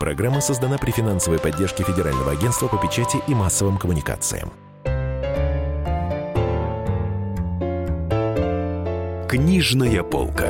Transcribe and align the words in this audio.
Программа 0.00 0.40
создана 0.40 0.78
при 0.78 0.92
финансовой 0.92 1.38
поддержке 1.38 1.84
Федерального 1.84 2.32
агентства 2.32 2.68
по 2.68 2.78
печати 2.78 3.18
и 3.28 3.34
массовым 3.34 3.76
коммуникациям. 3.76 4.50
Книжная 9.28 10.02
полка. 10.02 10.48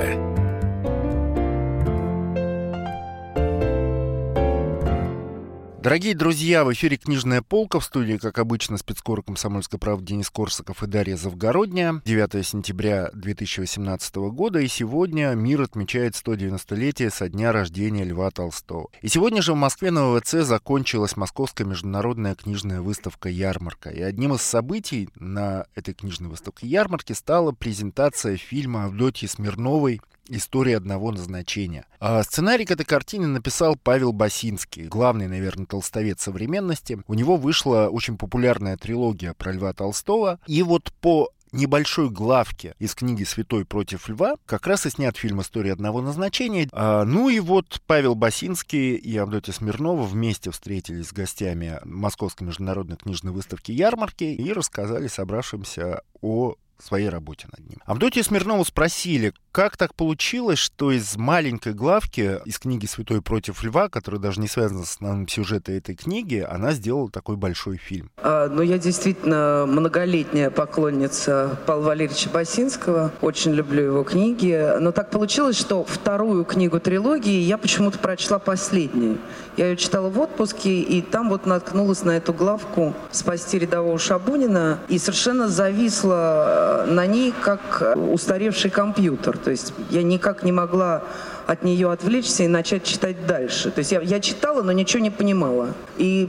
Дорогие 5.83 6.15
друзья, 6.15 6.63
в 6.63 6.73
эфире 6.75 6.99
«Книжная 6.99 7.41
полка» 7.41 7.81
в 7.81 7.85
студии, 7.87 8.19
как 8.19 8.39
обычно, 8.39 8.77
спецкор 8.77 9.23
«Комсомольской 9.23 9.79
правды» 9.79 10.09
Денис 10.09 10.29
Корсаков 10.29 10.83
и 10.83 10.87
Дарья 10.87 11.17
Завгородняя. 11.17 12.03
9 12.05 12.47
сентября 12.47 13.09
2018 13.15 14.17
года, 14.31 14.59
и 14.59 14.69
сегодня 14.69 15.33
мир 15.33 15.63
отмечает 15.63 16.13
190-летие 16.23 17.09
со 17.09 17.31
дня 17.31 17.51
рождения 17.51 18.05
Льва 18.05 18.31
Толстого. 18.31 18.89
И 19.01 19.09
сегодня 19.09 19.41
же 19.41 19.55
в 19.55 19.57
Москве 19.57 19.91
на 19.91 20.13
ВВЦ 20.13 20.45
закончилась 20.47 21.17
Московская 21.17 21.65
международная 21.65 22.35
книжная 22.35 22.83
выставка 22.83 23.31
«Ярмарка». 23.31 23.89
И 23.89 24.03
одним 24.03 24.35
из 24.35 24.43
событий 24.43 25.09
на 25.15 25.65
этой 25.75 25.95
книжной 25.95 26.29
выставке 26.29 26.67
«Ярмарки» 26.67 27.15
стала 27.15 27.53
презентация 27.53 28.37
фильма 28.37 28.85
Авдотьи 28.85 29.27
Смирновой 29.27 30.03
«История 30.31 30.77
одного 30.77 31.11
назначения». 31.11 31.87
А 31.99 32.23
сценарий 32.23 32.65
к 32.65 32.71
этой 32.71 32.85
картине 32.85 33.27
написал 33.27 33.77
Павел 33.77 34.13
Басинский, 34.13 34.85
главный, 34.85 35.27
наверное, 35.27 35.67
толстовец 35.67 36.23
современности. 36.23 37.03
У 37.09 37.15
него 37.15 37.37
вышла 37.37 37.89
очень 37.91 38.17
популярная 38.17 38.77
трилогия 38.77 39.35
про 39.35 39.53
Льва 39.53 39.73
Толстого. 39.73 40.39
И 40.47 40.63
вот 40.63 40.93
по 41.01 41.31
небольшой 41.53 42.11
главке 42.11 42.75
из 42.79 42.95
книги 42.95 43.25
«Святой 43.25 43.65
против 43.65 44.09
льва» 44.09 44.37
как 44.47 44.67
раз 44.67 44.87
и 44.87 44.91
снят 44.91 45.17
фильм 45.17 45.41
«История 45.41 45.73
одного 45.73 46.01
назначения». 46.01 46.69
А, 46.73 47.05
ну 47.05 47.29
и 47.29 47.41
вот 47.41 47.83
Павел 47.87 48.15
Басинский 48.15 48.95
и 48.95 49.17
Авдотья 49.17 49.53
Смирнова 49.53 50.03
вместе 50.03 50.51
встретились 50.51 51.09
с 51.09 51.13
гостями 51.13 51.81
Московской 51.85 52.47
международной 52.47 52.97
книжной 52.97 53.33
выставки 53.33 53.73
«Ярмарки» 53.73 54.25
и 54.25 54.53
рассказали 54.53 55.09
собравшимся 55.09 56.03
о 56.21 56.55
своей 56.83 57.09
работе 57.09 57.47
над 57.53 57.69
ним. 57.69 57.79
Авдотья 57.85 58.23
Смирнову 58.23 58.65
спросили, 58.65 59.35
как 59.53 59.77
так 59.77 59.95
получилось, 59.95 60.59
что 60.59 60.93
из 60.93 61.17
маленькой 61.17 61.75
главки, 61.75 62.39
из 62.45 62.59
книги 62.59 62.87
«Святой 62.87 63.23
против 63.23 63.63
льва», 63.63 63.89
которая 63.89 64.21
даже 64.21 64.41
не 64.41 64.49
связана 64.49 64.85
с 64.85 64.93
основным 64.93 65.29
сюжетом 65.29 65.75
этой 65.75 65.95
книги, 65.95 66.47
она 66.49 66.73
сделала 66.73 67.11
такой 67.11 67.37
большой 67.37 67.77
фильм? 67.77 68.11
А, 68.19 68.49
ну, 68.49 68.63
я 68.63 68.79
действительно 68.79 69.65
многолетняя 69.67 70.51
поклонница 70.51 71.59
Павла 71.67 71.89
Валерьевича 71.89 72.31
Басинского. 72.31 73.13
Очень 73.21 73.53
люблю 73.53 73.83
его 73.83 74.05
книги. 74.05 74.79
Но 74.81 74.93
так 74.93 75.11
получилось, 75.11 75.57
что 75.57 75.85
вторую 75.85 76.45
книгу 76.45 76.79
трилогии 76.79 77.41
я 77.41 77.59
почему-то 77.59 77.99
прочла 77.99 78.39
последней. 78.39 79.19
Я 79.57 79.71
ее 79.71 79.77
читала 79.77 80.09
в 80.09 80.19
отпуске, 80.19 80.81
и 80.81 81.03
там 81.03 81.29
вот 81.29 81.45
наткнулась 81.47 82.03
на 82.03 82.13
эту 82.13 82.33
главку 82.33 82.95
«Спасти 83.11 83.59
рядового 83.59 83.99
Шабунина» 83.99 84.79
и 84.89 84.99
совершенно 84.99 85.49
зависла 85.49 86.87
на 86.89 87.05
ней, 87.07 87.35
как 87.43 87.97
устаревший 87.97 88.71
компьютер. 88.71 89.40
То 89.45 89.51
есть 89.51 89.73
я 89.91 90.03
никак 90.03 90.43
не 90.43 90.53
могла 90.53 91.03
от 91.47 91.65
нее 91.65 91.91
отвлечься 91.91 92.45
и 92.45 92.49
начать 92.49 92.85
читать 92.85 93.27
дальше. 93.27 93.71
То 93.71 93.81
есть 93.81 93.91
я, 93.91 94.01
я 94.01 94.21
читала, 94.21 94.63
но 94.63 94.71
ничего 94.71 95.03
не 95.03 95.11
понимала. 95.11 95.75
И, 95.99 96.29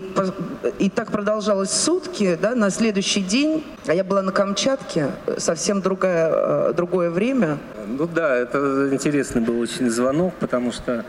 и 0.79 0.89
так 0.89 1.11
продолжалось 1.11 1.71
сутки, 1.71 2.37
да, 2.41 2.55
на 2.55 2.71
следующий 2.71 3.21
день, 3.21 3.63
а 3.87 3.93
я 3.93 4.03
была 4.03 4.21
на 4.21 4.31
Камчатке, 4.31 5.07
совсем 5.37 5.81
другое, 5.81 6.29
э, 6.31 6.73
другое 6.75 7.09
время. 7.09 7.57
Ну 7.87 8.07
да, 8.07 8.35
это 8.35 8.89
интересный 8.91 9.41
был 9.41 9.59
очень 9.59 9.89
звонок, 9.89 10.33
потому 10.39 10.71
что 10.71 11.03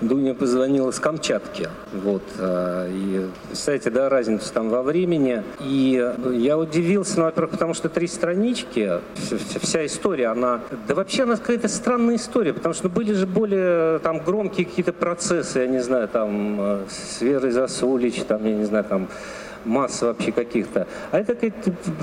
Дуня 0.00 0.34
позвонила 0.34 0.90
с 0.90 0.98
Камчатки. 0.98 1.68
Вот. 1.92 2.22
Э, 2.38 2.90
и, 2.90 3.26
представляете, 3.48 3.90
да, 3.90 4.08
разницу 4.08 4.52
там 4.52 4.70
во 4.70 4.82
времени. 4.82 5.44
И 5.60 6.04
я 6.32 6.58
удивился, 6.58 7.18
ну, 7.18 7.24
во-первых, 7.26 7.52
потому 7.52 7.74
что 7.74 7.88
три 7.88 8.08
странички, 8.08 9.00
вся 9.60 9.86
история, 9.86 10.28
она... 10.28 10.60
Да 10.88 10.94
вообще 10.94 11.22
она 11.22 11.36
какая-то 11.36 11.68
странная 11.68 12.16
история, 12.16 12.52
потому 12.52 12.74
что 12.74 12.88
были 12.88 13.12
же 13.12 13.26
более 13.26 14.00
там 14.00 14.18
громкие 14.18 14.66
какие-то 14.66 14.92
процессы, 14.92 15.60
я 15.60 15.66
не 15.68 15.80
знаю, 15.80 16.08
там 16.08 16.56
э, 16.60 16.84
с 16.88 17.20
Верой 17.20 17.52
Засулич, 17.52 18.24
там, 18.24 18.44
я 18.44 18.54
не 18.54 18.64
знаю, 18.64 18.84
там 18.84 19.08
масса 19.66 20.06
вообще 20.06 20.32
каких-то. 20.32 20.86
А 21.10 21.18
это 21.18 21.36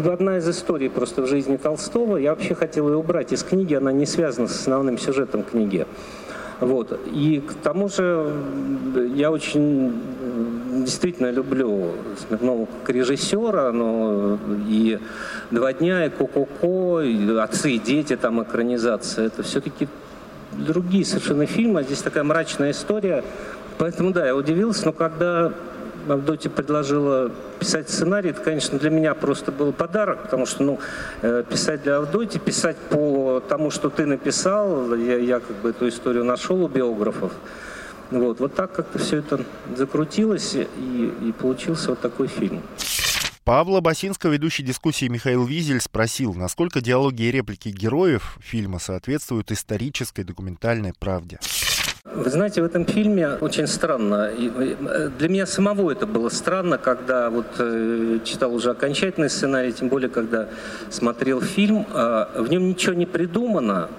одна 0.06 0.38
из 0.38 0.48
историй 0.48 0.90
просто 0.90 1.22
в 1.22 1.28
жизни 1.28 1.58
Толстого. 1.58 2.18
Я 2.18 2.32
вообще 2.32 2.56
хотел 2.56 2.90
ее 2.90 2.98
убрать 2.98 3.32
из 3.34 3.44
книги, 3.44 3.74
она 3.74 3.92
не 3.92 4.06
связана 4.06 4.48
с 4.48 4.60
основным 4.60 4.98
сюжетом 4.98 5.44
книги. 5.44 5.86
Вот. 6.60 7.00
И 7.12 7.42
к 7.42 7.54
тому 7.56 7.90
же 7.90 8.32
я 9.16 9.32
очень 9.32 9.94
действительно 10.84 11.32
люблю 11.32 11.92
Смирнова 12.18 12.68
как 12.80 12.96
режиссера, 12.96 13.72
но 13.72 14.38
и 14.68 15.00
«Два 15.52 15.74
дня», 15.74 16.06
и 16.06 16.10
«Ко-ко-ко», 16.10 17.02
и 17.02 17.36
«Отцы 17.38 17.72
и 17.72 17.80
дети», 17.80 18.16
там 18.16 18.42
экранизация, 18.42 19.28
это 19.28 19.44
все-таки 19.44 19.88
другие 20.52 21.06
совершенно 21.06 21.46
фильмы, 21.46 21.84
здесь 21.84 22.02
такая 22.02 22.24
мрачная 22.24 22.72
история. 22.72 23.24
Поэтому, 23.78 24.12
да, 24.12 24.26
я 24.26 24.36
удивился, 24.36 24.86
но 24.86 24.94
когда 24.94 25.52
Авдотья 26.08 26.50
предложила 26.50 27.32
писать 27.60 27.90
сценарий, 27.90 28.30
это, 28.30 28.42
конечно, 28.42 28.78
для 28.78 28.90
меня 28.90 29.14
просто 29.14 29.52
был 29.52 29.72
подарок, 29.72 30.24
потому 30.24 30.46
что, 30.46 30.64
ну, 30.64 30.80
э, 31.22 31.44
писать 31.50 31.84
для 31.84 31.98
Авдотьи, 31.98 32.40
писать 32.40 32.78
по 32.78 33.42
тому, 33.48 33.72
что 33.72 33.90
ты 33.90 34.06
написал, 34.06 34.94
я, 34.96 35.18
я 35.18 35.40
как 35.40 35.56
бы 35.58 35.70
эту 35.70 35.88
историю 35.88 36.24
нашел 36.24 36.64
у 36.64 36.68
биографов. 36.68 37.32
Вот, 38.12 38.40
вот 38.40 38.54
так 38.54 38.74
как-то 38.74 39.00
все 39.00 39.18
это 39.18 39.44
закрутилось, 39.76 40.56
и, 40.56 41.14
и 41.22 41.32
получился 41.32 41.92
вот 41.92 42.02
такой 42.02 42.28
фильм. 42.28 42.62
Павла 43.44 43.82
Басинского, 43.82 44.32
ведущий 44.32 44.64
дискуссии 44.64 45.08
Михаил 45.08 45.46
Визель, 45.46 45.82
спросил, 45.82 46.34
насколько 46.34 46.80
диалоги 46.80 47.24
и 47.24 47.32
реплики 47.32 47.70
героев 47.70 48.38
фильма 48.42 48.80
соответствуют 48.80 49.52
исторической 49.52 50.24
документальной 50.24 50.94
правде. 50.98 51.40
Вы 52.06 52.30
знаете, 52.30 52.62
в 52.62 52.66
этом 52.66 52.86
фильме 52.86 53.30
очень 53.40 53.66
странно. 53.66 54.30
Э, 54.30 55.10
для 55.18 55.30
меня 55.30 55.46
самого 55.46 55.90
это 55.90 56.06
было 56.06 56.28
странно, 56.28 56.78
когда 56.78 57.30
вот 57.30 57.46
э, 57.60 58.20
читал 58.26 58.54
уже 58.54 58.72
окончательный 58.72 59.30
сценарий, 59.30 59.72
тем 59.72 59.88
более, 59.88 60.10
когда 60.10 60.48
смотрел 60.90 61.42
фильм. 61.42 61.88
А, 61.92 62.30
в 62.36 62.50
нем 62.50 62.68
ничего 62.68 62.94
не 62.94 63.06
придумано, 63.06 63.90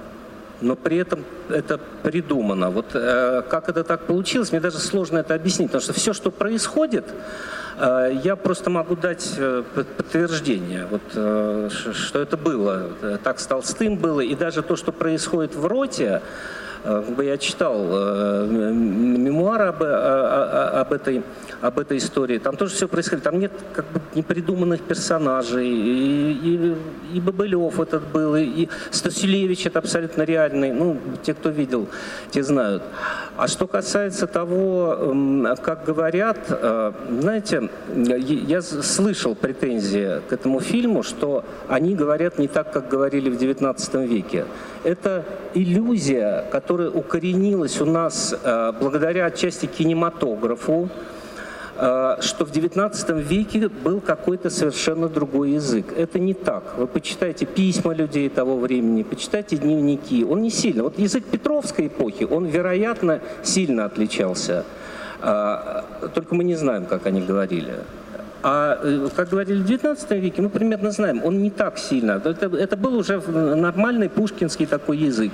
но 0.61 0.77
при 0.77 0.99
этом 0.99 1.25
это 1.49 1.81
придумано. 2.03 2.71
Вот 2.71 2.91
э, 2.93 3.43
как 3.49 3.71
это 3.71 3.83
так 3.85 4.03
получилось, 4.03 4.53
мне 4.53 4.61
даже 4.61 4.79
сложно 4.79 5.19
это 5.19 5.35
объяснить, 5.35 5.69
потому 5.69 5.83
что 5.83 5.95
все, 5.95 6.13
что 6.13 6.31
происходит, 6.31 7.07
я 7.77 8.37
просто 8.37 8.71
могу 8.71 8.95
дать 8.95 9.37
подтверждение, 9.75 10.87
вот, 10.89 11.03
что 11.11 12.21
это 12.21 12.37
было. 12.37 12.91
Так 13.25 13.41
с 13.41 13.47
Толстым 13.47 13.97
было. 13.97 14.21
И 14.21 14.37
даже 14.37 14.63
то, 14.63 14.77
что 14.77 14.93
происходит 14.93 15.57
в 15.57 15.67
роте, 15.67 16.23
я 17.23 17.39
читал 17.39 17.79
мемуары 18.47 19.67
об, 19.67 19.83
об 19.83 20.93
этой 20.93 21.23
об 21.65 21.79
этой 21.79 21.97
истории. 21.97 22.39
Там 22.39 22.57
тоже 22.57 22.75
все 22.75 22.89
происходит. 22.89 23.25
Там 23.25 23.39
нет 23.39 23.53
как 23.73 23.87
бы 23.87 24.01
непридуманных 24.15 24.83
персонажей. 24.83 25.67
И, 25.67 26.33
и, 27.13 27.17
и 27.17 27.21
Бабылев 27.21 27.81
этот 27.81 28.07
был, 28.13 28.37
и, 28.37 28.43
и 28.43 28.69
Стасилевич 28.91 29.67
это 29.67 29.79
абсолютно 29.79 30.23
реальный. 30.23 30.73
Ну, 30.73 30.99
те, 31.23 31.33
кто 31.33 31.49
видел, 31.49 31.89
те 32.31 32.43
знают. 32.43 32.83
А 33.37 33.49
что 33.49 33.67
касается 33.67 34.27
того, 34.27 35.15
как 35.63 35.85
говорят, 35.85 36.39
э, 36.51 36.93
знаете, 37.21 37.71
я 37.95 38.61
слышал 38.61 39.35
претензии 39.35 40.21
к 40.29 40.33
этому 40.35 40.61
фильму, 40.61 41.03
что 41.03 41.45
они 41.69 41.95
говорят 41.95 42.39
не 42.39 42.49
так, 42.49 42.73
как 42.73 42.89
говорили 42.89 43.31
в 43.31 43.41
XIX 43.41 44.07
веке. 44.07 44.45
Это 44.85 45.25
иллюзия, 45.55 46.45
которая 46.53 46.74
укоренилась 46.83 47.81
у 47.81 47.87
нас 47.87 48.35
э, 48.43 48.73
благодаря 48.81 49.27
отчасти 49.27 49.67
кинематографу, 49.67 50.91
Э, 51.77 52.17
что 52.21 52.45
в 52.45 52.53
XIX 52.53 53.21
веке 53.23 53.69
был 53.69 54.01
какой-то 54.01 54.49
совершенно 54.49 55.09
другой 55.09 55.53
язык. 55.53 55.87
Это 55.97 56.21
не 56.21 56.35
так. 56.35 56.63
Вы 56.77 56.87
почитайте 56.87 57.47
письма 57.47 57.95
людей 57.95 58.29
того 58.29 58.57
времени, 58.59 59.03
почитайте 59.03 59.57
дневники. 59.57 60.25
Он 60.25 60.43
не 60.43 60.51
сильно. 60.51 60.85
Вот 60.85 60.99
язык 60.99 61.25
Петровской 61.25 61.89
эпохи, 61.89 62.25
он, 62.25 62.47
вероятно, 62.47 63.21
сильно 63.43 63.87
отличался. 63.87 64.65
Э, 65.21 65.83
только 66.15 66.37
мы 66.37 66.45
не 66.45 66.55
знаем, 66.55 66.87
как 66.87 67.07
они 67.07 67.21
говорили. 67.21 67.75
А 68.45 68.79
как 69.17 69.31
говорили 69.31 69.61
в 69.61 69.67
XIX 69.67 70.21
веке, 70.21 70.43
мы 70.43 70.51
примерно 70.51 70.91
знаем, 70.91 71.25
он 71.25 71.43
не 71.43 71.51
так 71.51 71.79
сильно. 71.79 72.23
Это, 72.25 72.47
это 72.57 72.77
был 72.77 72.95
уже 72.95 73.19
нормальный 73.21 74.11
пушкинский 74.11 74.67
такой 74.67 74.99
язык. 74.99 75.33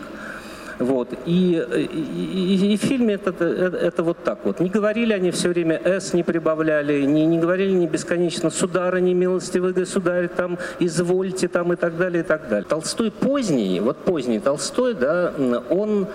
Вот. 0.81 1.13
И, 1.27 1.63
и, 1.77 2.73
и 2.73 2.77
в 2.77 2.81
фильме 2.81 3.15
это, 3.15 3.31
это, 3.31 3.77
это 3.77 4.03
вот 4.03 4.25
так 4.25 4.39
вот. 4.45 4.61
Не 4.61 4.71
говорили 4.71 5.13
они 5.13 5.31
все 5.31 5.51
время 5.51 5.81
«с» 5.85 6.15
не 6.15 6.23
прибавляли, 6.23 7.03
не, 7.03 7.27
не 7.27 7.39
говорили 7.39 7.73
не 7.73 7.87
бесконечно 7.87 8.51
«сударыни, 8.51 9.13
милостивый 9.13 9.75
государь», 9.75 10.29
там 10.29 10.59
«извольте», 10.79 11.49
там 11.49 11.75
и 11.75 11.77
так 11.77 11.99
далее, 11.99 12.23
и 12.23 12.27
так 12.27 12.49
далее. 12.49 12.65
Толстой 12.67 13.11
поздний, 13.11 13.79
вот 13.81 13.99
поздний 13.99 14.41
Толстой, 14.41 14.95
да, 14.95 15.35
он 15.69 16.09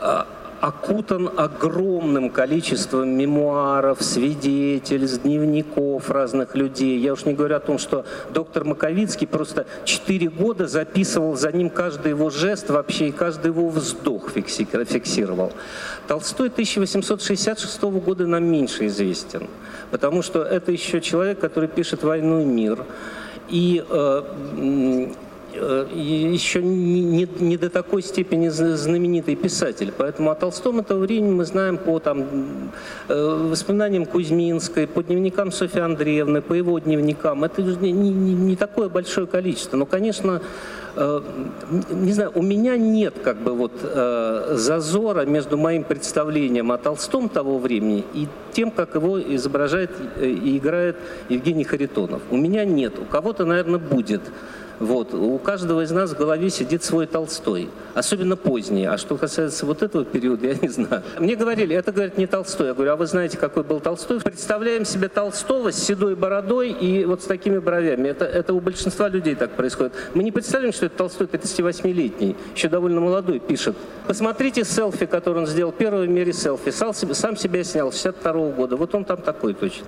а, 0.00 0.26
окутан 0.62 1.28
огромным 1.36 2.30
количеством 2.30 3.10
мемуаров, 3.10 4.00
свидетельств, 4.00 5.22
дневников 5.22 6.08
разных 6.08 6.54
людей. 6.54 7.00
Я 7.00 7.14
уж 7.14 7.24
не 7.24 7.34
говорю 7.34 7.56
о 7.56 7.60
том, 7.60 7.78
что 7.78 8.06
доктор 8.32 8.64
Маковицкий 8.64 9.26
просто 9.26 9.66
четыре 9.84 10.30
года 10.30 10.68
записывал 10.68 11.36
за 11.36 11.50
ним 11.50 11.68
каждый 11.68 12.10
его 12.10 12.30
жест 12.30 12.70
вообще 12.70 13.08
и 13.08 13.12
каждый 13.12 13.48
его 13.48 13.68
вздох 13.68 14.30
фиксировал. 14.30 15.52
Толстой 16.06 16.46
1866 16.46 17.82
года 17.82 18.28
нам 18.28 18.44
меньше 18.44 18.86
известен, 18.86 19.48
потому 19.90 20.22
что 20.22 20.44
это 20.44 20.70
еще 20.70 21.00
человек, 21.00 21.40
который 21.40 21.68
пишет 21.68 22.04
«Войну 22.04 22.40
и 22.40 22.44
мир», 22.44 22.84
и 23.48 23.84
Э, 23.90 24.22
еще 25.52 26.62
не, 26.62 27.28
не 27.40 27.56
до 27.56 27.70
такой 27.70 28.02
степени 28.02 28.48
знаменитый 28.48 29.36
писатель. 29.36 29.92
Поэтому 29.96 30.30
о 30.30 30.34
Толстом 30.34 30.80
этого 30.80 31.00
времени 31.00 31.32
мы 31.32 31.44
знаем 31.44 31.78
по 31.78 31.98
там, 31.98 32.72
э, 33.08 33.48
воспоминаниям 33.50 34.06
Кузьминской, 34.06 34.86
по 34.86 35.02
дневникам 35.02 35.52
Софьи 35.52 35.80
Андреевны, 35.80 36.40
по 36.40 36.54
его 36.54 36.78
дневникам. 36.78 37.44
Это 37.44 37.62
не, 37.62 37.92
не, 37.92 38.10
не 38.10 38.56
такое 38.56 38.88
большое 38.88 39.26
количество. 39.26 39.76
Но, 39.76 39.86
конечно, 39.86 40.40
э, 40.96 41.20
не 41.90 42.12
знаю, 42.12 42.32
у 42.34 42.42
меня 42.42 42.76
нет 42.76 43.14
как 43.22 43.36
бы 43.38 43.52
вот 43.52 43.72
зазора 43.82 45.24
между 45.26 45.56
моим 45.56 45.84
представлением 45.84 46.72
о 46.72 46.78
Толстом 46.78 47.28
того 47.28 47.58
времени 47.58 48.04
и 48.14 48.28
тем, 48.52 48.70
как 48.70 48.94
его 48.94 49.20
изображает 49.20 49.90
и 50.20 50.56
играет 50.56 50.96
Евгений 51.28 51.64
Харитонов. 51.64 52.22
У 52.30 52.36
меня 52.36 52.64
нет. 52.64 52.98
У 52.98 53.04
кого-то, 53.04 53.44
наверное, 53.44 53.78
будет. 53.78 54.22
Вот. 54.82 55.14
У 55.14 55.38
каждого 55.38 55.82
из 55.82 55.92
нас 55.92 56.10
в 56.10 56.18
голове 56.18 56.50
сидит 56.50 56.82
свой 56.82 57.06
Толстой, 57.06 57.70
особенно 57.94 58.36
поздний. 58.36 58.84
А 58.84 58.98
что 58.98 59.16
касается 59.16 59.64
вот 59.64 59.80
этого 59.80 60.04
периода, 60.04 60.46
я 60.48 60.54
не 60.54 60.68
знаю. 60.68 61.04
Мне 61.20 61.36
говорили, 61.36 61.76
это, 61.76 61.92
говорит, 61.92 62.18
не 62.18 62.26
Толстой. 62.26 62.68
Я 62.68 62.74
говорю, 62.74 62.92
а 62.92 62.96
вы 62.96 63.06
знаете, 63.06 63.38
какой 63.38 63.62
был 63.62 63.78
Толстой? 63.78 64.20
Представляем 64.20 64.84
себе 64.84 65.08
Толстого 65.08 65.70
с 65.70 65.76
седой 65.76 66.16
бородой 66.16 66.70
и 66.70 67.04
вот 67.04 67.22
с 67.22 67.26
такими 67.26 67.58
бровями. 67.58 68.08
Это, 68.08 68.24
это 68.24 68.54
у 68.54 68.60
большинства 68.60 69.08
людей 69.08 69.36
так 69.36 69.52
происходит. 69.52 69.92
Мы 70.14 70.24
не 70.24 70.32
представляем, 70.32 70.72
что 70.72 70.86
это 70.86 70.96
Толстой 70.96 71.28
38-летний, 71.28 72.36
еще 72.56 72.68
довольно 72.68 73.00
молодой, 73.00 73.38
пишет. 73.38 73.76
Посмотрите 74.08 74.64
селфи, 74.64 75.06
который 75.06 75.38
он 75.38 75.46
сделал, 75.46 75.70
первый 75.70 76.08
в 76.08 76.10
мире 76.10 76.32
селфи. 76.32 76.72
Сам, 76.72 76.92
себя 76.92 77.62
снял, 77.62 77.92
62 77.92 78.32
-го 78.32 78.52
года. 78.52 78.76
Вот 78.76 78.92
он 78.96 79.04
там 79.04 79.22
такой 79.22 79.54
точно. 79.54 79.86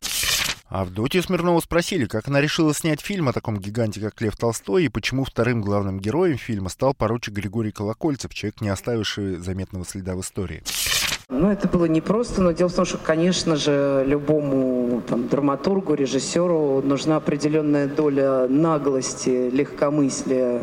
А 0.68 0.80
Авдотью 0.80 1.22
Смирнову 1.22 1.60
спросили, 1.60 2.06
как 2.06 2.26
она 2.28 2.40
решила 2.40 2.74
снять 2.74 3.00
фильм 3.00 3.28
о 3.28 3.32
таком 3.32 3.58
гиганте, 3.58 4.00
как 4.00 4.20
Лев 4.20 4.36
Толстой, 4.36 4.84
и 4.84 4.88
почему 4.88 5.24
вторым 5.24 5.60
главным 5.60 6.00
героем 6.00 6.38
фильма 6.38 6.70
стал 6.70 6.94
поручик 6.94 7.34
Григорий 7.34 7.70
Колокольцев, 7.70 8.32
человек, 8.32 8.60
не 8.60 8.70
оставивший 8.70 9.36
заметного 9.36 9.84
следа 9.84 10.14
в 10.14 10.20
истории. 10.22 10.62
Ну, 11.28 11.50
это 11.50 11.68
было 11.68 11.86
непросто, 11.86 12.42
но 12.42 12.52
дело 12.52 12.68
в 12.68 12.74
том, 12.74 12.84
что, 12.84 12.98
конечно 12.98 13.56
же, 13.56 14.04
любому 14.06 15.02
там, 15.06 15.28
драматургу, 15.28 15.94
режиссеру 15.94 16.82
нужна 16.82 17.16
определенная 17.16 17.86
доля 17.86 18.46
наглости, 18.48 19.50
легкомыслия, 19.50 20.62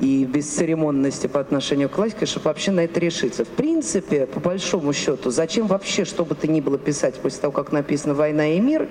и 0.00 0.24
бесцеремонности 0.24 1.26
по 1.26 1.40
отношению 1.40 1.88
к 1.88 1.92
классике, 1.92 2.26
чтобы 2.26 2.44
вообще 2.44 2.70
на 2.70 2.80
это 2.80 3.00
решиться. 3.00 3.44
В 3.44 3.48
принципе, 3.48 4.26
по 4.26 4.40
большому 4.40 4.92
счету, 4.92 5.30
зачем 5.30 5.66
вообще 5.66 6.04
что 6.04 6.24
бы 6.24 6.34
то 6.34 6.46
ни 6.46 6.60
было 6.60 6.78
писать 6.78 7.16
после 7.16 7.40
того, 7.40 7.52
как 7.52 7.72
написано 7.72 8.14
«Война 8.14 8.54
и 8.54 8.60
мир», 8.60 8.88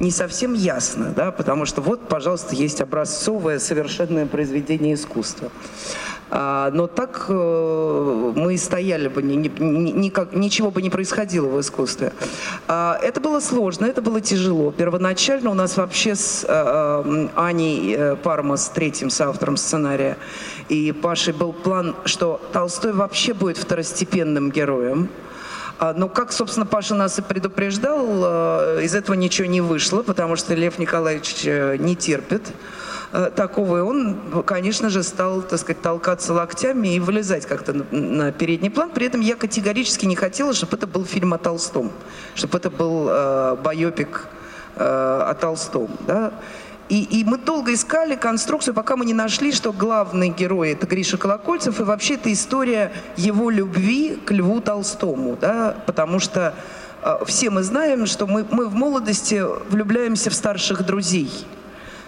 не 0.00 0.10
совсем 0.10 0.54
ясно, 0.54 1.12
да, 1.14 1.30
потому 1.30 1.66
что 1.66 1.80
вот, 1.80 2.08
пожалуйста, 2.08 2.54
есть 2.54 2.80
образцовое 2.80 3.58
совершенное 3.58 4.26
произведение 4.26 4.94
искусства. 4.94 5.50
А, 6.36 6.72
но 6.72 6.88
так 6.88 7.26
э, 7.28 8.32
мы 8.34 8.54
и 8.54 8.56
стояли 8.56 9.06
бы, 9.06 9.22
ни, 9.22 9.36
ни, 9.36 9.90
никак, 9.90 10.32
ничего 10.32 10.72
бы 10.72 10.82
не 10.82 10.90
происходило 10.90 11.46
в 11.46 11.60
искусстве. 11.60 12.12
А, 12.66 12.98
это 13.00 13.20
было 13.20 13.38
сложно, 13.38 13.86
это 13.86 14.02
было 14.02 14.20
тяжело. 14.20 14.72
Первоначально 14.72 15.50
у 15.50 15.54
нас 15.54 15.76
вообще 15.76 16.16
с 16.16 16.44
а, 16.48 17.30
Аней 17.36 17.94
э, 17.96 18.16
Пармас, 18.16 18.68
третьим 18.74 19.10
соавтором 19.10 19.56
сценария, 19.56 20.16
и 20.68 20.90
Пашей 20.90 21.34
был 21.34 21.52
план, 21.52 21.94
что 22.04 22.40
Толстой 22.52 22.94
вообще 22.94 23.32
будет 23.32 23.56
второстепенным 23.56 24.50
героем. 24.50 25.08
Но 25.96 26.08
как, 26.08 26.32
собственно, 26.32 26.66
Паша 26.66 26.94
нас 26.94 27.18
и 27.18 27.22
предупреждал, 27.22 28.80
из 28.80 28.94
этого 28.94 29.16
ничего 29.16 29.46
не 29.48 29.60
вышло, 29.60 30.02
потому 30.02 30.36
что 30.36 30.54
Лев 30.54 30.78
Николаевич 30.78 31.44
не 31.44 31.96
терпит 31.96 32.42
Э, 32.46 32.52
такого, 33.36 33.78
и 33.78 33.80
он, 33.80 34.42
конечно 34.44 34.90
же, 34.90 35.04
стал, 35.04 35.42
так 35.42 35.60
сказать, 35.60 35.80
толкаться 35.80 36.32
локтями 36.32 36.96
и 36.96 37.00
вылезать 37.00 37.46
как-то 37.46 37.72
на, 37.72 37.84
на 37.92 38.32
передний 38.32 38.70
план. 38.70 38.90
При 38.90 39.06
этом 39.06 39.20
я 39.20 39.36
категорически 39.36 40.06
не 40.06 40.16
хотела, 40.16 40.52
чтобы 40.52 40.76
это 40.76 40.88
был 40.88 41.04
фильм 41.04 41.32
о 41.32 41.38
Толстом, 41.38 41.92
чтобы 42.34 42.58
это 42.58 42.70
был 42.70 43.08
э, 43.08 43.56
байопик 43.62 44.26
э, 44.76 44.84
о 44.84 45.34
Толстом, 45.34 45.88
да. 46.06 46.32
И, 46.88 47.02
и 47.02 47.24
мы 47.24 47.38
долго 47.38 47.72
искали 47.72 48.14
конструкцию, 48.14 48.74
пока 48.74 48.96
мы 48.96 49.06
не 49.06 49.14
нашли, 49.14 49.52
что 49.52 49.72
главный 49.72 50.28
герой 50.28 50.72
это 50.72 50.86
Гриша 50.86 51.16
Колокольцев, 51.16 51.80
и 51.80 51.82
вообще 51.82 52.14
это 52.14 52.32
история 52.32 52.92
его 53.16 53.48
любви 53.48 54.18
к 54.26 54.32
Льву 54.32 54.60
Толстому, 54.60 55.38
да, 55.40 55.76
потому 55.86 56.18
что 56.18 56.52
э, 57.02 57.18
все 57.26 57.50
мы 57.50 57.62
знаем, 57.62 58.06
что 58.06 58.26
мы, 58.26 58.44
мы 58.50 58.66
в 58.66 58.74
молодости 58.74 59.40
влюбляемся 59.70 60.30
в 60.30 60.34
старших 60.34 60.84
друзей 60.84 61.30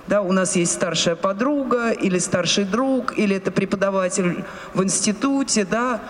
да, 0.09 0.23
у 0.23 0.33
нас 0.33 0.57
есть 0.57 0.73
старшая 0.73 1.17
подруга 1.17 1.91
или 1.91 2.19
старший 2.19 2.65
друг, 2.65 3.19
или 3.19 3.37
это 3.37 3.51
преподаватель 3.51 4.45
в 4.75 4.83
институте, 4.83 5.65
да, 5.65 6.01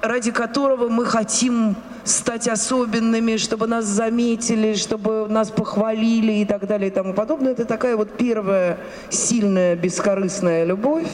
ради 0.00 0.30
которого 0.30 0.88
мы 0.88 1.04
хотим 1.04 1.76
стать 2.04 2.48
особенными, 2.48 3.36
чтобы 3.36 3.66
нас 3.66 3.84
заметили, 3.84 4.74
чтобы 4.74 5.26
нас 5.28 5.50
похвалили 5.50 6.32
и 6.32 6.44
так 6.44 6.66
далее 6.66 6.88
и 6.88 6.90
тому 6.90 7.12
подобное. 7.12 7.52
Это 7.52 7.64
такая 7.64 7.96
вот 7.96 8.16
первая 8.16 8.78
сильная 9.10 9.76
бескорыстная 9.76 10.64
любовь, 10.64 11.08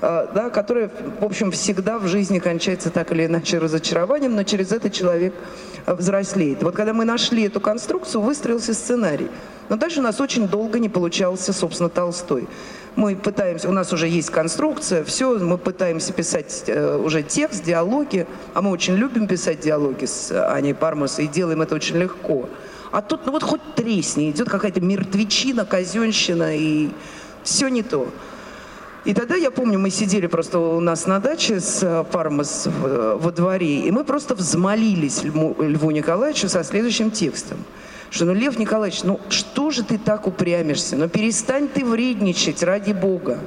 э, 0.00 0.26
да, 0.34 0.50
которая, 0.50 0.90
в 1.20 1.24
общем, 1.24 1.50
всегда 1.52 1.98
в 1.98 2.08
жизни 2.08 2.38
кончается 2.38 2.90
так 2.90 3.12
или 3.12 3.26
иначе 3.26 3.58
разочарованием, 3.58 4.34
но 4.34 4.42
через 4.42 4.72
это 4.72 4.90
человек 4.90 5.34
взрослеет. 5.86 6.62
Вот 6.62 6.74
когда 6.74 6.92
мы 6.92 7.04
нашли 7.04 7.44
эту 7.44 7.60
конструкцию, 7.60 8.22
выстроился 8.22 8.74
сценарий. 8.74 9.28
Но 9.68 9.76
дальше 9.76 10.00
у 10.00 10.02
нас 10.02 10.20
очень 10.20 10.48
долго 10.48 10.78
не 10.78 10.88
получался, 10.88 11.52
собственно, 11.52 11.88
Толстой. 11.88 12.46
Мы 12.96 13.16
пытаемся, 13.16 13.68
у 13.68 13.72
нас 13.72 13.92
уже 13.92 14.06
есть 14.06 14.30
конструкция, 14.30 15.02
все, 15.02 15.38
мы 15.38 15.58
пытаемся 15.58 16.12
писать 16.12 16.64
э, 16.68 16.96
уже 16.96 17.24
текст, 17.24 17.64
диалоги, 17.64 18.26
а 18.52 18.62
мы 18.62 18.70
очень 18.70 18.94
любим 18.94 19.26
писать 19.26 19.60
диалоги 19.60 20.04
с 20.04 20.30
Аней 20.52 20.74
Пармос 20.74 21.18
и 21.18 21.26
делаем 21.26 21.60
это 21.62 21.74
очень 21.74 21.96
легко. 21.96 22.48
А 22.92 23.02
тут, 23.02 23.26
ну 23.26 23.32
вот 23.32 23.42
хоть 23.42 23.74
тресни, 23.74 24.30
идет 24.30 24.48
какая-то 24.48 24.80
мертвечина, 24.80 25.64
казенщина, 25.64 26.56
и 26.56 26.90
все 27.42 27.66
не 27.66 27.82
то. 27.82 28.06
И 29.04 29.12
тогда, 29.12 29.36
я 29.36 29.50
помню, 29.50 29.78
мы 29.78 29.90
сидели 29.90 30.26
просто 30.26 30.58
у 30.58 30.80
нас 30.80 31.06
на 31.06 31.18
даче 31.18 31.60
с 31.60 31.82
э, 31.82 32.04
Пармос 32.10 32.66
во 32.66 33.30
дворе, 33.32 33.80
и 33.80 33.90
мы 33.90 34.04
просто 34.04 34.34
взмолились 34.34 35.22
Льву, 35.22 35.54
Льву 35.58 35.90
Николаевичу 35.90 36.48
со 36.48 36.64
следующим 36.64 37.10
текстом– 37.10 37.58
что, 38.14 38.26
ну, 38.26 38.32
Лев 38.32 38.60
Николаевич, 38.60 39.02
ну, 39.02 39.18
что 39.28 39.72
же 39.72 39.82
ты 39.82 39.98
так 39.98 40.28
упрямишься? 40.28 40.94
Ну, 40.94 41.08
перестань 41.08 41.66
ты 41.66 41.84
вредничать, 41.84 42.62
ради 42.62 42.92
Бога. 42.92 43.40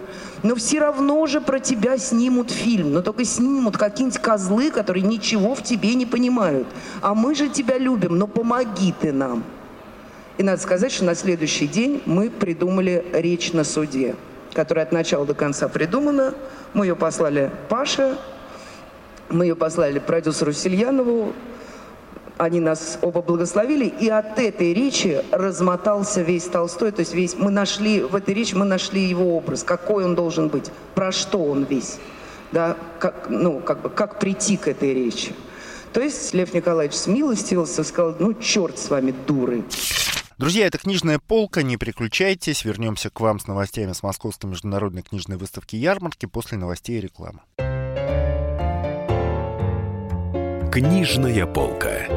Но 0.44 0.56
все 0.56 0.80
равно 0.80 1.26
же 1.26 1.40
про 1.40 1.62
тебя 1.62 1.98
снимут 1.98 2.52
фильм. 2.52 2.92
Но 2.92 3.02
только 3.02 3.24
снимут 3.24 3.78
какие-нибудь 3.78 4.20
козлы, 4.20 4.70
которые 4.70 5.04
ничего 5.04 5.56
в 5.56 5.64
тебе 5.64 5.96
не 5.96 6.06
понимают. 6.06 6.68
А 7.02 7.16
мы 7.16 7.34
же 7.34 7.48
тебя 7.48 7.78
любим, 7.78 8.18
но 8.18 8.28
помоги 8.28 8.94
ты 9.00 9.14
нам. 9.14 9.46
И 10.38 10.44
надо 10.44 10.62
сказать, 10.62 10.92
что 10.92 11.06
на 11.06 11.16
следующий 11.16 11.68
день 11.68 12.02
мы 12.06 12.30
придумали 12.30 13.06
речь 13.14 13.54
на 13.54 13.64
суде, 13.64 14.18
которая 14.58 14.86
от 14.86 14.92
начала 14.92 15.24
до 15.24 15.36
конца 15.36 15.68
придумана. 15.68 16.34
Мы 16.74 16.88
ее 16.88 16.96
послали 16.96 17.52
Паше, 17.70 18.18
мы 19.30 19.46
ее 19.46 19.56
послали 19.56 20.00
продюсеру 20.00 20.52
Сильянову, 20.52 21.34
они 22.40 22.60
нас 22.60 22.98
оба 23.04 23.22
благословили, 23.22 23.86
и 23.86 24.10
от 24.10 24.40
этой 24.40 24.74
речи 24.74 25.24
размотался 25.32 26.22
весь 26.24 26.46
Толстой, 26.46 26.92
то 26.92 27.02
есть 27.02 27.14
весь, 27.14 27.36
мы 27.36 27.52
нашли, 27.52 28.02
в 28.02 28.16
этой 28.16 28.34
речи 28.34 28.56
мы 28.56 28.66
нашли 28.66 29.02
его 29.02 29.38
образ, 29.38 29.62
какой 29.62 30.06
он 30.06 30.16
должен 30.16 30.48
быть, 30.48 30.72
про 30.96 31.12
что 31.12 31.38
он 31.44 31.66
весь, 31.66 32.00
да, 32.52 32.78
как, 32.98 33.28
ну, 33.30 33.60
как 33.60 33.84
бы, 33.84 33.90
как 33.92 34.18
прийти 34.18 34.58
к 34.58 34.68
этой 34.68 34.92
речи. 34.92 35.36
То 35.94 36.02
есть 36.02 36.34
Лев 36.34 36.56
Николаевич 36.56 36.96
смилостивился 36.96 37.84
сказал, 37.84 38.16
ну, 38.18 38.34
черт 38.34 38.80
с 38.80 38.90
вами, 38.90 39.14
дуры. 39.28 39.64
Друзья, 40.38 40.68
это 40.68 40.78
книжная 40.78 41.18
полка, 41.18 41.64
не 41.64 41.78
переключайтесь. 41.78 42.64
Вернемся 42.64 43.10
к 43.10 43.20
вам 43.22 43.40
с 43.40 43.48
новостями 43.48 43.94
с 43.94 44.04
Московской 44.04 44.48
международной 44.48 45.02
книжной 45.02 45.36
выставки 45.36 45.76
ярмарки 45.76 46.28
после 46.28 46.60
новостей 46.60 47.00
и 47.00 47.02
рекламы. 47.02 47.40
Книжная 50.72 51.48
полка. 51.48 52.17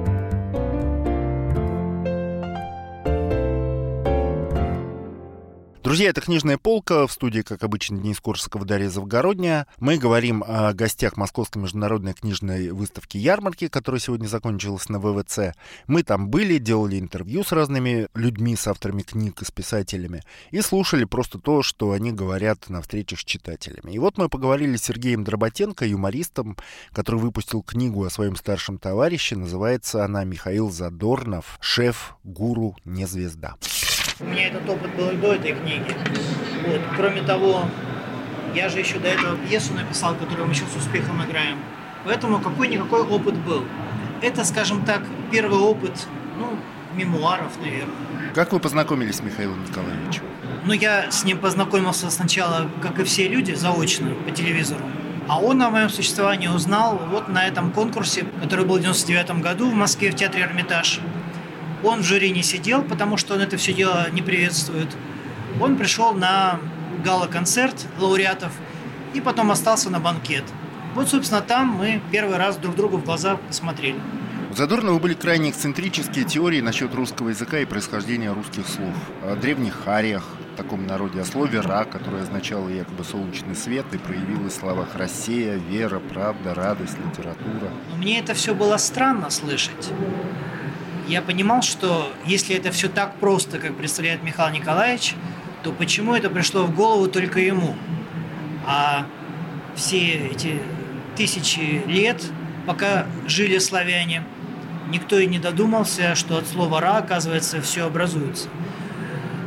Друзья, 5.91 6.09
это 6.09 6.21
«Книжная 6.21 6.57
полка». 6.57 7.05
В 7.05 7.11
студии, 7.11 7.41
как 7.41 7.63
обычно, 7.63 7.97
Денис 7.97 8.21
Корсаков, 8.21 8.63
Дарья 8.63 8.87
Завгородняя. 8.87 9.67
Мы 9.77 9.97
говорим 9.97 10.41
о 10.47 10.71
гостях 10.71 11.17
Московской 11.17 11.61
международной 11.61 12.13
книжной 12.13 12.71
выставки 12.71 13.17
«Ярмарки», 13.17 13.67
которая 13.67 13.99
сегодня 13.99 14.27
закончилась 14.27 14.87
на 14.87 14.99
ВВЦ. 15.01 15.53
Мы 15.87 16.03
там 16.03 16.29
были, 16.29 16.59
делали 16.59 16.97
интервью 16.97 17.43
с 17.43 17.51
разными 17.51 18.07
людьми, 18.15 18.55
с 18.55 18.67
авторами 18.67 19.01
книг 19.01 19.41
и 19.41 19.45
с 19.45 19.51
писателями, 19.51 20.23
и 20.51 20.61
слушали 20.61 21.03
просто 21.03 21.39
то, 21.39 21.61
что 21.61 21.91
они 21.91 22.13
говорят 22.13 22.69
на 22.69 22.81
встречах 22.81 23.19
с 23.19 23.25
читателями. 23.25 23.91
И 23.91 23.99
вот 23.99 24.17
мы 24.17 24.29
поговорили 24.29 24.77
с 24.77 24.83
Сергеем 24.83 25.25
Дроботенко, 25.25 25.85
юмористом, 25.85 26.55
который 26.93 27.19
выпустил 27.19 27.63
книгу 27.63 28.05
о 28.05 28.09
своем 28.09 28.37
старшем 28.37 28.77
товарище. 28.77 29.35
Называется 29.35 30.05
она 30.05 30.23
«Михаил 30.23 30.71
Задорнов. 30.71 31.57
Шеф, 31.59 32.15
гуру, 32.23 32.77
не 32.85 33.05
звезда». 33.05 33.57
У 34.21 34.25
меня 34.25 34.47
этот 34.47 34.69
опыт 34.69 34.95
был 34.95 35.09
и 35.09 35.15
до 35.15 35.33
этой 35.33 35.53
книги. 35.53 35.95
Вот. 36.67 36.81
Кроме 36.95 37.21
того, 37.21 37.65
я 38.53 38.69
же 38.69 38.79
еще 38.79 38.99
до 38.99 39.07
этого 39.07 39.35
пьесу 39.37 39.73
написал, 39.73 40.15
которую 40.15 40.47
мы 40.47 40.53
сейчас 40.53 40.71
с 40.73 40.75
успехом 40.75 41.23
играем. 41.23 41.57
Поэтому 42.05 42.39
какой-никакой 42.39 43.01
опыт 43.01 43.35
был. 43.35 43.63
Это, 44.21 44.43
скажем 44.45 44.85
так, 44.85 45.01
первый 45.31 45.59
опыт, 45.59 46.07
ну, 46.37 46.57
мемуаров, 46.95 47.59
наверное. 47.59 47.95
Как 48.35 48.53
вы 48.53 48.59
познакомились 48.59 49.15
с 49.15 49.21
Михаилом 49.21 49.63
Николаевичем? 49.63 50.23
Ну, 50.65 50.73
я 50.73 51.09
с 51.09 51.23
ним 51.23 51.39
познакомился 51.39 52.09
сначала, 52.11 52.69
как 52.81 52.99
и 52.99 53.03
все 53.03 53.27
люди, 53.27 53.53
заочно, 53.53 54.11
по 54.25 54.31
телевизору. 54.31 54.81
А 55.27 55.39
он 55.39 55.61
о 55.61 55.69
моем 55.69 55.89
существовании 55.89 56.47
узнал 56.47 56.99
вот 57.09 57.29
на 57.29 57.47
этом 57.47 57.71
конкурсе, 57.71 58.25
который 58.41 58.65
был 58.65 58.77
в 58.77 58.81
99 58.81 59.41
году 59.41 59.69
в 59.69 59.73
Москве 59.73 60.11
в 60.11 60.15
театре 60.15 60.43
«Эрмитаж». 60.43 60.99
Он 61.83 62.01
в 62.01 62.03
жюри 62.03 62.31
не 62.31 62.43
сидел, 62.43 62.83
потому 62.83 63.17
что 63.17 63.33
он 63.33 63.41
это 63.41 63.57
все 63.57 63.73
дело 63.73 64.07
не 64.11 64.21
приветствует. 64.21 64.89
Он 65.59 65.77
пришел 65.77 66.13
на 66.13 66.59
гала-концерт 67.03 67.87
лауреатов 67.99 68.51
и 69.13 69.21
потом 69.21 69.51
остался 69.51 69.89
на 69.89 69.99
банкет. 69.99 70.43
Вот, 70.93 71.09
собственно, 71.09 71.41
там 71.41 71.67
мы 71.67 72.01
первый 72.11 72.37
раз 72.37 72.57
друг 72.57 72.75
другу 72.75 72.97
в 72.97 73.05
глаза 73.05 73.37
посмотрели. 73.47 73.99
У 74.51 74.53
Задорнова 74.53 74.99
были 74.99 75.13
крайне 75.13 75.49
эксцентрические 75.49 76.25
теории 76.25 76.59
насчет 76.59 76.93
русского 76.93 77.29
языка 77.29 77.59
и 77.59 77.65
происхождения 77.65 78.33
русских 78.33 78.67
слов. 78.67 78.93
О 79.23 79.37
древних 79.37 79.87
ариях, 79.87 80.25
таком 80.57 80.85
народе, 80.85 81.21
о 81.21 81.25
слове 81.25 81.61
«ра», 81.61 81.85
которое 81.85 82.23
означало 82.23 82.67
якобы 82.67 83.05
солнечный 83.05 83.55
свет 83.55 83.85
и 83.93 83.97
проявилось 83.97 84.53
в 84.53 84.59
словах 84.59 84.89
«Россия», 84.95 85.55
«вера», 85.55 85.99
«правда», 85.99 86.53
«радость», 86.53 86.97
«литература». 86.99 87.71
Но 87.91 87.95
мне 87.95 88.19
это 88.19 88.33
все 88.33 88.53
было 88.53 88.75
странно 88.75 89.29
слышать 89.29 89.89
я 91.11 91.21
понимал, 91.21 91.61
что 91.61 92.11
если 92.25 92.55
это 92.55 92.71
все 92.71 92.87
так 92.87 93.15
просто, 93.15 93.59
как 93.59 93.75
представляет 93.75 94.23
Михаил 94.23 94.53
Николаевич, 94.53 95.15
то 95.61 95.73
почему 95.73 96.15
это 96.15 96.29
пришло 96.29 96.63
в 96.63 96.73
голову 96.73 97.07
только 97.07 97.41
ему? 97.41 97.75
А 98.65 99.05
все 99.75 100.29
эти 100.29 100.61
тысячи 101.17 101.83
лет, 101.85 102.23
пока 102.65 103.07
жили 103.27 103.57
славяне, 103.57 104.23
никто 104.89 105.19
и 105.19 105.27
не 105.27 105.37
додумался, 105.37 106.15
что 106.15 106.37
от 106.37 106.47
слова 106.47 106.79
«ра», 106.79 106.97
оказывается, 106.99 107.61
все 107.61 107.85
образуется. 107.85 108.47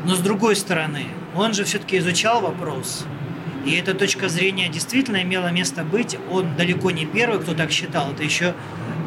Но 0.05 0.15
с 0.17 0.19
другой 0.19 0.57
стороны, 0.57 1.07
он 1.35 1.55
же 1.55 1.65
все-таки 1.65 1.97
изучал 1.97 2.43
вопрос, 2.43 3.07
и 3.65 3.73
эта 3.73 3.95
точка 3.95 4.29
зрения 4.29 4.69
действительно 4.69 5.23
имела 5.23 5.51
место 5.51 5.83
быть. 5.83 6.19
Он 6.31 6.55
далеко 6.57 6.91
не 6.91 7.07
первый, 7.07 7.41
кто 7.41 7.55
так 7.55 7.71
считал. 7.71 8.13
Это 8.13 8.23
еще 8.23 8.55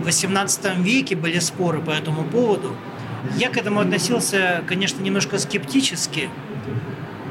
XVIII 0.08 0.82
веке 0.82 1.16
были 1.16 1.40
споры 1.40 1.82
по 1.82 1.92
этому 1.92 2.24
поводу. 2.24 2.76
Я 3.36 3.50
к 3.50 3.58
этому 3.58 3.80
относился, 3.80 4.64
конечно, 4.68 5.02
немножко 5.02 5.38
скептически. 5.38 6.30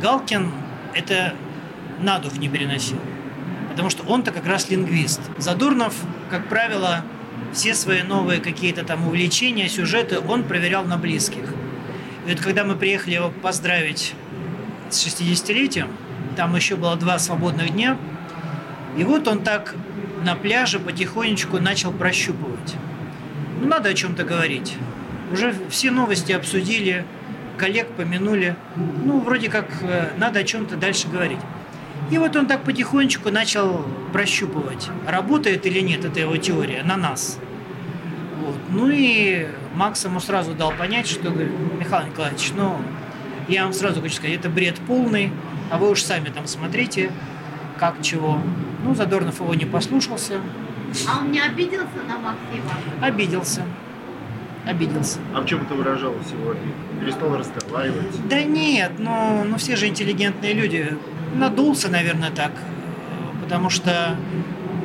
Галкин 0.02 0.52
это 0.94 1.34
на 2.00 2.18
дух 2.18 2.36
не 2.38 2.48
переносил, 2.48 2.98
потому 3.70 3.90
что 3.90 4.02
он-то 4.04 4.32
как 4.32 4.46
раз 4.46 4.70
лингвист. 4.70 5.20
Задурнов, 5.38 5.94
как 6.30 6.48
правило, 6.48 7.04
все 7.52 7.74
свои 7.74 8.02
новые 8.02 8.40
какие-то 8.40 8.84
там 8.84 9.06
увлечения, 9.06 9.68
сюжеты 9.68 10.18
он 10.20 10.44
проверял 10.44 10.84
на 10.84 10.96
близких. 10.96 11.44
И 12.26 12.30
вот 12.30 12.40
когда 12.40 12.64
мы 12.64 12.76
приехали 12.76 13.14
его 13.14 13.30
поздравить 13.30 14.14
с 14.90 15.06
60-летием, 15.06 15.88
там 16.36 16.54
еще 16.56 16.76
было 16.76 16.96
два 16.96 17.18
свободных 17.18 17.70
дня, 17.70 17.96
и 18.96 19.04
вот 19.04 19.28
он 19.28 19.42
так 19.42 19.74
на 20.24 20.34
пляже 20.34 20.78
потихонечку 20.78 21.58
начал 21.58 21.92
прощупывать. 21.92 22.74
Ну, 23.60 23.68
надо 23.68 23.90
о 23.90 23.94
чем-то 23.94 24.24
говорить. 24.24 24.74
Уже 25.32 25.54
все 25.70 25.90
новости 25.90 26.32
обсудили, 26.32 27.04
коллег 27.56 27.88
помянули. 27.88 28.56
Ну, 29.04 29.20
вроде 29.20 29.48
как 29.48 29.66
э, 29.82 30.10
надо 30.18 30.40
о 30.40 30.44
чем-то 30.44 30.76
дальше 30.76 31.08
говорить. 31.08 31.38
И 32.10 32.18
вот 32.18 32.36
он 32.36 32.46
так 32.46 32.62
потихонечку 32.62 33.30
начал 33.30 33.84
прощупывать, 34.12 34.88
работает 35.06 35.66
или 35.66 35.80
нет 35.80 36.04
эта 36.04 36.20
его 36.20 36.36
теория 36.36 36.82
на 36.82 36.96
нас. 36.96 37.38
Вот. 38.40 38.56
Ну 38.70 38.90
и 38.90 39.48
Макс 39.74 40.04
ему 40.04 40.20
сразу 40.20 40.54
дал 40.54 40.72
понять, 40.72 41.08
что, 41.08 41.30
говорит, 41.30 41.50
Михаил 41.78 42.06
Николаевич, 42.06 42.52
ну, 42.54 42.78
я 43.48 43.64
вам 43.64 43.72
сразу 43.72 44.00
хочу 44.00 44.16
сказать, 44.16 44.36
это 44.36 44.48
бред 44.48 44.76
полный, 44.86 45.32
а 45.70 45.78
вы 45.78 45.90
уж 45.90 46.02
сами 46.02 46.28
там 46.28 46.46
смотрите, 46.46 47.10
как 47.78 48.00
чего. 48.02 48.40
Ну, 48.84 48.94
Задорнов 48.94 49.40
его 49.40 49.54
не 49.54 49.64
послушался. 49.64 50.40
А 51.08 51.20
он 51.20 51.32
не 51.32 51.40
обиделся 51.40 52.02
на 52.06 52.18
Максима? 52.18 52.72
Обиделся. 53.00 53.62
Обиделся. 54.64 55.18
А 55.34 55.40
в 55.40 55.46
чем 55.46 55.62
это 55.62 55.74
выражалось 55.74 56.26
его 56.30 56.54
Перестал 57.00 57.36
разговаривать? 57.36 58.28
Да 58.28 58.42
нет, 58.42 58.92
ну, 58.98 59.44
ну 59.44 59.58
все 59.58 59.76
же 59.76 59.86
интеллигентные 59.86 60.54
люди. 60.54 60.96
Надулся, 61.34 61.88
наверное, 61.88 62.30
так. 62.30 62.52
Потому 63.42 63.70
что, 63.70 64.16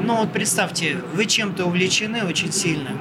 ну 0.04 0.18
вот 0.18 0.32
представьте, 0.32 0.98
вы 1.14 1.26
чем-то 1.26 1.66
увлечены 1.66 2.24
очень 2.26 2.52
сильно. 2.52 2.92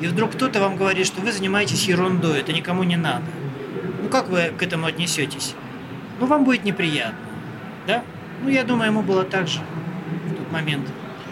И 0.00 0.06
вдруг 0.06 0.32
кто-то 0.32 0.60
вам 0.60 0.76
говорит, 0.76 1.06
что 1.06 1.20
вы 1.20 1.32
занимаетесь 1.32 1.88
ерундой, 1.88 2.40
это 2.40 2.52
никому 2.52 2.84
не 2.84 2.96
надо. 2.96 3.24
Ну 4.02 4.08
как 4.08 4.28
вы 4.28 4.52
к 4.56 4.62
этому 4.62 4.86
отнесетесь? 4.86 5.54
Ну 6.20 6.26
вам 6.26 6.44
будет 6.44 6.64
неприятно. 6.64 7.18
Да? 7.86 8.02
Ну 8.42 8.48
я 8.48 8.64
думаю, 8.64 8.90
ему 8.90 9.02
было 9.02 9.24
так 9.24 9.48
же 9.48 9.60
момент. 10.52 10.88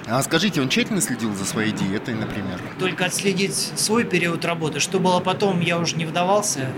А 0.07 0.21
скажите, 0.23 0.61
он 0.61 0.69
тщательно 0.69 1.00
следил 1.00 1.35
за 1.35 1.45
своей 1.45 1.73
диетой, 1.73 2.15
например? 2.15 2.59
Только 2.79 3.05
отследить 3.05 3.55
свой 3.55 4.05
период 4.05 4.45
работы. 4.45 4.81
Что 4.81 4.99
было 4.99 5.21
потом, 5.21 5.61
я 5.61 5.79
уже 5.79 5.97
не 5.97 6.07
вдавался. 6.07 6.69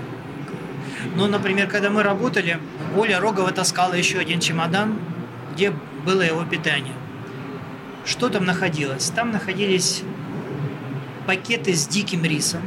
Но, 1.17 1.27
например, 1.27 1.69
когда 1.69 1.89
мы 1.89 2.03
работали, 2.03 2.59
Оля 2.97 3.21
Рогова 3.21 3.51
таскала 3.51 3.95
еще 3.95 4.19
один 4.19 4.41
чемодан, 4.41 4.99
где 5.55 5.73
было 6.05 6.23
его 6.23 6.45
питание. 6.45 6.95
Что 8.05 8.29
там 8.29 8.45
находилось? 8.45 9.11
Там 9.11 9.31
находились 9.31 10.03
пакеты 11.27 11.75
с 11.75 11.87
диким 11.87 12.25
рисом. 12.25 12.63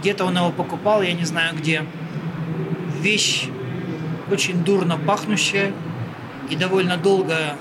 Где-то 0.00 0.24
он 0.24 0.36
его 0.36 0.50
покупал, 0.50 1.02
я 1.02 1.12
не 1.12 1.24
знаю 1.24 1.56
где. 1.56 1.86
Вещь 3.00 3.46
очень 4.30 4.64
дурно 4.64 4.98
пахнущая 4.98 5.72
и 6.50 6.56
довольно 6.56 6.96
долго 6.96 7.56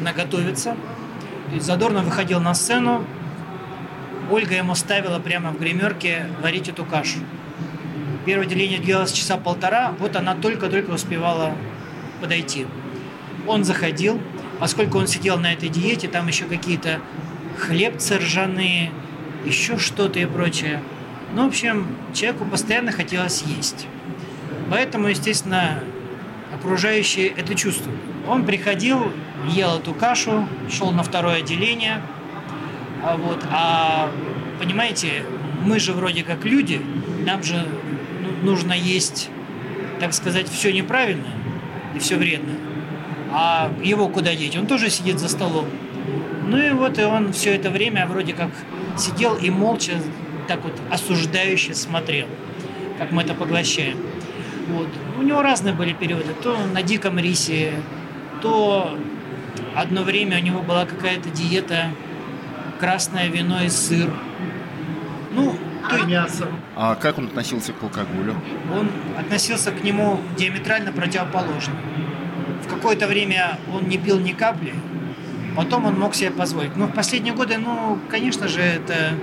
она 0.00 0.12
готовится. 0.12 0.76
И 1.54 1.60
Задорно 1.60 2.02
выходил 2.02 2.40
на 2.40 2.54
сцену, 2.54 3.04
Ольга 4.30 4.54
ему 4.54 4.74
ставила 4.74 5.18
прямо 5.18 5.50
в 5.50 5.58
гримерке 5.58 6.26
варить 6.42 6.68
эту 6.68 6.84
кашу. 6.84 7.18
Первое 8.24 8.46
деление 8.46 8.78
длилось 8.78 9.12
часа 9.12 9.36
полтора, 9.36 9.94
вот 9.98 10.14
она 10.14 10.34
только-только 10.34 10.90
успевала 10.90 11.52
подойти. 12.20 12.66
Он 13.46 13.64
заходил, 13.64 14.20
поскольку 14.58 14.98
он 14.98 15.06
сидел 15.06 15.38
на 15.38 15.52
этой 15.52 15.68
диете, 15.68 16.06
там 16.06 16.28
еще 16.28 16.44
какие-то 16.44 17.00
хлебцы 17.58 18.18
ржаные, 18.18 18.92
еще 19.44 19.78
что-то 19.78 20.18
и 20.18 20.26
прочее. 20.26 20.82
Ну, 21.34 21.44
в 21.44 21.48
общем, 21.48 21.86
человеку 22.12 22.44
постоянно 22.44 22.92
хотелось 22.92 23.42
есть. 23.42 23.86
Поэтому, 24.70 25.08
естественно, 25.08 25.82
окружающие 26.54 27.28
это 27.28 27.54
чувствуют. 27.54 27.98
Он 28.28 28.44
приходил, 28.44 29.12
ел 29.48 29.78
эту 29.78 29.94
кашу, 29.94 30.48
шел 30.70 30.90
на 30.90 31.02
второе 31.02 31.38
отделение. 31.38 32.02
А, 33.04 33.16
вот, 33.16 33.44
а 33.50 34.10
понимаете, 34.58 35.24
мы 35.64 35.78
же 35.78 35.92
вроде 35.92 36.22
как 36.22 36.44
люди, 36.44 36.80
нам 37.24 37.42
же 37.42 37.66
ну, 38.22 38.50
нужно 38.50 38.72
есть, 38.72 39.30
так 39.98 40.12
сказать, 40.12 40.48
все 40.48 40.72
неправильно. 40.72 41.28
и 41.94 41.98
все 41.98 42.16
вредно. 42.16 42.52
А 43.32 43.70
его 43.82 44.08
куда 44.08 44.34
деть? 44.34 44.56
Он 44.56 44.66
тоже 44.66 44.90
сидит 44.90 45.18
за 45.18 45.28
столом. 45.28 45.66
Ну 46.46 46.58
и 46.58 46.70
вот 46.70 46.98
и 46.98 47.02
он 47.02 47.32
все 47.32 47.54
это 47.54 47.70
время 47.70 48.06
вроде 48.06 48.32
как 48.32 48.50
сидел 48.96 49.36
и 49.36 49.50
молча 49.50 49.92
так 50.48 50.64
вот 50.64 50.72
осуждающе 50.90 51.74
смотрел, 51.74 52.26
как 52.98 53.12
мы 53.12 53.22
это 53.22 53.34
поглощаем. 53.34 53.96
Вот. 54.68 54.88
У 55.18 55.22
него 55.22 55.42
разные 55.42 55.74
были 55.74 55.92
периоды. 55.92 56.34
То 56.42 56.56
на 56.72 56.82
диком 56.82 57.18
рисе, 57.18 57.72
то 58.42 58.98
одно 59.74 60.02
время 60.02 60.38
у 60.38 60.42
него 60.42 60.62
была 60.62 60.86
какая-то 60.86 61.30
диета 61.30 61.86
красное 62.78 63.28
вино 63.28 63.62
и 63.62 63.68
сыр. 63.68 64.10
Ну, 65.32 65.54
А 65.88 66.04
мясо? 66.06 66.48
А 66.76 66.94
как 66.94 67.18
он 67.18 67.26
относился 67.26 67.72
к 67.72 67.82
алкоголю? 67.82 68.34
он 68.72 68.88
относился 69.18 69.70
к 69.72 69.82
нему 69.84 70.20
диаметрально 70.36 70.92
противоположно. 70.92 71.74
В 72.64 72.68
какое-то 72.68 73.06
время 73.06 73.58
он 73.72 73.88
не 73.88 73.98
пил 73.98 74.18
ни 74.18 74.32
капли, 74.32 74.74
потом 75.56 75.86
он 75.86 75.98
мог 75.98 76.14
себе 76.14 76.30
позволить. 76.30 76.76
Но 76.76 76.86
в 76.86 76.92
последние 76.92 77.34
годы, 77.34 77.58
ну, 77.58 77.98
конечно 78.08 78.48
же, 78.48 78.60
это 78.60 79.14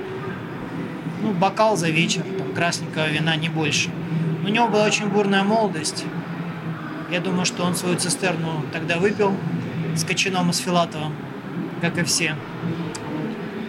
ну, 1.21 1.31
бокал 1.31 1.77
за 1.77 1.89
вечер, 1.89 2.21
там, 2.37 2.53
красненького 2.53 3.07
вина, 3.07 3.35
не 3.35 3.49
больше. 3.49 3.89
У 4.43 4.49
него 4.49 4.67
была 4.67 4.85
очень 4.85 5.07
бурная 5.07 5.43
молодость. 5.43 6.05
Я 7.11 7.21
думаю, 7.21 7.45
что 7.45 7.63
он 7.63 7.75
свою 7.75 7.97
цистерну 7.97 8.63
тогда 8.73 8.97
выпил 8.97 9.33
с 9.97 10.03
Кочаном 10.03 10.49
и 10.49 10.53
с 10.53 10.57
Филатовым, 10.57 11.13
как 11.81 11.97
и 11.97 12.03
все. 12.03 12.35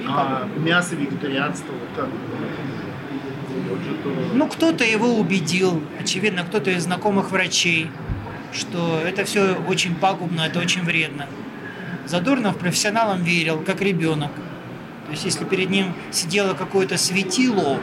А 0.06 0.48
мясо, 0.56 0.94
вегетарианство, 0.94 1.72
вот 1.72 1.88
как? 1.96 2.08
Ну, 4.34 4.46
кто-то 4.48 4.84
его 4.84 5.14
убедил, 5.18 5.82
очевидно, 6.00 6.44
кто-то 6.44 6.70
из 6.70 6.84
знакомых 6.84 7.30
врачей, 7.30 7.90
что 8.52 9.00
это 9.04 9.24
все 9.24 9.54
очень 9.68 9.94
пагубно, 9.94 10.42
это 10.42 10.58
очень 10.60 10.82
вредно. 10.82 11.26
Задорнов 12.06 12.56
профессионалам 12.56 13.22
верил, 13.22 13.60
как 13.60 13.82
ребенок. 13.82 14.30
То 15.06 15.12
есть, 15.12 15.24
если 15.24 15.44
перед 15.44 15.70
ним 15.70 15.94
сидело 16.10 16.54
какое-то 16.54 16.96
светило, 16.96 17.78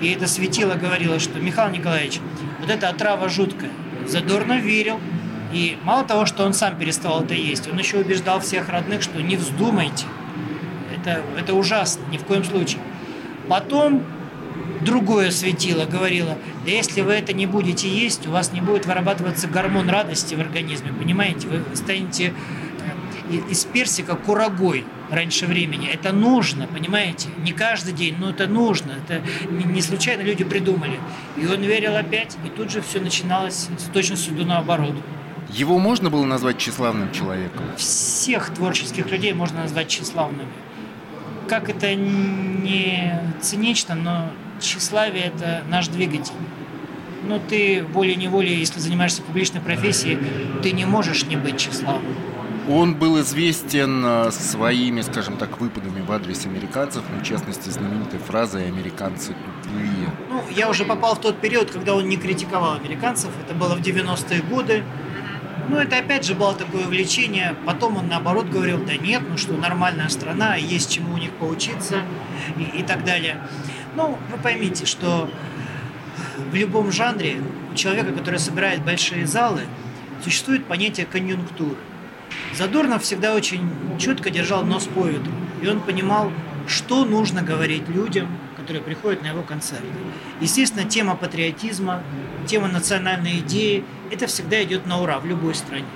и 0.00 0.08
это 0.08 0.26
светило 0.26 0.74
говорило, 0.74 1.18
что 1.18 1.38
Михаил 1.38 1.70
Николаевич, 1.70 2.20
вот 2.60 2.70
эта 2.70 2.88
отрава 2.88 3.28
жуткая. 3.28 3.70
Задорнов 4.06 4.62
верил. 4.62 5.00
И 5.52 5.78
мало 5.82 6.04
того, 6.04 6.26
что 6.26 6.44
он 6.44 6.52
сам 6.52 6.76
переставал 6.76 7.22
это 7.22 7.34
есть, 7.34 7.70
он 7.70 7.78
еще 7.78 7.98
убеждал 7.98 8.40
всех 8.40 8.68
родных, 8.68 9.02
что 9.02 9.20
не 9.20 9.36
вздумайте. 9.36 10.06
Это, 10.94 11.22
это 11.38 11.54
ужасно, 11.54 12.02
ни 12.10 12.18
в 12.18 12.24
коем 12.24 12.44
случае. 12.44 12.80
Потом 13.48 14.02
другое 14.80 15.30
светило 15.30 15.84
говорило, 15.84 16.36
да 16.64 16.70
если 16.70 17.00
вы 17.00 17.12
это 17.12 17.32
не 17.32 17.46
будете 17.46 17.88
есть, 17.88 18.26
у 18.26 18.30
вас 18.30 18.52
не 18.52 18.60
будет 18.60 18.86
вырабатываться 18.86 19.46
гормон 19.48 19.88
радости 19.88 20.34
в 20.34 20.40
организме, 20.40 20.92
понимаете? 20.92 21.48
Вы 21.48 21.76
станете 21.76 22.32
э, 23.30 23.36
из 23.50 23.64
персика 23.64 24.16
курагой 24.16 24.84
раньше 25.10 25.46
времени. 25.46 25.88
Это 25.88 26.12
нужно, 26.12 26.66
понимаете? 26.66 27.28
Не 27.38 27.52
каждый 27.52 27.92
день, 27.92 28.16
но 28.18 28.30
это 28.30 28.46
нужно. 28.46 28.92
Это 28.92 29.22
не 29.50 29.80
случайно 29.80 30.22
люди 30.22 30.44
придумали. 30.44 30.98
И 31.36 31.46
он 31.46 31.60
верил 31.62 31.96
опять, 31.96 32.36
и 32.44 32.48
тут 32.48 32.70
же 32.70 32.82
все 32.82 33.00
начиналось 33.00 33.68
с 33.78 33.84
точностью 33.92 34.34
до 34.34 34.44
наоборот. 34.44 34.94
Его 35.48 35.78
можно 35.78 36.10
было 36.10 36.24
назвать 36.24 36.58
тщеславным 36.58 37.12
человеком? 37.12 37.64
Всех 37.76 38.50
творческих 38.50 39.10
людей 39.10 39.32
можно 39.32 39.60
назвать 39.62 39.88
тщеславными. 39.88 40.48
Как 41.48 41.68
это 41.68 41.94
не 41.94 43.20
цинично, 43.40 43.94
но 43.94 44.30
тщеславие– 44.60 45.32
это 45.36 45.62
наш 45.68 45.88
двигатель. 45.88 46.34
Но 47.28 47.38
ты 47.38 47.84
волей-неволей, 47.92 48.56
если 48.56 48.80
занимаешься 48.80 49.22
публичной 49.22 49.60
профессией, 49.60 50.18
ты 50.62 50.72
не 50.72 50.84
можешь 50.84 51.26
не 51.26 51.36
быть 51.36 51.58
тщеславным. 51.58 52.14
Он 52.68 52.96
был 52.96 53.20
известен 53.20 54.04
э, 54.04 54.30
своими, 54.32 55.00
скажем 55.00 55.36
так, 55.36 55.60
выпадами 55.60 56.00
в 56.00 56.10
адрес 56.10 56.46
американцев, 56.46 57.04
ну, 57.12 57.20
в 57.20 57.22
частности, 57.22 57.70
знаменитой 57.70 58.18
фразой 58.18 58.66
«американцы 58.66 59.34
тупые». 59.62 60.12
Ну, 60.28 60.42
я 60.50 60.68
уже 60.68 60.84
попал 60.84 61.14
в 61.14 61.20
тот 61.20 61.40
период, 61.40 61.70
когда 61.70 61.94
он 61.94 62.08
не 62.08 62.16
критиковал 62.16 62.74
американцев. 62.74 63.30
Это 63.44 63.54
было 63.54 63.76
в 63.76 63.80
90-е 63.80 64.42
годы. 64.42 64.82
Ну, 65.68 65.78
это 65.78 65.98
опять 65.98 66.24
же 66.24 66.34
было 66.34 66.54
такое 66.54 66.86
увлечение. 66.86 67.56
Потом 67.64 67.96
он 67.96 68.08
наоборот 68.08 68.46
говорил, 68.46 68.84
да 68.84 68.96
нет, 68.96 69.22
ну 69.28 69.36
что, 69.36 69.54
нормальная 69.54 70.08
страна, 70.08 70.56
есть 70.56 70.92
чему 70.92 71.14
у 71.14 71.18
них 71.18 71.32
поучиться 71.32 72.02
и, 72.56 72.80
и 72.80 72.82
так 72.82 73.04
далее. 73.04 73.38
Ну, 73.96 74.18
вы 74.30 74.38
поймите, 74.38 74.86
что 74.86 75.28
в 76.50 76.54
любом 76.54 76.92
жанре 76.92 77.40
у 77.72 77.74
человека, 77.74 78.12
который 78.12 78.38
собирает 78.38 78.84
большие 78.84 79.26
залы, 79.26 79.62
существует 80.22 80.64
понятие 80.66 81.06
конъюнктуры. 81.06 81.76
Задорнов 82.54 83.02
всегда 83.02 83.34
очень 83.34 83.68
четко 83.98 84.30
держал 84.30 84.64
нос 84.64 84.88
по 84.94 85.06
ветру. 85.06 85.32
И 85.62 85.68
он 85.68 85.80
понимал, 85.80 86.30
что 86.66 87.04
нужно 87.04 87.42
говорить 87.42 87.88
людям, 87.88 88.28
которые 88.56 88.82
приходят 88.82 89.22
на 89.22 89.28
его 89.28 89.42
концерты. 89.42 89.86
Естественно, 90.40 90.84
тема 90.84 91.16
патриотизма, 91.16 92.02
тема 92.46 92.68
национальной 92.68 93.38
идеи, 93.38 93.84
это 94.10 94.26
всегда 94.26 94.62
идет 94.62 94.86
на 94.86 95.00
ура 95.00 95.18
в 95.18 95.26
любой 95.26 95.54
стране. 95.54 95.86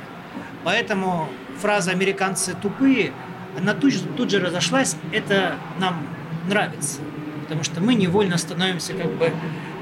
Поэтому 0.65 1.29
фраза 1.61 1.91
«американцы 1.91 2.55
тупые», 2.61 3.13
она 3.59 3.75
тут 3.75 3.95
тут 4.17 4.31
же 4.31 4.39
разошлась, 4.39 4.97
это 5.13 5.57
нам 5.79 6.07
нравится. 6.49 7.01
Потому 7.43 7.65
что 7.65 7.81
мы 7.81 7.95
невольно 7.95 8.39
становимся 8.39 8.95
как 8.95 9.11
бы 9.13 9.33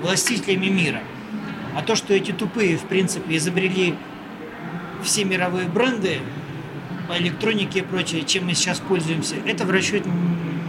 властителями 0.02 0.66
мира. 0.66 1.00
А 1.76 1.82
то, 1.82 1.94
что 1.94 2.14
эти 2.14 2.32
тупые, 2.32 2.76
в 2.76 2.84
принципе, 2.84 3.36
изобрели 3.36 3.94
все 5.02 5.24
мировые 5.24 5.68
бренды 5.68 6.20
по 7.08 7.16
электронике 7.18 7.80
и 7.80 7.82
прочее, 7.82 8.22
чем 8.24 8.46
мы 8.46 8.54
сейчас 8.54 8.78
пользуемся, 8.80 9.36
это 9.46 9.64
в 9.64 9.70
расчет 9.70 10.04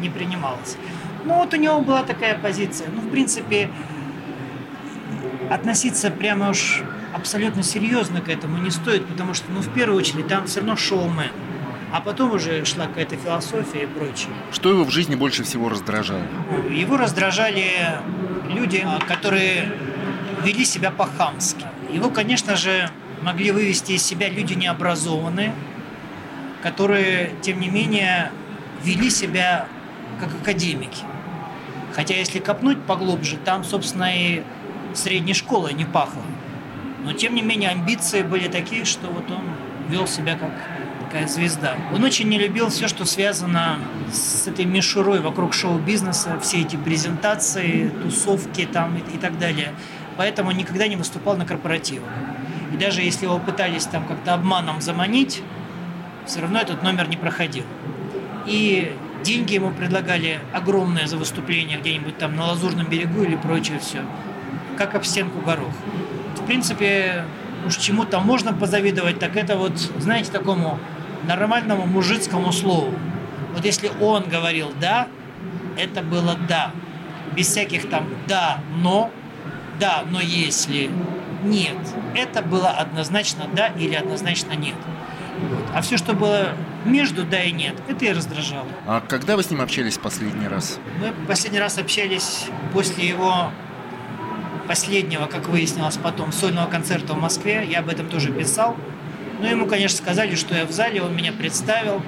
не 0.01 0.09
принималось. 0.09 0.77
Ну 1.25 1.35
вот 1.35 1.53
у 1.53 1.57
него 1.57 1.81
была 1.81 2.03
такая 2.03 2.37
позиция. 2.37 2.89
Ну, 2.93 3.01
в 3.01 3.09
принципе, 3.09 3.69
относиться 5.49 6.11
прямо 6.11 6.49
уж 6.49 6.83
абсолютно 7.13 7.63
серьезно 7.63 8.21
к 8.21 8.29
этому 8.29 8.57
не 8.57 8.69
стоит, 8.69 9.05
потому 9.05 9.33
что, 9.33 9.51
ну, 9.51 9.61
в 9.61 9.73
первую 9.73 9.97
очередь, 9.97 10.27
там 10.27 10.47
все 10.47 10.59
равно 10.59 10.75
шоумен. 10.75 11.31
А 11.91 12.01
потом 12.01 12.33
уже 12.33 12.65
шла 12.65 12.85
какая-то 12.85 13.17
философия 13.17 13.83
и 13.83 13.85
прочее. 13.87 14.29
Что 14.51 14.69
его 14.69 14.83
в 14.83 14.91
жизни 14.91 15.15
больше 15.15 15.43
всего 15.43 15.69
раздражало? 15.69 16.21
Его 16.69 16.97
раздражали 16.97 17.65
люди, 18.47 18.83
а, 18.85 18.99
которые 18.99 19.71
вели 20.43 20.65
себя 20.65 20.91
по-хамски. 20.91 21.65
Его, 21.91 22.11
конечно 22.11 22.55
же, 22.55 22.89
могли 23.23 23.51
вывести 23.51 23.93
из 23.93 24.03
себя 24.03 24.29
люди 24.29 24.53
необразованные, 24.53 25.53
которые, 26.61 27.31
тем 27.41 27.59
не 27.59 27.69
менее, 27.69 28.31
вели 28.83 29.09
себя 29.09 29.67
как 30.19 30.29
академики. 30.41 31.03
Хотя, 31.93 32.15
если 32.15 32.37
копнуть 32.39 32.81
поглубже, 32.83 33.37
там, 33.37 33.63
собственно, 33.63 34.15
и 34.15 34.43
средней 34.93 35.33
школы 35.33 35.73
не 35.73 35.85
пахло. 35.85 36.21
Но, 37.03 37.13
тем 37.13 37.35
не 37.35 37.41
менее, 37.41 37.69
амбиции 37.69 38.21
были 38.21 38.47
такие, 38.47 38.85
что 38.85 39.07
вот 39.07 39.29
он 39.31 39.43
вел 39.89 40.07
себя 40.07 40.37
как 40.37 40.51
такая 41.09 41.27
звезда. 41.27 41.75
Он 41.91 42.03
очень 42.03 42.29
не 42.29 42.37
любил 42.37 42.69
все, 42.69 42.87
что 42.87 43.03
связано 43.03 43.79
с 44.11 44.47
этой 44.47 44.65
мишурой 44.65 45.21
вокруг 45.21 45.55
шоу-бизнеса, 45.55 46.39
все 46.39 46.61
эти 46.61 46.75
презентации, 46.75 47.89
тусовки 48.03 48.67
там 48.71 48.95
и, 48.97 49.17
так 49.17 49.39
далее. 49.39 49.73
Поэтому 50.17 50.49
он 50.49 50.57
никогда 50.57 50.87
не 50.87 50.95
выступал 50.95 51.35
на 51.35 51.45
корпоративах. 51.45 52.09
И 52.73 52.77
даже 52.77 53.01
если 53.01 53.25
его 53.25 53.39
пытались 53.39 53.85
там 53.85 54.05
как-то 54.05 54.35
обманом 54.35 54.81
заманить, 54.81 55.41
все 56.27 56.41
равно 56.41 56.59
этот 56.59 56.83
номер 56.83 57.07
не 57.07 57.17
проходил. 57.17 57.63
И 58.45 58.93
деньги 59.23 59.55
ему 59.55 59.71
предлагали 59.71 60.39
огромные 60.53 61.07
за 61.07 61.17
выступление 61.17 61.79
где-нибудь 61.79 62.19
там 62.19 62.35
на 62.35 62.45
Лазурном 62.47 62.87
берегу 62.87 63.23
или 63.23 63.35
прочее 63.35 63.79
все. 63.79 64.01
Как 64.77 64.93
об 64.93 65.03
стенку 65.03 65.39
горох. 65.39 65.73
В 66.49 66.51
принципе, 66.51 67.25
уж 67.67 67.77
чему 67.77 68.05
там 68.05 68.25
можно 68.25 68.53
позавидовать, 68.53 69.19
так 69.19 69.37
это 69.37 69.55
вот, 69.55 69.77
знаете, 69.99 70.31
такому 70.31 70.79
нормальному 71.27 71.85
мужицкому 71.85 72.51
слову. 72.51 72.91
Вот 73.53 73.63
если 73.63 73.91
он 74.01 74.23
говорил 74.23 74.73
«да», 74.81 75.07
это 75.77 76.01
было 76.01 76.35
«да». 76.47 76.71
Без 77.35 77.49
всяких 77.49 77.87
там 77.91 78.07
«да, 78.27 78.61
но», 78.77 79.11
«да, 79.79 80.03
но 80.09 80.19
если», 80.19 80.89
«нет». 81.43 81.77
Это 82.15 82.41
было 82.41 82.71
однозначно 82.71 83.45
«да» 83.53 83.67
или 83.67 83.93
однозначно 83.93 84.53
«нет». 84.53 84.73
Вот. 85.51 85.65
А 85.75 85.83
все, 85.83 85.97
что 85.97 86.13
было 86.13 86.47
между 86.83 87.25
«да» 87.25 87.43
и 87.43 87.51
«нет», 87.51 87.75
это 87.87 88.05
и 88.05 88.11
раздражало. 88.11 88.65
А 88.87 89.01
когда 89.01 89.35
вы 89.35 89.43
с 89.43 89.51
ним 89.51 89.61
общались 89.61 89.99
последний 89.99 90.47
раз? 90.47 90.79
Мы 90.99 91.13
последний 91.27 91.59
раз 91.59 91.77
общались 91.77 92.47
после 92.73 93.07
его 93.07 93.51
последнего, 94.69 95.25
как 95.25 95.47
выяснилось 95.49 95.97
потом, 95.97 96.31
сольного 96.31 96.67
концерта 96.67 97.15
в 97.15 97.19
Москве. 97.19 97.65
Я 97.67 97.79
об 97.79 97.89
этом 97.89 98.07
тоже 98.07 98.31
писал. 98.31 98.77
Ну, 99.41 99.47
ему, 99.47 99.65
конечно, 99.65 99.97
сказали, 99.97 100.35
что 100.35 100.53
я 100.53 100.67
в 100.67 100.71
зале, 100.71 101.01
он 101.01 101.15
меня 101.15 101.33
представил. 101.33 102.03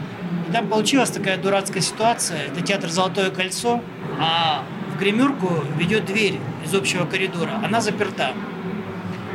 И 0.47 0.51
там 0.51 0.67
получилась 0.67 1.09
такая 1.09 1.37
дурацкая 1.37 1.81
ситуация. 1.81 2.43
Это 2.45 2.61
театр 2.61 2.91
«Золотое 2.91 3.31
кольцо», 3.31 3.81
а 4.19 4.63
в 4.93 4.99
гримерку 4.99 5.49
ведет 5.79 6.05
дверь 6.05 6.39
из 6.63 6.75
общего 6.75 7.07
коридора. 7.07 7.59
Она 7.65 7.81
заперта. 7.81 8.33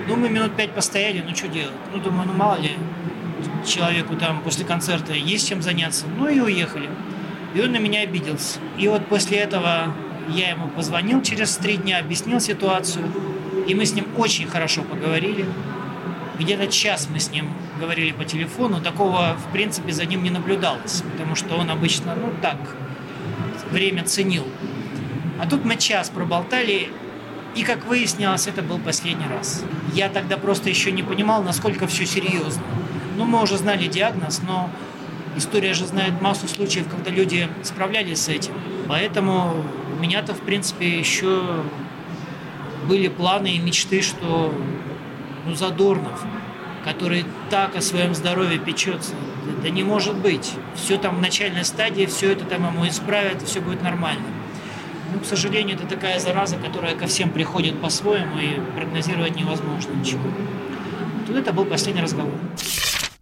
Ну, 0.07 0.15
мы 0.15 0.29
минут 0.29 0.55
пять 0.55 0.71
постояли, 0.71 1.25
ну 1.27 1.35
что 1.35 1.49
делать? 1.49 1.75
Ну, 1.93 1.99
думаю, 1.99 2.29
ну 2.29 2.33
мало 2.33 2.61
ли, 2.61 2.77
человеку 3.67 4.15
там 4.15 4.41
после 4.43 4.65
концерта 4.65 5.15
есть 5.15 5.49
чем 5.49 5.63
заняться. 5.63 6.07
Ну 6.17 6.29
и 6.29 6.39
уехали. 6.39 6.89
И 7.57 7.61
он 7.61 7.73
на 7.73 7.79
меня 7.79 8.03
обиделся. 8.03 8.61
И 8.79 8.87
вот 8.87 9.05
после 9.07 9.39
этого 9.39 9.93
я 10.29 10.51
ему 10.51 10.69
позвонил 10.69 11.23
через 11.23 11.57
три 11.57 11.77
дня, 11.77 11.99
объяснил 11.99 12.41
ситуацию. 12.41 13.11
И 13.67 13.75
мы 13.75 13.85
с 13.85 13.95
ним 13.95 14.07
очень 14.17 14.47
хорошо 14.47 14.83
поговорили. 14.83 15.47
Где-то 16.39 16.67
час 16.69 17.09
мы 17.11 17.19
с 17.19 17.31
ним 17.31 17.51
говорили 17.81 18.13
по 18.13 18.25
телефону. 18.25 18.81
Такого, 18.81 19.37
в 19.49 19.53
принципе, 19.53 19.93
за 19.93 20.05
ним 20.05 20.23
не 20.23 20.31
наблюдалось. 20.31 21.03
Потому 21.13 21.35
что 21.35 21.57
он 21.57 21.71
обычно, 21.71 22.15
ну 22.15 22.33
так, 22.43 22.59
время 23.71 24.05
ценил. 24.05 24.45
А 25.41 25.47
тут 25.47 25.65
мы 25.65 25.77
час 25.77 26.11
проболтали, 26.11 26.91
и, 27.57 27.63
как 27.63 27.87
выяснилось, 27.87 28.47
это 28.47 28.61
был 28.61 28.79
последний 28.79 29.27
раз. 29.27 29.65
Я 29.95 30.11
тогда 30.11 30.37
просто 30.37 30.69
еще 30.69 30.93
не 30.93 31.03
понимал, 31.03 31.43
насколько 31.43 31.87
все 31.87 32.05
серьезно. 32.05 32.63
Ну, 33.17 33.25
мы 33.25 33.43
уже 33.43 33.57
знали 33.57 33.87
диагноз, 33.87 34.43
но 34.47 34.69
история 35.37 35.73
же 35.73 35.87
знает 35.87 36.21
массу 36.21 36.49
случаев, 36.49 36.87
когда 36.89 37.11
люди 37.11 37.49
справлялись 37.63 38.21
с 38.21 38.29
этим. 38.29 38.53
Поэтому 38.89 39.65
у 39.97 39.99
меня-то, 39.99 40.35
в 40.35 40.41
принципе, 40.41 40.99
еще 40.99 41.43
были 42.87 43.09
планы 43.09 43.57
и 43.57 43.59
мечты, 43.59 44.03
что 44.03 44.55
ну, 45.47 45.55
Задорнов, 45.55 46.23
который 46.85 47.25
так 47.51 47.77
о 47.77 47.81
своем 47.81 48.15
здоровье 48.15 48.59
печется, 48.59 49.15
да 49.63 49.71
не 49.71 49.85
может 49.85 50.17
быть. 50.17 50.53
Все 50.75 50.99
там 50.99 51.17
в 51.17 51.21
начальной 51.21 51.65
стадии, 51.65 52.05
все 52.05 52.33
это 52.33 52.45
там 52.45 52.67
ему 52.67 52.87
исправят, 52.87 53.43
все 53.43 53.61
будет 53.61 53.83
нормально. 53.83 54.27
Ну, 55.15 55.21
к 55.21 55.25
сожалению, 55.25 55.77
это 55.77 55.87
такая 55.87 56.19
зараза, 56.19 56.57
которая 56.57 56.95
ко 56.95 57.07
всем 57.07 57.31
приходит 57.31 57.81
по-своему, 57.81 58.39
и 58.39 58.61
прогнозировать 58.77 59.35
невозможно 59.35 59.93
ничего. 59.93 60.23
Тут 61.27 61.37
это 61.37 61.53
был 61.53 61.65
последний 61.65 62.03
разговор. 62.03 62.35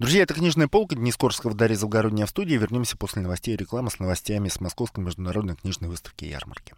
Друзья, 0.01 0.25
это 0.25 0.35
«Книжная 0.35 0.67
полка». 0.67 0.97
Денис 0.97 1.17
Корсков, 1.17 1.55
Дарья 1.55 1.77
Завгородняя 1.77 2.27
в 2.27 2.31
студии. 2.31 2.55
Вернемся 2.55 2.97
после 2.97 3.23
новостей 3.23 3.55
и 3.55 3.57
рекламы 3.57 3.91
с 3.91 4.01
новостями 4.01 4.49
с 4.49 4.61
Московской 4.61 5.05
международной 5.05 5.55
книжной 5.55 5.89
выставки 5.89 6.25
и 6.25 6.31
ярмарки. 6.31 6.75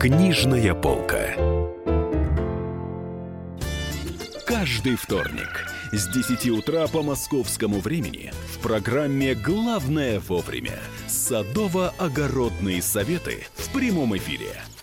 Книжная 0.00 0.74
полка. 0.74 1.34
Каждый 4.46 4.96
вторник 4.96 5.70
с 5.92 6.08
10 6.08 6.48
утра 6.50 6.86
по 6.86 7.02
московскому 7.02 7.80
времени 7.80 8.32
в 8.54 8.60
программе 8.60 9.34
«Главное 9.34 10.18
вовремя» 10.20 10.78
садово-огородные 11.08 12.80
советы 12.80 13.46
в 13.54 13.70
прямом 13.70 14.16
эфире– 14.16 14.62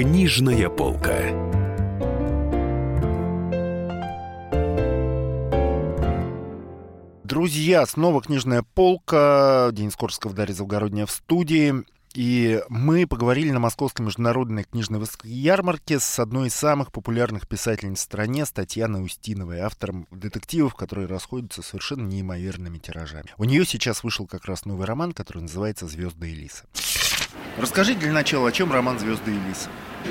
Книжная 0.00 0.70
полка. 0.70 1.14
Друзья, 7.22 7.84
снова 7.84 8.22
книжная 8.22 8.62
полка. 8.62 9.68
Денис 9.74 9.94
Корсков, 9.96 10.32
Дарья 10.32 10.54
Завгородняя 10.54 11.04
в 11.04 11.10
студии. 11.10 11.84
И 12.14 12.62
мы 12.70 13.06
поговорили 13.06 13.50
на 13.50 13.58
Московской 13.58 14.06
международной 14.06 14.64
книжной 14.64 15.02
ярмарке 15.24 16.00
с 16.00 16.18
одной 16.18 16.48
из 16.48 16.54
самых 16.54 16.92
популярных 16.92 17.46
писательниц 17.46 17.98
в 17.98 18.00
стране, 18.00 18.46
с 18.46 18.52
Татьяной 18.52 19.04
Устиновой, 19.04 19.58
автором 19.58 20.06
детективов, 20.10 20.76
которые 20.76 21.08
расходятся 21.08 21.60
совершенно 21.60 22.06
неимоверными 22.06 22.78
тиражами. 22.78 23.34
У 23.36 23.44
нее 23.44 23.66
сейчас 23.66 24.02
вышел 24.02 24.26
как 24.26 24.46
раз 24.46 24.64
новый 24.64 24.86
роман, 24.86 25.12
который 25.12 25.42
называется 25.42 25.86
«Звезды 25.86 26.30
и 26.30 26.34
лисы». 26.34 26.64
Расскажи 27.60 27.94
для 27.94 28.10
начала, 28.10 28.48
о 28.48 28.52
чем 28.52 28.72
роман 28.72 28.98
«Звезды 28.98 29.32
и 29.32 29.34
лисы». 29.34 29.68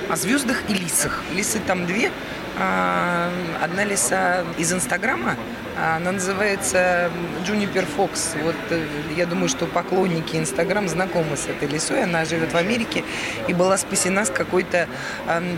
О 0.08 0.16
звездах 0.16 0.62
и 0.70 0.74
лисах. 0.74 1.24
Лисы 1.34 1.60
там 1.60 1.88
две. 1.88 2.12
А, 2.60 3.32
одна 3.60 3.86
лиса 3.86 4.44
из 4.60 4.72
Инстаграма, 4.72 5.36
она 5.76 6.12
называется 6.12 7.10
Джунипер 7.44 7.88
Фокс. 7.88 8.36
Вот 8.44 8.56
э, 8.70 8.86
я 9.18 9.26
думаю, 9.26 9.50
что 9.50 9.66
поклонники 9.66 10.36
Инстаграм 10.36 10.88
знакомы 10.88 11.38
с 11.38 11.48
этой 11.48 11.68
лисой. 11.68 12.04
Она 12.04 12.24
живет 12.24 12.54
в 12.54 12.56
Америке 12.56 13.04
и 13.48 13.54
была 13.54 13.78
спасена 13.78 14.26
с 14.26 14.30
какой-то 14.30 14.88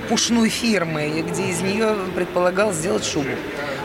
пушной 0.08 0.48
фирмы, 0.48 1.26
где 1.28 1.50
из 1.50 1.60
нее 1.60 1.98
предполагал 2.16 2.72
сделать 2.72 3.04
шубу. 3.04 3.36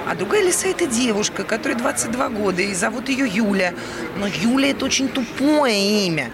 А 0.09 0.15
другая 0.15 0.45
лиса– 0.45 0.69
это 0.69 0.87
девушка, 0.87 1.43
которой 1.43 1.75
22 1.75 2.29
года, 2.29 2.63
и 2.63 2.73
зовут 2.73 3.09
ее 3.09 3.27
Юля. 3.27 3.75
Но 4.17 4.29
Юля– 4.29 4.71
это 4.71 4.85
очень 4.85 5.09
тупое 5.09 6.07
имя. 6.07 6.31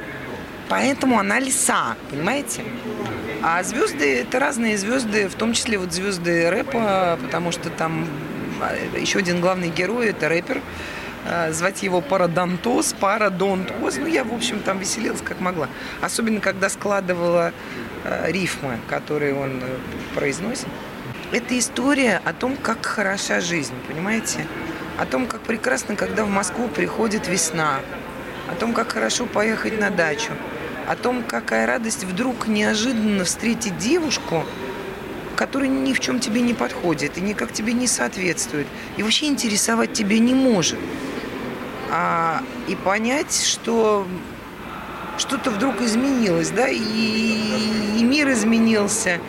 Поэтому 0.68 1.18
она 1.18 1.38
лиса, 1.38 1.96
понимаете? 2.10 2.62
А 3.42 3.62
звезды 3.62 4.20
это 4.20 4.38
разные 4.38 4.78
звезды, 4.78 5.28
в 5.28 5.34
том 5.34 5.52
числе 5.52 5.78
вот 5.78 5.92
звезды 5.92 6.48
рэпа, 6.48 7.18
потому 7.22 7.52
что 7.52 7.70
там 7.70 8.06
а, 8.60 8.98
еще 8.98 9.18
один 9.18 9.40
главный 9.40 9.68
герой 9.68 10.08
это 10.08 10.28
рэпер. 10.28 10.60
А, 11.24 11.52
звать 11.52 11.82
его 11.82 12.00
Парадонтос, 12.00 12.94
Парадонтос. 12.98 13.98
Ну, 13.98 14.06
я, 14.06 14.24
в 14.24 14.32
общем, 14.32 14.60
там 14.60 14.78
веселилась 14.78 15.20
как 15.20 15.40
могла. 15.40 15.68
Особенно, 16.00 16.40
когда 16.40 16.68
складывала 16.68 17.52
а, 18.04 18.30
рифмы, 18.30 18.78
которые 18.88 19.34
он 19.34 19.60
э, 19.62 19.76
произносит. 20.14 20.66
Это 21.30 21.58
история 21.58 22.20
о 22.24 22.32
том, 22.32 22.56
как 22.56 22.84
хороша 22.84 23.40
жизнь, 23.40 23.74
понимаете? 23.88 24.46
О 24.98 25.06
том, 25.06 25.26
как 25.26 25.40
прекрасно, 25.40 25.96
когда 25.96 26.24
в 26.24 26.28
Москву 26.28 26.68
приходит 26.68 27.28
весна. 27.28 27.80
О 28.50 28.54
том, 28.54 28.72
как 28.72 28.92
хорошо 28.92 29.26
поехать 29.26 29.78
на 29.78 29.90
дачу 29.90 30.32
о 30.86 30.96
том, 30.96 31.22
какая 31.22 31.66
радость 31.66 32.04
вдруг 32.04 32.46
неожиданно 32.46 33.24
встретить 33.24 33.78
девушку, 33.78 34.44
которая 35.36 35.68
ни 35.68 35.92
в 35.92 36.00
чем 36.00 36.20
тебе 36.20 36.40
не 36.40 36.54
подходит 36.54 37.18
и 37.18 37.20
никак 37.20 37.52
тебе 37.52 37.72
не 37.72 37.86
соответствует, 37.86 38.66
и 38.96 39.02
вообще 39.02 39.26
интересовать 39.26 39.92
тебя 39.92 40.18
не 40.18 40.34
может. 40.34 40.78
А, 41.90 42.42
и 42.68 42.74
понять, 42.74 43.34
что 43.34 44.06
что-то 45.18 45.50
вдруг 45.50 45.80
изменилось, 45.80 46.50
да, 46.50 46.68
и, 46.68 46.78
и 46.78 48.02
мир 48.02 48.30
изменился, 48.30 49.20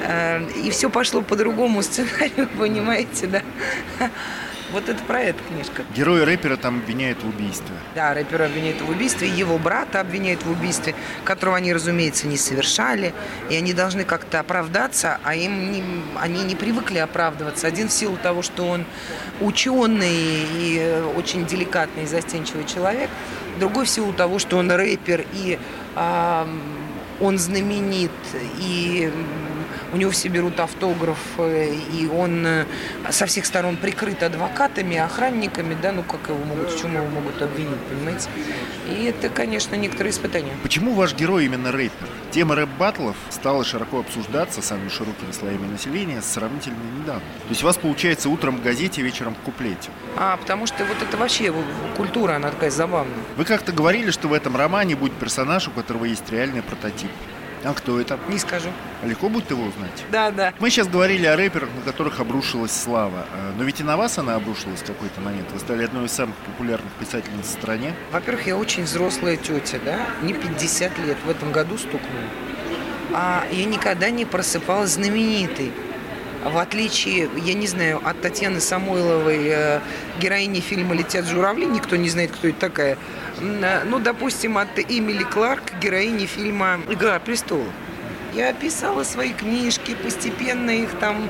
э, 0.00 0.42
и 0.64 0.70
все 0.70 0.88
пошло 0.88 1.20
по 1.20 1.36
другому 1.36 1.82
сценарию, 1.82 2.48
понимаете, 2.58 3.26
да. 3.26 3.42
Вот 4.72 4.88
это 4.88 5.02
про 5.04 5.20
это 5.20 5.42
книжка. 5.44 5.84
Героя 5.94 6.24
рэпера 6.24 6.56
там 6.56 6.78
обвиняют 6.78 7.22
в 7.22 7.28
убийстве. 7.28 7.74
Да, 7.94 8.14
рэпера 8.14 8.46
обвиняют 8.46 8.80
в 8.80 8.88
убийстве, 8.90 9.28
его 9.28 9.58
брата 9.58 10.00
обвиняют 10.00 10.42
в 10.42 10.50
убийстве, 10.50 10.94
которого 11.24 11.56
они, 11.56 11.72
разумеется, 11.72 12.26
не 12.26 12.36
совершали, 12.36 13.14
и 13.48 13.54
они 13.54 13.72
должны 13.72 14.04
как-то 14.04 14.40
оправдаться, 14.40 15.18
а 15.22 15.34
им 15.34 15.70
не, 15.70 15.84
они 16.20 16.42
не 16.42 16.56
привыкли 16.56 16.98
оправдываться. 16.98 17.66
Один 17.66 17.88
в 17.88 17.92
силу 17.92 18.16
того, 18.16 18.42
что 18.42 18.66
он 18.66 18.84
ученый 19.40 20.10
и 20.10 21.02
очень 21.16 21.46
деликатный 21.46 22.04
и 22.04 22.06
застенчивый 22.06 22.64
человек, 22.64 23.10
другой 23.60 23.84
в 23.84 23.88
силу 23.88 24.12
того, 24.12 24.38
что 24.38 24.56
он 24.56 24.70
рэпер 24.70 25.24
и 25.32 25.58
э, 25.94 26.46
он 27.20 27.38
знаменит 27.38 28.10
и 28.58 29.12
у 29.96 29.98
него 29.98 30.10
все 30.10 30.28
берут 30.28 30.60
автограф, 30.60 31.18
и 31.38 32.06
он 32.12 32.46
э, 32.46 32.66
со 33.08 33.24
всех 33.24 33.46
сторон 33.46 33.78
прикрыт 33.78 34.22
адвокатами, 34.22 34.98
охранниками, 34.98 35.74
да, 35.80 35.92
ну 35.92 36.02
как 36.02 36.28
его 36.28 36.38
могут, 36.44 36.70
в 36.70 36.78
чем 36.78 36.94
его 36.94 37.06
могут 37.06 37.40
обвинить, 37.40 37.78
понимаете? 37.88 38.28
И 38.88 39.04
это, 39.04 39.30
конечно, 39.30 39.74
некоторые 39.74 40.12
испытания. 40.12 40.52
Почему 40.62 40.92
ваш 40.92 41.14
герой 41.14 41.46
именно 41.46 41.72
рэпер? 41.72 42.08
Тема 42.30 42.54
рэп-баттлов 42.56 43.16
стала 43.30 43.64
широко 43.64 44.00
обсуждаться 44.00 44.60
самыми 44.60 44.90
широкими 44.90 45.32
слоями 45.32 45.66
населения 45.66 46.20
сравнительно 46.20 46.76
недавно. 47.00 47.22
То 47.22 47.48
есть 47.48 47.62
у 47.62 47.66
вас 47.66 47.78
получается 47.78 48.28
утром 48.28 48.58
в 48.58 48.62
газете, 48.62 49.00
вечером 49.00 49.34
в 49.34 49.38
куплете. 49.38 49.88
А, 50.18 50.36
потому 50.36 50.66
что 50.66 50.84
вот 50.84 50.98
это 51.00 51.16
вообще 51.16 51.54
культура, 51.96 52.34
она 52.34 52.50
такая 52.50 52.70
забавная. 52.70 53.16
Вы 53.38 53.46
как-то 53.46 53.72
говорили, 53.72 54.10
что 54.10 54.28
в 54.28 54.34
этом 54.34 54.56
романе 54.56 54.94
будет 54.94 55.14
персонаж, 55.14 55.68
у 55.68 55.70
которого 55.70 56.04
есть 56.04 56.28
реальный 56.30 56.62
прототип. 56.62 57.10
А 57.66 57.74
кто 57.74 58.00
это? 58.00 58.16
Не 58.28 58.38
скажу. 58.38 58.68
Легко 59.02 59.28
будет 59.28 59.50
его 59.50 59.64
узнать? 59.64 60.04
Да, 60.12 60.30
да. 60.30 60.52
Мы 60.60 60.70
сейчас 60.70 60.86
говорили 60.86 61.26
о 61.26 61.34
рэперах, 61.36 61.68
на 61.74 61.82
которых 61.82 62.20
обрушилась 62.20 62.70
слава. 62.70 63.26
А, 63.32 63.52
но 63.58 63.64
ведь 63.64 63.80
и 63.80 63.82
на 63.82 63.96
вас 63.96 64.18
она 64.18 64.36
обрушилась 64.36 64.82
в 64.82 64.86
какой-то 64.86 65.20
момент. 65.20 65.48
Вы 65.52 65.58
стали 65.58 65.84
одной 65.84 66.06
из 66.06 66.12
самых 66.12 66.36
популярных 66.36 66.92
писательниц 66.92 67.46
в 67.46 67.50
стране. 67.50 67.92
Во-первых, 68.12 68.46
я 68.46 68.56
очень 68.56 68.84
взрослая 68.84 69.36
тетя, 69.36 69.78
да? 69.84 69.98
Мне 70.22 70.34
50 70.34 70.98
лет. 70.98 71.16
В 71.26 71.30
этом 71.30 71.50
году 71.50 71.76
стукнуло. 71.76 72.22
а 73.12 73.44
я 73.50 73.64
никогда 73.64 74.10
не 74.10 74.24
просыпалась 74.24 74.90
знаменитой. 74.90 75.72
В 76.44 76.58
отличие, 76.58 77.28
я 77.44 77.54
не 77.54 77.66
знаю, 77.66 78.00
от 78.04 78.20
Татьяны 78.20 78.60
Самойловой, 78.60 79.48
э, 79.48 79.80
героини 80.20 80.60
фильма 80.60 80.94
«Летят 80.94 81.26
журавли», 81.26 81.66
никто 81.66 81.96
не 81.96 82.08
знает, 82.08 82.30
кто 82.30 82.46
это 82.46 82.58
такая. 82.60 82.98
Ну, 83.40 83.98
допустим, 83.98 84.56
от 84.56 84.78
Эмили 84.78 85.24
Кларк, 85.24 85.74
героини 85.80 86.26
фильма 86.26 86.80
«Игра 86.88 87.18
престолов». 87.18 87.68
Я 88.34 88.52
писала 88.52 89.02
свои 89.04 89.32
книжки, 89.32 89.94
постепенно 89.94 90.70
их 90.70 90.90
там 90.98 91.28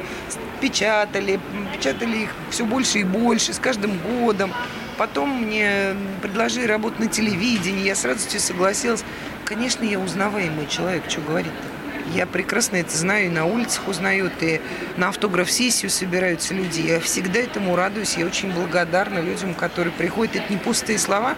печатали, 0.60 1.38
печатали 1.72 2.24
их 2.24 2.30
все 2.50 2.64
больше 2.64 3.00
и 3.00 3.04
больше, 3.04 3.52
с 3.52 3.58
каждым 3.58 3.98
годом. 3.98 4.52
Потом 4.98 5.42
мне 5.42 5.94
предложили 6.22 6.66
работать 6.66 6.98
на 6.98 7.06
телевидении, 7.06 7.84
я 7.84 7.94
с 7.94 8.04
радостью 8.04 8.40
согласилась. 8.40 9.04
Конечно, 9.44 9.84
я 9.84 10.00
узнаваемый 10.00 10.66
человек, 10.66 11.04
что 11.08 11.20
говорить-то. 11.20 11.76
Я 12.16 12.26
прекрасно 12.26 12.76
это 12.76 12.96
знаю, 12.96 13.26
и 13.26 13.30
на 13.30 13.46
улицах 13.46 13.86
узнают, 13.88 14.32
и 14.40 14.60
на 14.96 15.08
автограф-сессию 15.08 15.90
собираются 15.90 16.54
люди. 16.54 16.80
Я 16.80 17.00
всегда 17.00 17.40
этому 17.40 17.76
радуюсь, 17.76 18.16
я 18.16 18.26
очень 18.26 18.52
благодарна 18.52 19.18
людям, 19.18 19.54
которые 19.54 19.92
приходят. 19.92 20.36
Это 20.36 20.52
не 20.52 20.58
пустые 20.58 20.98
слова, 20.98 21.34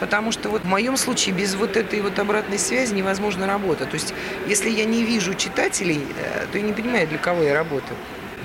потому 0.00 0.32
что 0.32 0.48
вот 0.48 0.62
в 0.62 0.66
моем 0.66 0.96
случае 0.96 1.34
без 1.34 1.54
вот 1.54 1.76
этой 1.76 2.00
вот 2.00 2.18
обратной 2.18 2.58
связи 2.58 2.94
невозможно 2.94 3.46
работать. 3.46 3.90
То 3.90 3.94
есть 3.94 4.14
если 4.48 4.70
я 4.70 4.84
не 4.84 5.04
вижу 5.04 5.34
читателей, 5.34 6.04
э, 6.18 6.46
то 6.50 6.58
я 6.58 6.64
не 6.64 6.72
понимаю, 6.72 7.06
для 7.06 7.18
кого 7.18 7.42
я 7.42 7.54
работаю. 7.54 7.96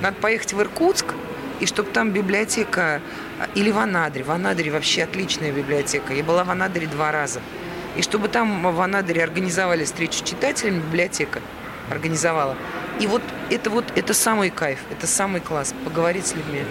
Надо 0.02 0.18
поехать 0.18 0.54
в 0.54 0.62
Иркутск, 0.62 1.16
и 1.60 1.66
чтобы 1.66 1.90
там 1.92 2.12
библиотека 2.12 3.02
или 3.56 3.72
в 3.72 3.78
Анадыре. 3.78 4.26
В 4.26 4.32
Анадыре 4.32 4.72
вообще 4.72 5.04
отличная 5.04 5.52
библиотека. 5.52 6.14
Я 6.14 6.24
была 6.24 6.44
в 6.44 6.52
Анадыре 6.52 6.88
два 6.88 7.12
раза. 7.12 7.40
И 7.96 8.02
чтобы 8.02 8.28
там 8.28 8.74
в 8.74 8.82
Анадыре 8.82 9.24
организовали 9.24 9.86
встречу 9.86 10.20
с 10.20 10.22
читателями, 10.22 10.80
библиотека 10.80 11.40
организовала. 11.90 12.58
И 13.00 13.08
вот 13.08 13.22
это 13.50 13.70
вот, 13.70 13.86
это 13.96 14.14
самый 14.14 14.50
кайф, 14.50 14.80
это 14.90 15.06
самый 15.06 15.42
класс, 15.42 15.74
поговорить 15.84 16.28
с 16.28 16.36
людьми. 16.36 16.64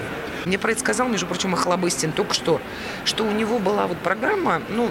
Мне 0.47 0.59
про 0.59 0.73
это 0.73 0.81
сказал, 0.81 1.09
между 1.09 1.27
прочим, 1.27 1.55
Охлобыстин 1.55 2.13
только 2.13 2.35
что, 2.35 2.61
что 3.05 3.25
у 3.25 3.31
него 3.31 3.59
была 3.59 3.87
вот 3.87 3.99
программа, 3.99 4.63
ну, 4.71 4.91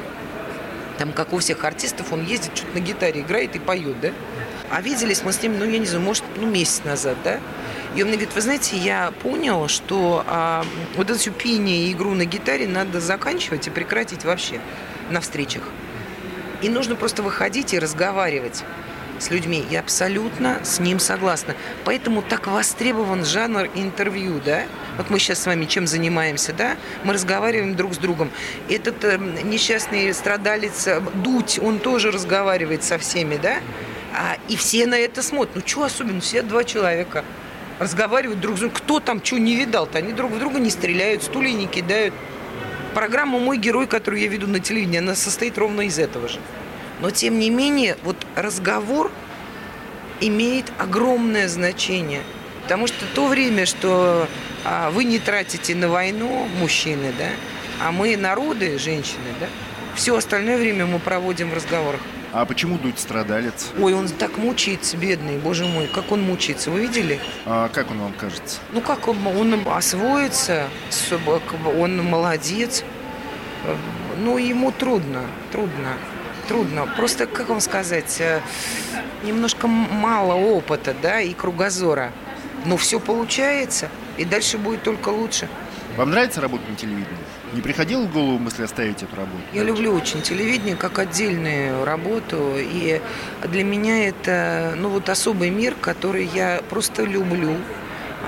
там, 0.98 1.12
как 1.12 1.34
у 1.34 1.39
всех 1.39 1.63
артистов, 1.63 2.13
он 2.13 2.24
ездит, 2.24 2.56
что-то 2.56 2.76
на 2.76 2.82
гитаре 2.82 3.22
играет 3.22 3.56
и 3.56 3.60
поет, 3.60 4.00
да? 4.00 4.12
А 4.69 4.82
виделись 4.82 5.24
мы 5.24 5.34
с 5.34 5.41
ним, 5.41 5.58
ну, 5.58 5.65
я 5.65 5.80
не 5.80 5.86
знаю, 5.86 6.04
может, 6.04 6.24
ну, 6.36 6.48
месяц 6.48 6.84
назад, 6.84 7.17
да? 7.24 7.39
И 7.96 8.02
он 8.02 8.10
мне 8.10 8.17
говорит, 8.17 8.34
вы 8.34 8.41
знаете, 8.41 8.78
я 8.78 9.12
понял, 9.22 9.67
что 9.67 10.24
а, 10.28 10.65
вот 10.96 11.10
это 11.10 11.19
все 11.19 11.32
пение 11.32 11.88
и 11.88 11.93
игру 11.93 12.13
на 12.15 12.26
гитаре 12.26 12.67
надо 12.67 13.00
заканчивать 13.00 13.67
и 13.67 13.69
прекратить 13.69 14.24
вообще 14.24 14.60
на 15.12 15.22
встречах. 15.22 15.63
И 16.62 16.69
нужно 16.69 16.96
просто 16.96 17.22
выходить 17.22 17.74
и 17.74 17.80
разговаривать 17.80 18.63
с 19.23 19.31
людьми. 19.31 19.65
Я 19.69 19.79
абсолютно 19.79 20.59
с 20.63 20.79
ним 20.79 20.99
согласна. 20.99 21.55
Поэтому 21.86 22.21
так 22.21 22.47
востребован 22.47 23.25
жанр 23.25 23.69
интервью, 23.75 24.41
да? 24.43 24.63
Вот 24.97 25.09
мы 25.09 25.19
сейчас 25.19 25.39
с 25.39 25.45
вами 25.45 25.65
чем 25.65 25.88
занимаемся, 25.88 26.53
да? 26.53 26.77
Мы 27.03 27.13
разговариваем 27.13 27.75
друг 27.75 27.93
с 27.93 27.97
другом. 27.97 28.29
Этот 28.69 29.03
э, 29.03 29.17
несчастный 29.43 30.13
страдалец 30.13 30.88
э, 30.88 31.01
Дудь, 31.15 31.59
он 31.62 31.79
тоже 31.79 32.12
разговаривает 32.12 32.83
со 32.83 32.97
всеми, 32.97 33.38
да? 33.38 33.57
А, 34.13 34.38
и 34.47 34.55
все 34.55 34.86
на 34.86 34.95
это 34.95 35.23
смотрят. 35.23 35.55
Ну, 35.55 35.62
что 35.65 35.83
особенно? 35.83 36.21
Все 36.21 36.41
два 36.41 36.63
человека 36.63 37.23
разговаривают 37.79 38.39
друг 38.39 38.57
с 38.57 38.59
другом. 38.59 38.77
Кто 38.77 38.99
там 38.99 39.23
что 39.23 39.38
не 39.38 39.55
видал-то? 39.55 39.97
Они 39.97 40.13
друг 40.13 40.31
в 40.31 40.39
друга 40.39 40.59
не 40.59 40.69
стреляют, 40.69 41.23
стулья 41.23 41.53
не 41.53 41.67
кидают. 41.67 42.13
Программа 42.93 43.39
«Мой 43.39 43.57
герой», 43.57 43.88
которую 43.88 44.21
я 44.21 44.27
веду 44.27 44.47
на 44.47 44.59
телевидении, 44.59 44.99
она 44.99 45.15
состоит 45.15 45.57
ровно 45.57 45.81
из 45.81 45.97
этого 45.97 46.27
же. 46.27 46.39
Но, 47.01 47.09
тем 47.09 47.39
не 47.39 47.49
менее, 47.49 47.97
вот 48.03 48.15
разговор 48.36 49.12
имеет 50.22 50.72
огромное 50.78 51.48
значение. 51.48 52.22
Потому 52.63 52.88
что 52.88 53.06
то 53.13 53.28
время, 53.28 53.65
что 53.65 54.28
а, 54.63 54.89
вы 54.91 55.04
не 55.04 55.19
тратите 55.19 55.76
на 55.76 55.89
войну, 55.89 56.48
мужчины, 56.60 57.13
да, 57.17 57.30
а 57.82 57.91
мы 57.91 58.15
народы, 58.15 58.78
женщины, 58.80 59.34
да, 59.39 59.48
все 59.96 60.15
остальное 60.15 60.58
время 60.58 60.86
мы 60.86 61.00
проводим 61.00 61.50
в 61.50 61.54
разговорах. 61.54 62.00
А 62.32 62.46
почему 62.46 62.80
Дудь 62.80 62.98
страдалец? 62.98 63.72
Ой, 63.78 63.93
он 63.93 64.08
так 64.08 64.38
мучается, 64.38 64.98
бедный, 64.98 65.38
боже 65.38 65.65
мой, 65.65 65.88
как 65.88 66.12
он 66.12 66.22
мучается, 66.24 66.72
вы 66.72 66.80
видели? 66.80 67.19
А 67.46 67.69
как 67.69 67.91
он 67.91 68.00
вам 68.00 68.13
кажется? 68.13 68.60
Ну 68.72 68.82
как 68.82 69.08
он, 69.08 69.17
он 69.28 69.67
освоится, 69.67 70.67
он 71.78 72.04
молодец, 72.04 72.84
ну 74.19 74.38
ему 74.38 74.72
трудно, 74.72 75.22
трудно, 75.52 75.98
трудно. 76.47 76.88
Просто, 76.95 77.25
как 77.27 77.49
вам 77.49 77.60
сказать, 77.60 78.17
э, 78.19 78.41
немножко 79.23 79.67
мало 79.67 80.34
опыта, 80.34 80.95
да, 81.01 81.21
и 81.21 81.34
кругозора. 81.34 82.12
Но 82.65 82.77
все 82.77 82.99
получается, 82.99 83.89
и 84.17 84.25
дальше 84.25 84.58
будет 84.58 84.84
только 84.84 85.10
лучше. 85.10 85.49
Вам 85.97 86.12
нравится 86.12 86.41
работать 86.41 86.69
на 86.69 86.75
телевидении? 86.75 87.08
Не 87.53 87.62
приходило 87.62 88.01
в 88.03 88.12
голову 88.12 88.39
мысли 88.39 88.63
оставить 88.63 89.03
эту 89.03 89.15
работу? 89.15 89.43
Я 89.53 89.63
люблю 89.63 89.93
очень 89.93 90.21
телевидение 90.21 90.75
как 90.75 90.97
отдельную 90.97 91.86
работу. 91.86 92.53
И 92.58 92.99
для 93.43 93.63
меня 93.63 94.08
это 94.08 94.73
ну, 94.75 94.89
вот 94.89 95.10
особый 95.10 95.51
мир, 95.51 95.75
который 95.79 96.25
я 96.25 96.62
просто 96.69 97.03
люблю. 97.03 97.56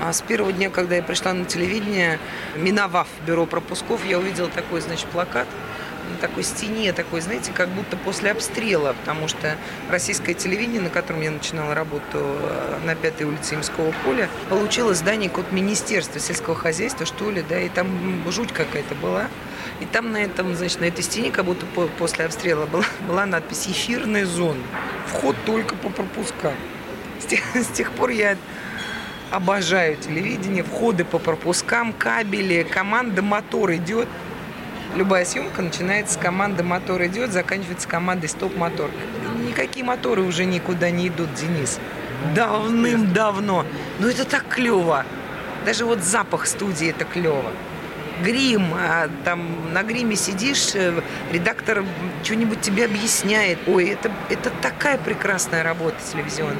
А 0.00 0.12
с 0.12 0.20
первого 0.20 0.52
дня, 0.52 0.70
когда 0.70 0.96
я 0.96 1.02
пришла 1.02 1.32
на 1.32 1.44
телевидение, 1.44 2.20
миновав 2.56 3.08
бюро 3.26 3.46
пропусков, 3.46 4.04
я 4.06 4.18
увидела 4.18 4.48
такой, 4.48 4.80
значит, 4.80 5.06
плакат– 5.06 5.48
на 6.06 6.16
такой 6.18 6.42
стене, 6.42 6.92
такой, 6.92 7.20
знаете, 7.20 7.52
как 7.52 7.68
будто 7.68 7.96
после 7.96 8.30
обстрела, 8.30 8.94
потому 9.00 9.28
что 9.28 9.56
российское 9.90 10.34
телевидение, 10.34 10.80
на 10.80 10.90
котором 10.90 11.20
я 11.22 11.30
начинала 11.30 11.74
работу 11.74 12.04
э, 12.14 12.78
на 12.84 12.94
пятой 12.94 13.26
улице 13.26 13.54
Имского 13.54 13.92
поля, 14.04 14.28
получило 14.48 14.94
здание 14.94 15.30
как 15.30 15.52
Министерства 15.52 16.20
сельского 16.20 16.54
хозяйства, 16.54 17.06
что 17.06 17.30
ли, 17.30 17.44
да, 17.48 17.60
и 17.60 17.68
там 17.68 17.88
жуть 18.30 18.52
какая-то 18.52 18.94
была. 18.94 19.28
И 19.80 19.84
там 19.84 20.12
на 20.12 20.18
этом, 20.18 20.54
значит, 20.54 20.80
на 20.80 20.86
этой 20.86 21.02
стене, 21.02 21.30
как 21.30 21.44
будто 21.44 21.66
после 21.98 22.24
обстрела 22.24 22.66
была, 22.66 22.84
была 23.08 23.26
надпись 23.26 23.66
«Эфирная 23.68 24.26
зона». 24.26 24.62
Вход 25.08 25.36
только 25.44 25.74
по 25.74 25.90
пропускам. 25.90 26.54
С 27.20 27.26
тех, 27.26 27.40
с 27.54 27.68
тех 27.68 27.92
пор 27.92 28.10
я 28.10 28.36
обожаю 29.30 29.96
телевидение, 29.96 30.62
входы 30.62 31.04
по 31.04 31.18
пропускам, 31.18 31.92
кабели, 31.92 32.62
команда 32.62 33.22
«Мотор» 33.22 33.72
идет– 33.74 34.08
любая 34.94 35.24
съемка 35.24 35.62
начинается 35.62 36.14
с 36.14 36.16
команды 36.16 36.62
«Мотор 36.62 37.04
идет», 37.06 37.32
заканчивается 37.32 37.88
командой 37.88 38.28
«Стоп-мотор». 38.28 38.90
Никакие 39.46 39.84
моторы 39.84 40.22
уже 40.22 40.44
никуда 40.44 40.90
не 40.90 41.08
идут, 41.08 41.34
Денис. 41.34 41.78
Давным-давно. 42.34 43.64
Но 43.98 44.08
это 44.08 44.24
так 44.24 44.48
клево. 44.48 45.04
Даже 45.64 45.84
вот 45.84 46.00
запах 46.00 46.46
студии 46.46 46.88
это 46.88 47.04
клево. 47.04 47.52
Грим, 48.22 48.72
а 48.74 49.08
там 49.24 49.72
на 49.74 49.82
гриме 49.82 50.16
сидишь, 50.16 50.74
э, 50.74 51.02
редактор 51.32 51.84
что-нибудь 52.22 52.62
тебе 52.62 52.86
объясняет. 52.86 53.58
Ой, 53.66 53.90
это, 53.90 54.10
это 54.30 54.50
такая 54.62 54.96
прекрасная 54.96 55.62
работа 55.62 55.96
телевизионная. 56.10 56.56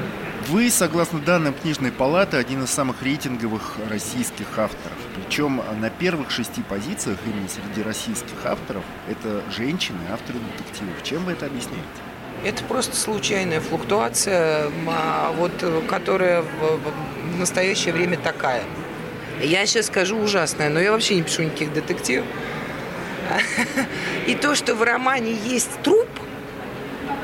Вы, 0.48 0.70
согласно 0.70 1.18
данным 1.18 1.54
книжной 1.54 1.92
палаты, 1.92 2.36
один 2.36 2.64
из 2.64 2.70
самых 2.70 3.02
рейтинговых 3.02 3.76
российских 3.88 4.46
авторов. 4.58 4.95
Причем 5.26 5.60
на 5.80 5.90
первых 5.90 6.30
шести 6.30 6.62
позициях 6.62 7.18
именно 7.26 7.48
среди 7.48 7.82
российских 7.82 8.44
авторов 8.44 8.84
это 9.10 9.42
женщины, 9.50 9.98
авторы 10.12 10.38
детективов. 10.38 11.02
Чем 11.02 11.24
вы 11.24 11.32
это 11.32 11.46
объясняете? 11.46 11.82
Это 12.44 12.62
просто 12.64 12.96
случайная 12.96 13.60
флуктуация, 13.60 14.70
а, 14.86 15.32
вот, 15.32 15.52
которая 15.88 16.42
в 16.42 17.38
настоящее 17.38 17.92
время 17.92 18.18
такая. 18.18 18.62
Я 19.42 19.66
сейчас 19.66 19.86
скажу 19.86 20.16
ужасное, 20.16 20.70
но 20.70 20.78
я 20.78 20.92
вообще 20.92 21.16
не 21.16 21.22
пишу 21.22 21.42
никаких 21.42 21.72
детективов. 21.72 22.26
И 24.26 24.34
то, 24.34 24.54
что 24.54 24.74
в 24.74 24.82
романе 24.82 25.32
есть 25.32 25.82
труп– 25.82 26.08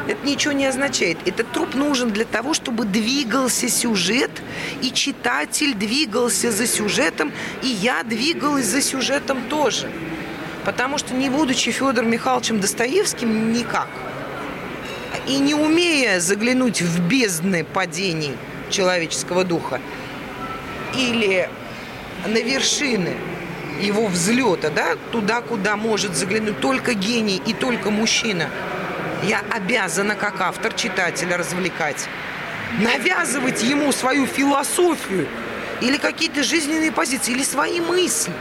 это 0.09 0.27
ничего 0.27 0.53
не 0.53 0.67
означает. 0.67 1.19
Этот 1.27 1.51
труп 1.53 1.75
нужен 1.75 2.11
для 2.11 2.25
того, 2.25 2.55
чтобы 2.55 2.85
двигался 2.85 3.69
сюжет, 3.69 4.31
и 4.83 4.91
читатель 4.91 5.75
двигался 5.75 6.51
за 6.51 6.67
сюжетом, 6.67 7.33
и 7.63 7.69
я 7.69 8.03
двигалась 8.03 8.67
за 8.67 8.83
сюжетом 8.83 9.43
тоже. 9.49 9.91
Потому 10.65 10.99
что 10.99 11.15
не 11.15 11.31
будучи 11.31 11.71
Федором 11.71 12.11
Михайловичем 12.11 12.61
Достоевским, 12.61 13.53
никак. 13.53 13.89
И 15.27 15.39
не 15.39 15.55
умея 15.55 16.19
заглянуть 16.21 16.83
в 16.83 17.01
бездны 17.07 17.65
падений 17.65 18.37
человеческого 18.71 19.45
духа, 19.45 19.81
или 20.97 21.49
на 22.27 22.39
вершины 22.39 23.15
его 23.81 24.07
взлета, 24.07 24.71
да, 24.71 24.97
туда, 25.11 25.41
куда 25.43 25.77
может 25.77 26.17
заглянуть 26.17 26.61
только 26.61 26.95
гений 26.95 27.41
и 27.47 27.53
только 27.53 27.91
мужчина– 27.91 28.51
я 29.23 29.43
обязана, 29.51 30.15
как 30.15 30.41
автор 30.41 30.73
читателя, 30.75 31.37
развлекать. 31.37 32.09
Навязывать 32.79 33.63
ему 33.63 33.93
свою 33.93 34.27
философию 34.27 35.29
или 35.81 35.97
какие-то 35.97 36.43
жизненные 36.43 36.91
позиции, 36.91 37.33
или 37.33 37.43
свои 37.43 37.81
мысли. 37.81 38.33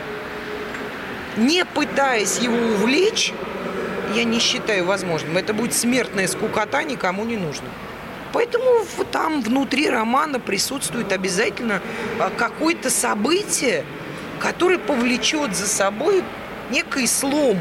Не 1.37 1.65
пытаясь 1.65 2.39
его 2.39 2.55
увлечь, 2.55 3.33
я 4.15 4.23
не 4.23 4.39
считаю 4.39 4.85
возможным. 4.85 5.37
Это 5.37 5.53
будет 5.53 5.73
смертная 5.73 6.27
скукота, 6.27 6.83
никому 6.83 7.25
не 7.25 7.37
нужно. 7.37 7.67
Поэтому 8.33 8.85
там 9.11 9.41
внутри 9.41 9.89
романа 9.89 10.39
присутствует 10.39 11.11
обязательно 11.11 11.81
а, 12.19 12.29
какое-то 12.29 12.89
событие, 12.89 13.83
которое 14.39 14.77
повлечет 14.77 15.55
за 15.55 15.67
собой 15.67 16.23
некий 16.69 17.07
слом 17.07 17.59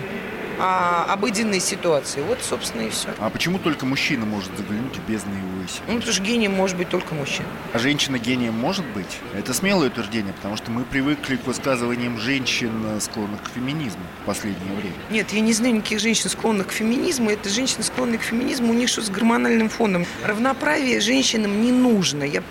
а, 0.60 1.06
обыденной 1.08 1.60
ситуации. 1.60 2.20
Вот, 2.20 2.38
собственно, 2.42 2.82
и 2.82 2.90
все. 2.90 3.08
А 3.18 3.30
почему 3.30 3.58
только 3.58 3.86
мужчина 3.86 4.26
может 4.26 4.56
заглянуть 4.56 4.96
в 4.96 5.08
бездну 5.08 5.32
и 5.32 5.60
высь? 5.60 5.80
Ну, 5.88 5.94
потому 5.96 6.12
что 6.12 6.22
гением 6.22 6.52
может 6.52 6.76
быть 6.76 6.88
только 6.88 7.14
мужчина. 7.14 7.48
А 7.72 7.78
женщина 7.78 8.18
гением 8.18 8.54
может 8.54 8.84
быть? 8.86 9.18
Это 9.34 9.54
смелое 9.54 9.88
утверждение, 9.88 10.32
потому 10.34 10.56
что 10.56 10.70
мы 10.70 10.84
привыкли 10.84 11.36
к 11.36 11.46
высказываниям 11.46 12.18
женщин, 12.18 13.00
склонных 13.00 13.42
к 13.42 13.48
феминизму 13.54 14.02
в 14.22 14.26
последнее 14.26 14.74
время. 14.74 14.96
Нет, 15.10 15.32
я 15.32 15.40
не 15.40 15.52
знаю 15.52 15.76
никаких 15.76 16.00
женщин, 16.00 16.28
склонных 16.28 16.68
к 16.68 16.72
феминизму. 16.72 17.30
Это 17.30 17.48
женщины, 17.48 17.82
склонные 17.82 18.18
к 18.18 18.22
феминизму, 18.22 18.70
у 18.70 18.74
них 18.74 18.88
что 18.88 19.02
с 19.02 19.08
гормональным 19.10 19.68
фоном. 19.68 20.04
Равноправие 20.24 21.00
женщинам 21.00 21.62
не 21.62 21.72
нужно. 21.72 22.24
Я, 22.24 22.42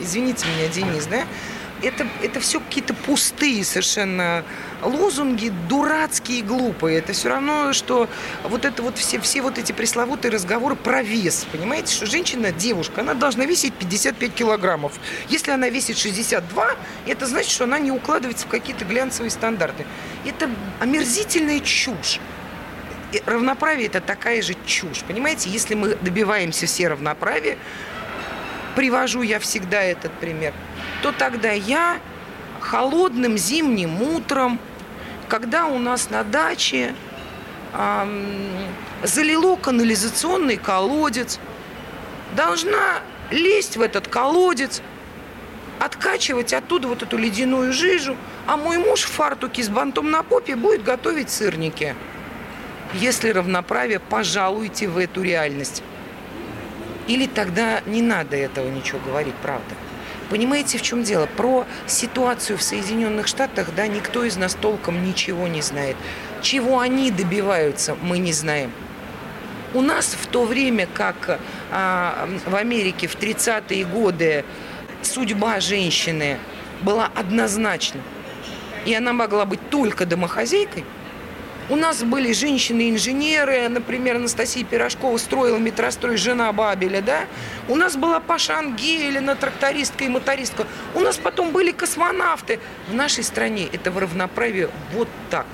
извините 0.00 0.46
меня, 0.56 0.68
Денис, 0.68 1.06
да? 1.06 1.24
это, 1.82 2.06
это 2.22 2.40
все 2.40 2.60
какие-то 2.60 2.94
пустые 2.94 3.64
совершенно 3.64 4.44
лозунги, 4.82 5.52
дурацкие 5.68 6.40
и 6.40 6.42
глупые. 6.42 6.98
Это 6.98 7.12
все 7.12 7.28
равно, 7.28 7.72
что 7.72 8.08
вот 8.44 8.64
это 8.64 8.82
вот 8.82 8.98
все, 8.98 9.20
все 9.20 9.42
вот 9.42 9.58
эти 9.58 9.72
пресловутые 9.72 10.32
разговоры 10.32 10.76
про 10.76 11.02
вес. 11.02 11.46
Понимаете, 11.50 11.94
что 11.94 12.06
женщина, 12.06 12.52
девушка, 12.52 13.00
она 13.00 13.14
должна 13.14 13.44
весить 13.44 13.74
55 13.74 14.34
килограммов. 14.34 14.92
Если 15.28 15.50
она 15.50 15.68
весит 15.68 15.98
62, 15.98 16.70
это 17.06 17.26
значит, 17.26 17.50
что 17.50 17.64
она 17.64 17.78
не 17.78 17.90
укладывается 17.90 18.46
в 18.46 18.50
какие-то 18.50 18.84
глянцевые 18.84 19.30
стандарты. 19.30 19.86
Это 20.24 20.50
омерзительная 20.80 21.60
чушь. 21.60 22.20
И 23.12 23.22
равноправие 23.24 23.86
это 23.86 24.00
такая 24.00 24.42
же 24.42 24.54
чушь. 24.66 25.02
Понимаете, 25.06 25.48
если 25.48 25.74
мы 25.74 25.94
добиваемся 25.94 26.66
все 26.66 26.88
равноправия, 26.88 27.56
привожу 28.76 29.22
я 29.22 29.38
всегда 29.40 29.82
этот 29.82 30.12
пример– 30.12 30.52
то 31.02 31.12
тогда 31.12 31.52
я 31.52 31.98
холодным 32.60 33.38
зимним 33.38 34.02
утром, 34.02 34.58
когда 35.28 35.66
у 35.66 35.78
нас 35.78 36.10
на 36.10 36.24
даче 36.24 36.94
эм, 37.74 38.48
залило 39.02 39.56
канализационный 39.56 40.56
колодец, 40.56 41.38
должна 42.34 43.00
лезть 43.30 43.76
в 43.76 43.82
этот 43.82 44.08
колодец, 44.08 44.82
откачивать 45.78 46.52
оттуда 46.52 46.88
вот 46.88 47.02
эту 47.02 47.16
ледяную 47.16 47.72
жижу, 47.72 48.16
а 48.46 48.56
мой 48.56 48.78
муж 48.78 49.02
в 49.02 49.10
фартуке 49.10 49.62
с 49.62 49.68
бантом 49.68 50.10
на 50.10 50.22
попе 50.22 50.56
будет 50.56 50.82
готовить 50.82 51.30
сырники. 51.30 51.94
Если 52.94 53.28
равноправие, 53.28 54.00
пожалуйте 54.00 54.88
в 54.88 54.96
эту 54.96 55.22
реальность. 55.22 55.82
Или 57.06 57.26
тогда 57.26 57.80
не 57.86 58.02
надо 58.02 58.36
этого 58.36 58.68
ничего 58.68 58.98
говорить, 59.04 59.34
правда. 59.42 59.74
Понимаете, 60.30 60.78
в 60.78 60.82
чем 60.82 61.02
дело? 61.02 61.26
Про 61.26 61.66
ситуацию 61.86 62.58
в 62.58 62.62
Соединенных 62.62 63.26
Штатах, 63.26 63.68
да, 63.74 63.86
никто 63.86 64.24
из 64.24 64.36
нас 64.36 64.54
толком 64.54 65.04
ничего 65.04 65.48
не 65.48 65.62
знает. 65.62 65.96
Чего 66.42 66.80
они 66.80 67.10
добиваются, 67.10 67.96
мы 68.02 68.18
не 68.18 68.32
знаем. 68.32 68.70
У 69.74 69.80
нас 69.80 70.16
в 70.20 70.26
то 70.26 70.44
время, 70.44 70.86
как 70.92 71.40
а, 71.70 72.28
в 72.46 72.54
Америке 72.54 73.06
в 73.06 73.16
30-е 73.16 73.84
годы 73.84 74.44
судьба 75.02 75.60
женщины 75.60 76.38
была 76.82 77.10
однозначна, 77.14 78.00
и 78.86 78.94
она 78.94 79.12
могла 79.12 79.44
быть 79.44 79.60
только 79.70 80.06
домохозяйкой– 80.06 80.84
у 81.70 81.76
нас 81.76 82.02
были 82.02 82.32
женщины-инженеры, 82.32 83.68
например, 83.68 84.16
Анастасия 84.16 84.64
Пирожкова 84.64 85.16
строила 85.18 85.58
метрострой 85.58 86.16
«Жена 86.16 86.52
Бабеля», 86.52 87.02
да? 87.02 87.24
У 87.68 87.76
нас 87.76 87.96
была 87.96 88.20
Паша 88.20 88.58
Ангелина, 88.58 89.36
трактористка 89.36 90.04
и 90.04 90.08
мотористка. 90.08 90.66
У 90.94 91.00
нас 91.00 91.16
потом 91.16 91.52
были 91.52 91.72
космонавты. 91.72 92.58
В 92.88 92.94
нашей 92.94 93.24
стране 93.24 93.68
это 93.72 93.90
в 93.90 93.98
равноправии 93.98 94.68
вот 94.94 95.08
так. 95.30 95.46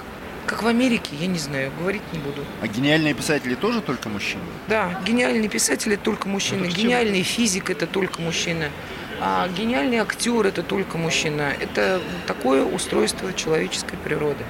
Как 0.47 0.63
в 0.63 0.67
Америке, 0.67 1.17
я 1.19 1.27
не 1.27 1.39
знаю, 1.39 1.73
говорить 1.79 2.03
не 2.13 2.19
буду. 2.19 2.45
А 2.61 2.69
гениальные 2.69 3.15
писатели 3.15 3.55
тоже 3.55 3.81
только 3.81 4.09
мужчины? 4.09 4.43
Да, 4.69 5.01
гениальные 5.07 5.49
писатели 5.49 5.97
только 5.97 6.29
мужчины. 6.29 6.67
Гениальный 6.67 7.23
физик 7.23 7.71
это 7.71 7.87
только 7.87 8.21
мужчина. 8.21 8.69
А 9.21 9.49
гениальный 9.49 9.99
актер 9.99 10.47
это 10.47 10.63
только 10.63 10.99
мужчина. 10.99 11.55
Это 11.59 12.03
такое 12.27 12.63
устройство 12.63 13.33
человеческой 13.33 13.97
природы. 13.97 14.45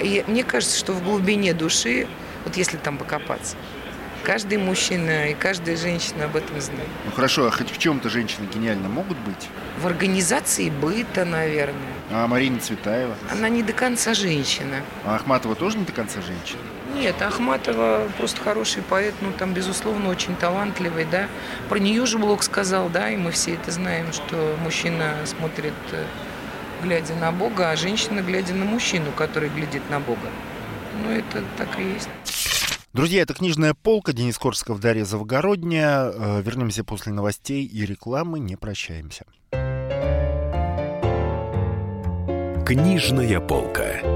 И 0.00 0.24
мне 0.26 0.44
кажется, 0.44 0.78
что 0.78 0.92
в 0.92 1.02
глубине 1.02 1.54
души, 1.54 2.06
вот 2.44 2.56
если 2.56 2.76
там 2.76 2.98
покопаться, 2.98 3.56
каждый 4.22 4.58
мужчина 4.58 5.28
и 5.30 5.34
каждая 5.34 5.76
женщина 5.76 6.24
об 6.24 6.36
этом 6.36 6.60
знает. 6.60 6.88
Ну 7.04 7.12
хорошо, 7.12 7.46
а 7.46 7.50
хоть 7.50 7.70
в 7.70 7.78
чем-то 7.78 8.10
женщины 8.10 8.46
гениально 8.52 8.88
могут 8.88 9.16
быть? 9.18 9.48
В 9.78 9.86
организации 9.86 10.68
быта, 10.68 11.24
наверное. 11.24 11.94
А 12.10 12.26
Марина 12.26 12.58
Цветаева? 12.58 13.14
Она 13.30 13.48
не 13.48 13.62
до 13.62 13.72
конца 13.72 14.14
женщина. 14.14 14.82
А 15.04 15.16
Ахматова 15.16 15.54
тоже 15.54 15.78
не 15.78 15.84
до 15.84 15.92
конца 15.92 16.20
женщина? 16.20 16.60
Нет, 16.94 17.20
Ахматова 17.20 18.08
просто 18.16 18.40
хороший 18.40 18.82
поэт, 18.82 19.14
ну 19.20 19.30
там, 19.38 19.52
безусловно, 19.52 20.08
очень 20.08 20.34
талантливый, 20.34 21.04
да. 21.04 21.28
Про 21.68 21.78
нее 21.78 22.06
же 22.06 22.18
Блок 22.18 22.42
сказал, 22.42 22.88
да, 22.88 23.10
и 23.10 23.16
мы 23.16 23.30
все 23.32 23.54
это 23.54 23.70
знаем, 23.70 24.12
что 24.12 24.56
мужчина 24.62 25.14
смотрит 25.24 25.74
э, 25.92 26.04
глядя 26.82 27.14
на 27.14 27.32
Бога, 27.32 27.70
а 27.70 27.76
женщина, 27.76 28.20
глядя 28.20 28.54
на 28.54 28.64
мужчину, 28.64 29.12
который 29.12 29.48
глядит 29.48 29.88
на 29.90 30.00
Бога. 30.00 30.28
Ну, 31.02 31.10
это 31.10 31.42
так 31.56 31.78
и 31.78 31.82
есть. 31.82 32.08
Друзья, 32.92 33.22
это 33.22 33.34
книжная 33.34 33.74
полка. 33.74 34.14
Денис 34.14 34.38
Корсков, 34.38 34.80
Дарья 34.80 35.04
Завгородняя. 35.04 36.10
Э, 36.10 36.42
вернемся 36.42 36.82
после 36.82 37.12
новостей 37.12 37.64
и 37.64 37.84
рекламы. 37.84 38.38
Не 38.38 38.56
прощаемся. 38.56 39.26
Книжная 42.64 43.40
полка. 43.40 44.15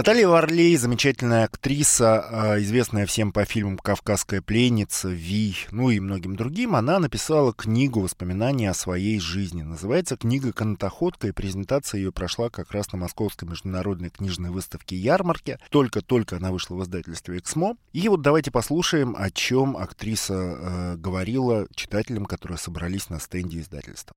Наталья 0.00 0.28
Варлей, 0.28 0.74
замечательная 0.76 1.44
актриса, 1.44 2.54
а, 2.54 2.58
известная 2.60 3.04
всем 3.04 3.32
по 3.32 3.44
фильмам 3.44 3.76
«Кавказская 3.76 4.40
пленница», 4.40 5.10
«Ви», 5.10 5.54
ну 5.72 5.90
и 5.90 6.00
многим 6.00 6.36
другим, 6.36 6.74
она 6.74 6.98
написала 6.98 7.52
книгу 7.52 8.00
воспоминаний 8.00 8.64
о 8.64 8.72
своей 8.72 9.20
жизни. 9.20 9.60
Называется 9.60 10.16
книга 10.16 10.54
«Канатоходка», 10.54 11.28
и 11.28 11.32
презентация 11.32 11.98
ее 11.98 12.12
прошла 12.12 12.48
как 12.48 12.70
раз 12.70 12.90
на 12.92 12.98
Московской 12.98 13.46
международной 13.46 14.08
книжной 14.08 14.48
выставке 14.48 14.96
«Ярмарке». 14.96 15.58
Только-только 15.68 16.36
она 16.36 16.50
вышла 16.50 16.76
в 16.76 16.82
издательстве 16.82 17.36
«Эксмо». 17.36 17.76
И 17.92 18.08
вот 18.08 18.22
давайте 18.22 18.50
послушаем, 18.50 19.14
о 19.18 19.30
чем 19.30 19.76
актриса 19.76 20.32
э, 20.34 20.96
говорила 20.96 21.66
читателям, 21.74 22.24
которые 22.24 22.56
собрались 22.56 23.10
на 23.10 23.20
стенде 23.20 23.60
издательства. 23.60 24.14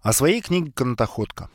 О 0.00 0.14
своей 0.14 0.40
книге 0.40 0.72
«Канатоходка». 0.74 1.50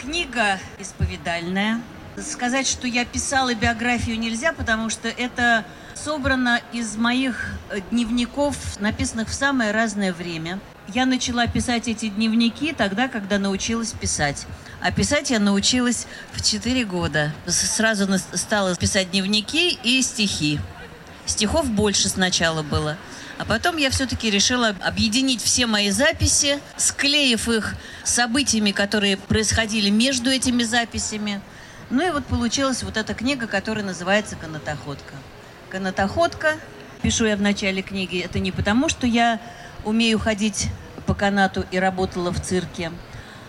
Книга 0.00 0.58
исповедальная, 0.80 1.80
Сказать, 2.18 2.66
что 2.66 2.86
я 2.86 3.04
писала 3.04 3.54
биографию 3.54 4.18
нельзя, 4.18 4.54
потому 4.54 4.88
что 4.88 5.08
это 5.08 5.64
собрано 5.94 6.60
из 6.72 6.96
моих 6.96 7.52
э, 7.70 7.80
дневников, 7.90 8.56
написанных 8.80 9.28
в 9.28 9.34
самое 9.34 9.70
разное 9.70 10.14
время. 10.14 10.58
Я 10.88 11.04
начала 11.04 11.46
писать 11.46 11.88
эти 11.88 12.08
дневники 12.08 12.72
тогда, 12.72 13.08
когда 13.08 13.38
научилась 13.38 13.92
писать. 13.92 14.46
А 14.80 14.92
писать 14.92 15.30
я 15.30 15.38
научилась 15.38 16.06
в 16.32 16.42
4 16.42 16.84
года. 16.84 17.34
Сразу 17.46 18.08
стала 18.32 18.74
писать 18.76 19.10
дневники 19.10 19.78
и 19.82 20.00
стихи. 20.00 20.58
Стихов 21.26 21.68
больше 21.70 22.08
сначала 22.08 22.62
было. 22.62 22.96
А 23.38 23.44
потом 23.44 23.76
я 23.76 23.90
все-таки 23.90 24.30
решила 24.30 24.74
объединить 24.80 25.42
все 25.42 25.66
мои 25.66 25.90
записи, 25.90 26.60
склеив 26.78 27.48
их 27.50 27.74
событиями, 28.04 28.70
которые 28.70 29.18
происходили 29.18 29.90
между 29.90 30.30
этими 30.30 30.62
записями– 30.62 31.42
ну 31.90 32.06
и 32.06 32.10
вот 32.10 32.24
получилась 32.26 32.82
вот 32.82 32.96
эта 32.96 33.14
книга, 33.14 33.46
которая 33.46 33.84
называется 33.84 34.36
«Канатоходка». 34.36 35.14
«Канатоходка» 35.68 36.56
Пишу 37.02 37.26
я 37.26 37.36
в 37.36 37.40
начале 37.40 37.82
книги. 37.82 38.18
Это 38.18 38.40
не 38.40 38.50
потому, 38.50 38.88
что 38.88 39.06
я 39.06 39.38
умею 39.84 40.18
ходить 40.18 40.68
по 41.06 41.14
канату 41.14 41.64
и 41.70 41.78
работала 41.78 42.32
в 42.32 42.40
цирке, 42.40 42.90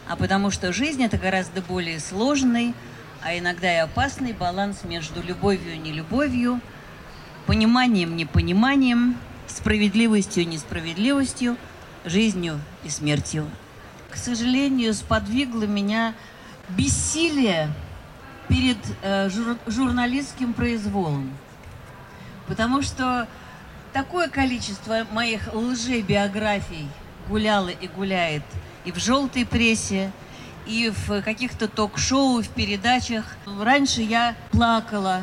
а 0.08 0.16
потому 0.16 0.52
что 0.52 0.72
жизнь 0.72 1.04
это 1.04 1.18
гораздо 1.18 1.62
более 1.62 2.00
сложный, 2.00 2.76
а 3.24 3.36
иногда 3.38 3.74
и 3.74 3.78
опасный 3.78 4.34
баланс 4.34 4.84
между 4.84 5.24
любовью 5.24 5.74
и 5.74 5.78
нелюбовью, 5.78 6.62
пониманием, 7.48 8.16
непониманием, 8.16 9.18
справедливостью 9.48 10.44
и 10.44 10.46
несправедливостью, 10.46 11.58
жизнью 12.06 12.60
и 12.84 12.90
смертью. 12.90 13.50
К 14.12 14.18
сожалению, 14.18 14.94
сподвигло 14.94 15.64
меня 15.64 16.14
бессилие 16.70 17.74
перед 18.48 18.78
э, 19.02 19.30
жур, 19.30 19.58
журналистским 19.68 20.54
произволом. 20.54 21.32
Потому 22.48 22.82
что 22.82 23.28
такое 23.93 24.30
количество 24.30 25.06
моих 25.12 25.54
лжебиографий 25.54 26.88
гуляло 27.28 27.70
и 27.70 27.88
гуляет 27.88 28.43
и 28.86 28.91
в 28.91 28.98
желтой 28.98 29.45
прессе, 29.45 30.12
и 30.66 30.91
в 31.08 31.22
каких-то 31.22 31.68
ток-шоу, 31.68 32.41
в 32.41 32.50
передачах. 32.50 33.36
Раньше 33.45 34.02
я 34.02 34.36
плакала 34.52 35.22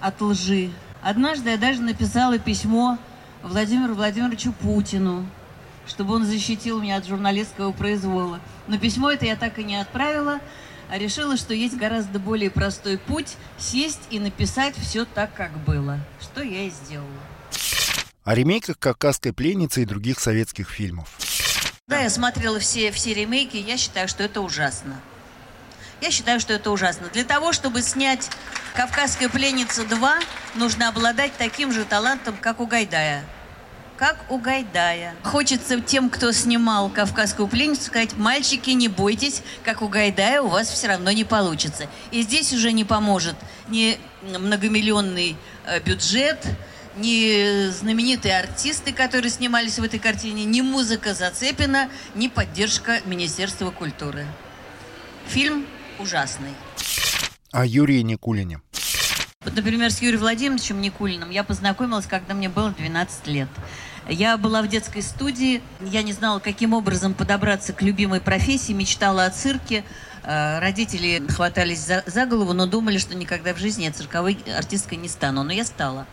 от 0.00 0.20
лжи. 0.20 0.70
Однажды 1.02 1.50
я 1.50 1.56
даже 1.56 1.82
написала 1.82 2.38
письмо 2.38 2.98
Владимиру 3.42 3.94
Владимировичу 3.94 4.52
Путину, 4.52 5.24
чтобы 5.86 6.14
он 6.14 6.24
защитил 6.24 6.80
меня 6.80 6.96
от 6.96 7.06
журналистского 7.06 7.70
произвола. 7.70 8.40
Но 8.66 8.76
письмо 8.76 9.10
это 9.12 9.24
я 9.24 9.36
так 9.36 9.58
и 9.60 9.64
не 9.64 9.76
отправила, 9.76 10.40
решила, 10.90 11.36
что 11.36 11.54
есть 11.54 11.76
гораздо 11.76 12.18
более 12.18 12.50
простой 12.50 12.98
путь 12.98 13.36
сесть 13.58 14.02
и 14.10 14.18
написать 14.18 14.76
все 14.76 15.04
так, 15.04 15.34
как 15.34 15.56
было. 15.64 15.98
Что 16.20 16.42
я 16.42 16.64
и 16.64 16.70
сделала. 16.70 17.08
О 18.24 18.34
ремейках 18.34 18.78
«Кавказской 18.78 19.32
пленницы» 19.32 19.82
и 19.82 19.84
других 19.84 20.18
советских 20.18 20.70
фильмов. 20.70 21.08
Да, 21.86 22.00
я 22.00 22.10
смотрела 22.10 22.58
все, 22.58 22.90
все 22.90 23.14
ремейки, 23.14 23.56
я 23.56 23.76
считаю, 23.76 24.08
что 24.08 24.24
это 24.24 24.40
ужасно. 24.40 25.00
Я 26.00 26.10
считаю, 26.10 26.40
что 26.40 26.52
это 26.52 26.70
ужасно. 26.70 27.08
Для 27.12 27.24
того, 27.24 27.52
чтобы 27.52 27.82
снять 27.82 28.28
«Кавказская 28.74 29.28
пленница 29.28 29.82
2», 29.82 30.22
нужно 30.56 30.88
обладать 30.88 31.32
таким 31.38 31.72
же 31.72 31.84
талантом, 31.84 32.36
как 32.40 32.60
у 32.60 32.66
Гайдая– 32.66 33.24
как 33.96 34.30
у 34.30 34.38
Гайдая. 34.38 35.14
Хочется 35.22 35.80
тем, 35.80 36.10
кто 36.10 36.32
снимал 36.32 36.90
«Кавказскую 36.90 37.48
пленницу», 37.48 37.82
сказать, 37.82 38.16
мальчики, 38.16 38.70
не 38.70 38.88
бойтесь, 38.88 39.42
как 39.64 39.82
у 39.82 39.88
Гайдая 39.88 40.42
у 40.42 40.48
вас 40.48 40.68
все 40.68 40.88
равно 40.88 41.10
не 41.12 41.24
получится. 41.24 41.88
И 42.10 42.22
здесь 42.22 42.52
уже 42.52 42.72
не 42.72 42.84
поможет 42.84 43.36
ни 43.68 43.98
многомиллионный 44.22 45.36
э, 45.66 45.80
бюджет, 45.80 46.44
ни 46.96 47.70
знаменитые 47.70 48.38
артисты, 48.38 48.92
которые 48.92 49.30
снимались 49.30 49.78
в 49.78 49.82
этой 49.82 49.98
картине, 49.98 50.44
ни 50.44 50.60
музыка 50.60 51.14
Зацепина, 51.14 51.90
ни 52.14 52.28
поддержка 52.28 53.00
Министерства 53.06 53.70
культуры. 53.70 54.26
Фильм 55.28 55.66
ужасный. 55.98 56.54
О 57.52 57.64
Юрии 57.64 58.00
Никулине. 58.00 58.60
Вот, 59.46 59.54
например, 59.54 59.92
с 59.92 60.02
Юрием 60.02 60.20
Владимировичем 60.20 60.80
Никулиным 60.80 61.30
я 61.30 61.44
познакомилась, 61.44 62.06
когда 62.06 62.34
мне 62.34 62.48
было 62.48 62.70
12 62.70 63.26
лет. 63.28 63.48
Я 64.08 64.36
была 64.36 64.62
в 64.62 64.68
детской 64.68 65.02
студии, 65.02 65.62
я 65.80 66.02
не 66.02 66.12
знала, 66.12 66.38
каким 66.38 66.74
образом 66.74 67.12
подобраться 67.12 67.72
к 67.72 67.82
любимой 67.82 68.20
профессии, 68.20 68.72
мечтала 68.72 69.24
о 69.24 69.30
цирке. 69.30 69.84
Э, 70.22 70.60
родители 70.60 71.26
хватались 71.28 71.80
за, 71.80 72.04
за 72.06 72.24
голову, 72.24 72.52
но 72.52 72.66
думали, 72.66 72.98
что 72.98 73.16
никогда 73.16 73.52
в 73.52 73.58
жизни 73.58 73.82
я 73.82 73.92
цирковой 73.92 74.38
артисткой 74.56 74.98
не 74.98 75.08
стану. 75.08 75.42
Но 75.42 75.52
я 75.52 75.64
стала. 75.64 76.06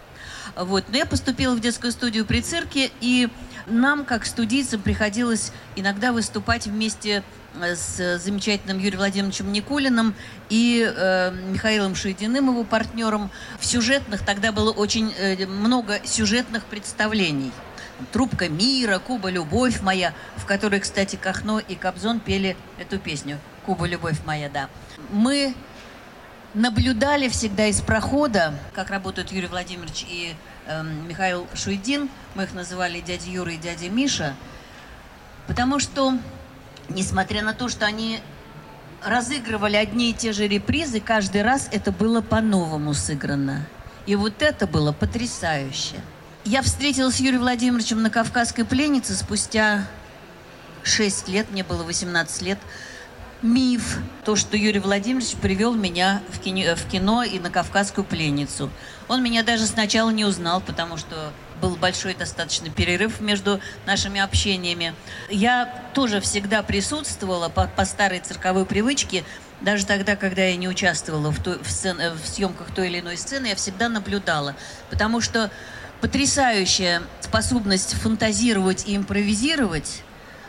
Вот. 0.55 0.85
Но 0.89 0.97
я 0.97 1.05
поступила 1.05 1.53
в 1.53 1.59
детскую 1.59 1.91
студию 1.91 2.25
при 2.25 2.41
цирке, 2.41 2.89
и 2.99 3.29
нам, 3.67 4.05
как 4.05 4.25
студийцам, 4.25 4.81
приходилось 4.81 5.51
иногда 5.75 6.11
выступать 6.11 6.65
вместе 6.65 7.23
с 7.61 8.17
замечательным 8.17 8.79
Юрием 8.79 8.97
Владимировичем 8.97 9.51
Никулиным 9.51 10.15
и 10.49 10.83
э, 10.83 11.31
Михаилом 11.51 11.93
Шейдиным, 11.93 12.49
его 12.49 12.63
партнером, 12.63 13.29
в 13.59 13.65
сюжетных, 13.67 14.25
тогда 14.25 14.51
было 14.51 14.71
очень 14.71 15.13
э, 15.15 15.45
много 15.45 15.99
сюжетных 16.03 16.63
представлений. 16.65 17.51
«Трубка 18.11 18.49
мира», 18.49 18.99
«Куба, 18.99 19.29
любовь 19.29 19.81
моя», 19.81 20.13
в 20.35 20.45
которой, 20.45 20.79
кстати, 20.79 21.15
Кахно 21.15 21.59
и 21.59 21.75
Кобзон 21.75 22.19
пели 22.19 22.57
эту 22.77 22.99
песню 22.99 23.39
«Куба, 23.65 23.85
любовь 23.85 24.19
моя», 24.25 24.49
да. 24.49 24.69
Мы 25.09 25.55
наблюдали 26.53 27.29
всегда 27.29 27.67
из 27.67 27.81
прохода, 27.81 28.53
как 28.73 28.89
работают 28.89 29.31
Юрий 29.31 29.47
Владимирович 29.47 30.05
и 30.07 30.35
э, 30.67 30.83
Михаил 30.83 31.47
Шуйдин, 31.53 32.09
мы 32.35 32.43
их 32.43 32.53
называли 32.53 33.01
дядя 33.01 33.29
Юра 33.29 33.53
и 33.53 33.57
дядя 33.57 33.89
Миша, 33.89 34.35
потому 35.47 35.79
что 35.79 36.13
несмотря 36.89 37.41
на 37.41 37.53
то, 37.53 37.69
что 37.69 37.85
они 37.85 38.19
разыгрывали 39.03 39.75
одни 39.75 40.11
и 40.11 40.13
те 40.13 40.31
же 40.31 40.47
репризы, 40.47 40.99
каждый 40.99 41.41
раз 41.41 41.67
это 41.71 41.91
было 41.91 42.21
по-новому 42.21 42.93
сыграно. 42.93 43.65
И 44.05 44.15
вот 44.15 44.41
это 44.41 44.67
было 44.67 44.91
потрясающе. 44.91 45.95
Я 46.45 46.61
встретилась 46.61 47.15
с 47.15 47.19
Юрием 47.21 47.39
Владимировичем 47.39 48.01
на 48.01 48.09
«Кавказской 48.09 48.65
пленнице» 48.65 49.15
спустя 49.15 49.87
6 50.83 51.29
лет, 51.29 51.49
мне 51.51 51.63
было 51.63 51.83
18 51.83 52.41
лет. 52.41 52.59
Миф, 53.41 53.99
то, 54.25 54.35
что 54.35 54.57
Юрий 54.57 54.79
Владимирович 54.79 55.35
привел 55.35 55.73
меня 55.73 56.21
в 56.27 56.39
кино, 56.39 56.75
в 56.75 56.85
кино 56.89 57.23
и 57.23 57.39
на 57.39 57.49
«Кавказскую 57.49 58.03
пленницу». 58.03 58.69
Он 59.07 59.23
меня 59.23 59.41
даже 59.43 59.65
сначала 59.65 60.09
не 60.09 60.25
узнал, 60.25 60.59
потому 60.59 60.97
что 60.97 61.31
был 61.61 61.77
большой 61.77 62.13
достаточно 62.13 62.69
перерыв 62.69 63.21
между 63.21 63.61
нашими 63.85 64.19
общениями. 64.19 64.93
Я 65.29 65.73
тоже 65.93 66.19
всегда 66.19 66.61
присутствовала 66.61 67.47
по, 67.47 67.67
по 67.67 67.85
старой 67.85 68.19
цирковой 68.19 68.65
привычке, 68.65 69.23
даже 69.61 69.85
тогда, 69.85 70.17
когда 70.17 70.43
я 70.43 70.57
не 70.57 70.67
участвовала 70.67 71.31
в, 71.31 71.41
той, 71.41 71.57
в, 71.63 71.71
сцен, 71.71 71.97
в 72.21 72.27
съемках 72.27 72.73
той 72.75 72.89
или 72.89 72.99
иной 72.99 73.15
сцены, 73.15 73.47
я 73.47 73.55
всегда 73.55 73.87
наблюдала. 73.87 74.57
Потому 74.89 75.21
что 75.21 75.49
потрясающая 76.03 77.01
способность 77.21 77.93
фантазировать 77.93 78.85
и 78.85 78.97
импровизировать, 78.97 80.01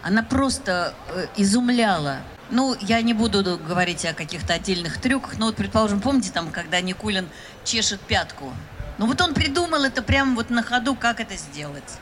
она 0.02 0.24
просто 0.24 0.94
э, 1.10 1.26
изумляла. 1.36 2.16
Ну, 2.50 2.76
я 2.80 3.00
не 3.02 3.14
буду 3.14 3.56
говорить 3.56 4.04
о 4.04 4.14
каких-то 4.14 4.54
отдельных 4.54 5.00
трюках, 5.00 5.38
но 5.38 5.46
вот, 5.46 5.54
предположим, 5.54 6.00
помните 6.00 6.32
там, 6.32 6.50
когда 6.50 6.80
Никулин 6.80 7.28
чешет 7.62 8.00
пятку? 8.00 8.52
Ну 8.98 9.06
вот 9.06 9.20
он 9.20 9.32
придумал 9.32 9.84
это 9.84 10.02
прямо 10.02 10.34
вот 10.34 10.50
на 10.50 10.64
ходу, 10.64 10.96
как 10.96 11.20
это 11.20 11.36
сделать. 11.36 12.00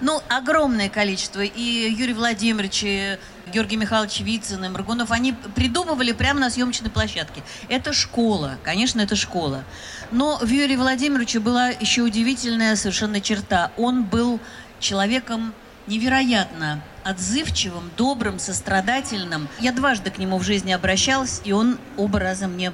Ну, 0.00 0.22
огромное 0.28 0.88
количество. 0.88 1.40
И 1.40 1.92
Юрий 1.98 2.14
Владимирович, 2.14 2.82
и 2.84 3.18
Георгий 3.52 3.76
Михайлович 3.76 4.20
Вицин, 4.20 4.64
и 4.64 4.68
Маргунов, 4.68 5.10
они 5.10 5.32
придумывали 5.54 6.12
прямо 6.12 6.40
на 6.40 6.50
съемочной 6.50 6.90
площадке. 6.90 7.42
Это 7.68 7.92
школа, 7.92 8.58
конечно, 8.62 9.00
это 9.00 9.16
школа. 9.16 9.64
Но 10.10 10.38
в 10.38 10.48
Юрии 10.48 10.76
Владимировиче 10.76 11.40
была 11.40 11.68
еще 11.68 12.02
удивительная 12.02 12.76
совершенно 12.76 13.20
черта. 13.20 13.72
Он 13.76 14.04
был 14.04 14.40
человеком 14.80 15.54
невероятно 15.86 16.82
отзывчивым, 17.04 17.90
добрым, 17.96 18.38
сострадательным. 18.38 19.48
Я 19.60 19.72
дважды 19.72 20.10
к 20.10 20.18
нему 20.18 20.38
в 20.38 20.42
жизни 20.42 20.72
обращалась, 20.72 21.42
и 21.44 21.52
он 21.52 21.78
оба 21.96 22.18
раза 22.18 22.48
мне 22.48 22.72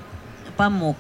помог. 0.57 0.97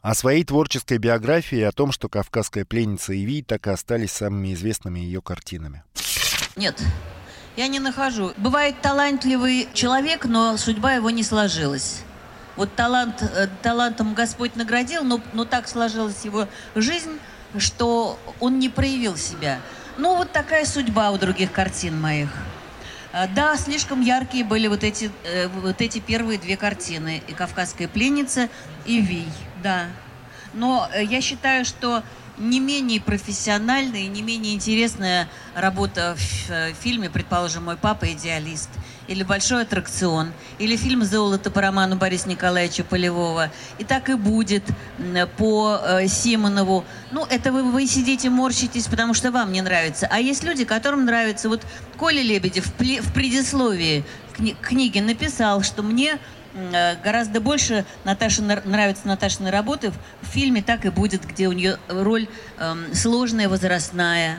О 0.00 0.14
своей 0.14 0.44
творческой 0.44 0.98
биографии 0.98 1.58
и 1.58 1.62
о 1.62 1.72
том, 1.72 1.92
что 1.92 2.08
«Кавказская 2.08 2.64
пленница» 2.64 3.12
и 3.12 3.24
«Ви» 3.24 3.42
так 3.42 3.66
и 3.66 3.70
остались 3.70 4.12
самыми 4.12 4.54
известными 4.54 5.00
ее 5.00 5.20
картинами. 5.20 5.82
Нет, 6.56 6.80
я 7.58 7.66
не 7.66 7.80
нахожу. 7.80 8.32
Бывает 8.36 8.80
талантливый 8.80 9.68
человек, 9.74 10.26
но 10.26 10.56
судьба 10.56 10.92
его 10.92 11.10
не 11.10 11.24
сложилась. 11.24 12.02
Вот 12.54 12.72
талант, 12.76 13.20
э, 13.20 13.48
талантом 13.62 14.14
Господь 14.14 14.54
наградил, 14.54 15.02
но, 15.02 15.20
но 15.32 15.44
так 15.44 15.66
сложилась 15.66 16.24
его 16.24 16.46
жизнь, 16.76 17.18
что 17.58 18.16
он 18.38 18.60
не 18.60 18.68
проявил 18.68 19.16
себя. 19.16 19.58
Ну, 19.96 20.14
вот 20.14 20.30
такая 20.30 20.64
судьба 20.64 21.10
у 21.10 21.18
других 21.18 21.50
картин 21.50 22.00
моих. 22.00 22.28
А, 23.12 23.26
да, 23.26 23.56
слишком 23.56 24.02
яркие 24.02 24.44
были 24.44 24.68
вот 24.68 24.84
эти, 24.84 25.10
э, 25.24 25.48
вот 25.48 25.80
эти 25.80 25.98
первые 25.98 26.38
две 26.38 26.56
картины. 26.56 27.24
И 27.26 27.32
«Кавказская 27.32 27.88
пленница», 27.88 28.48
и 28.86 29.00
«Вий» 29.00 29.26
да. 29.64 29.86
Но 30.54 30.88
э, 30.92 31.02
я 31.02 31.20
считаю, 31.20 31.64
что 31.64 32.04
не 32.38 32.60
менее 32.60 33.00
профессиональная 33.00 34.00
и 34.00 34.08
не 34.08 34.22
менее 34.22 34.54
интересная 34.54 35.28
работа 35.54 36.16
в 36.16 36.50
э, 36.50 36.72
фильме, 36.80 37.10
предположим, 37.10 37.64
«Мой 37.64 37.76
папа 37.76 38.12
идеалист», 38.12 38.70
или 39.08 39.22
«Большой 39.22 39.62
аттракцион», 39.62 40.32
или 40.58 40.76
фильм 40.76 41.04
«Золото» 41.04 41.50
по 41.50 41.60
роману 41.60 41.96
Бориса 41.96 42.28
Николаевича 42.28 42.84
Полевого. 42.84 43.50
И 43.78 43.84
так 43.84 44.08
и 44.08 44.14
будет 44.14 44.64
по 45.36 45.80
э, 45.82 46.06
Симонову. 46.08 46.84
Ну, 47.10 47.24
это 47.24 47.52
вы, 47.52 47.62
вы 47.62 47.86
сидите, 47.86 48.30
морщитесь, 48.30 48.86
потому 48.86 49.14
что 49.14 49.30
вам 49.30 49.52
не 49.52 49.62
нравится. 49.62 50.06
А 50.10 50.20
есть 50.20 50.44
люди, 50.44 50.64
которым 50.64 51.04
нравится. 51.04 51.48
Вот 51.48 51.62
Коля 51.96 52.22
Лебедев 52.22 52.66
в, 52.66 53.12
предисловии 53.12 54.04
кни 54.36 54.54
книги 54.60 55.00
написал, 55.00 55.62
что 55.62 55.82
мне 55.82 56.18
гораздо 57.04 57.40
больше 57.40 57.84
Наташе 58.04 58.42
нравится 58.42 59.06
Наташины 59.06 59.50
работы 59.50 59.92
в 60.22 60.26
фильме 60.26 60.62
«Так 60.62 60.84
и 60.86 60.90
будет», 60.90 61.24
где 61.24 61.48
у 61.48 61.52
нее 61.52 61.78
роль 61.88 62.26
эм, 62.58 62.94
сложная, 62.94 63.48
возрастная. 63.48 64.38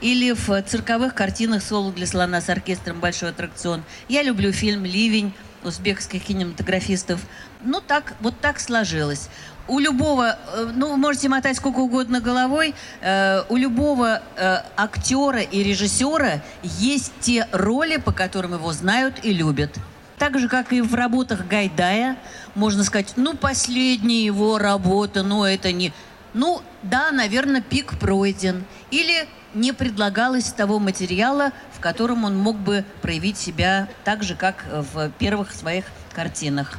Или 0.00 0.32
в 0.32 0.62
цирковых 0.62 1.14
картинах 1.14 1.62
«Соло 1.62 1.92
для 1.92 2.06
слона» 2.06 2.40
с 2.40 2.48
оркестром 2.48 3.00
«Большой 3.00 3.30
аттракцион». 3.30 3.82
Я 4.08 4.22
люблю 4.22 4.52
фильм 4.52 4.84
«Ливень» 4.84 5.32
узбекских 5.64 6.24
кинематографистов. 6.24 7.20
Ну, 7.64 7.80
так, 7.80 8.14
вот 8.20 8.38
так 8.40 8.60
сложилось 8.60 9.28
у 9.68 9.78
любого, 9.78 10.38
э, 10.54 10.70
ну, 10.74 10.90
вы 10.90 10.96
можете 10.96 11.28
мотать 11.28 11.56
сколько 11.56 11.80
угодно 11.80 12.20
головой, 12.20 12.74
э, 13.00 13.42
у 13.48 13.56
любого 13.56 14.22
э, 14.36 14.58
актера 14.76 15.40
и 15.40 15.62
режиссера 15.62 16.42
есть 16.62 17.12
те 17.20 17.48
роли, 17.52 17.96
по 17.96 18.12
которым 18.12 18.54
его 18.54 18.72
знают 18.72 19.24
и 19.24 19.32
любят. 19.32 19.76
Так 20.18 20.38
же, 20.38 20.48
как 20.48 20.72
и 20.72 20.80
в 20.80 20.94
работах 20.94 21.46
Гайдая, 21.46 22.16
можно 22.54 22.84
сказать, 22.84 23.14
ну, 23.16 23.34
последняя 23.36 24.24
его 24.24 24.58
работа, 24.58 25.22
ну, 25.22 25.44
это 25.44 25.72
не... 25.72 25.92
Ну, 26.32 26.62
да, 26.82 27.10
наверное, 27.12 27.60
пик 27.60 27.98
пройден. 27.98 28.64
Или 28.90 29.28
не 29.54 29.72
предлагалось 29.72 30.52
того 30.52 30.78
материала, 30.78 31.52
в 31.72 31.80
котором 31.80 32.24
он 32.24 32.36
мог 32.36 32.56
бы 32.56 32.84
проявить 33.02 33.38
себя 33.38 33.88
так 34.04 34.22
же, 34.22 34.34
как 34.34 34.64
в 34.70 35.10
первых 35.18 35.52
своих 35.52 35.84
картинах. 36.14 36.78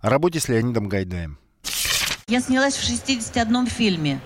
О 0.00 0.08
работе 0.08 0.40
с 0.40 0.48
Леонидом 0.48 0.88
Гайдаем. 0.88 1.38
Я 2.26 2.40
снялась 2.40 2.76
в 2.76 2.84
61 2.84 3.66
фильме. 3.66 4.20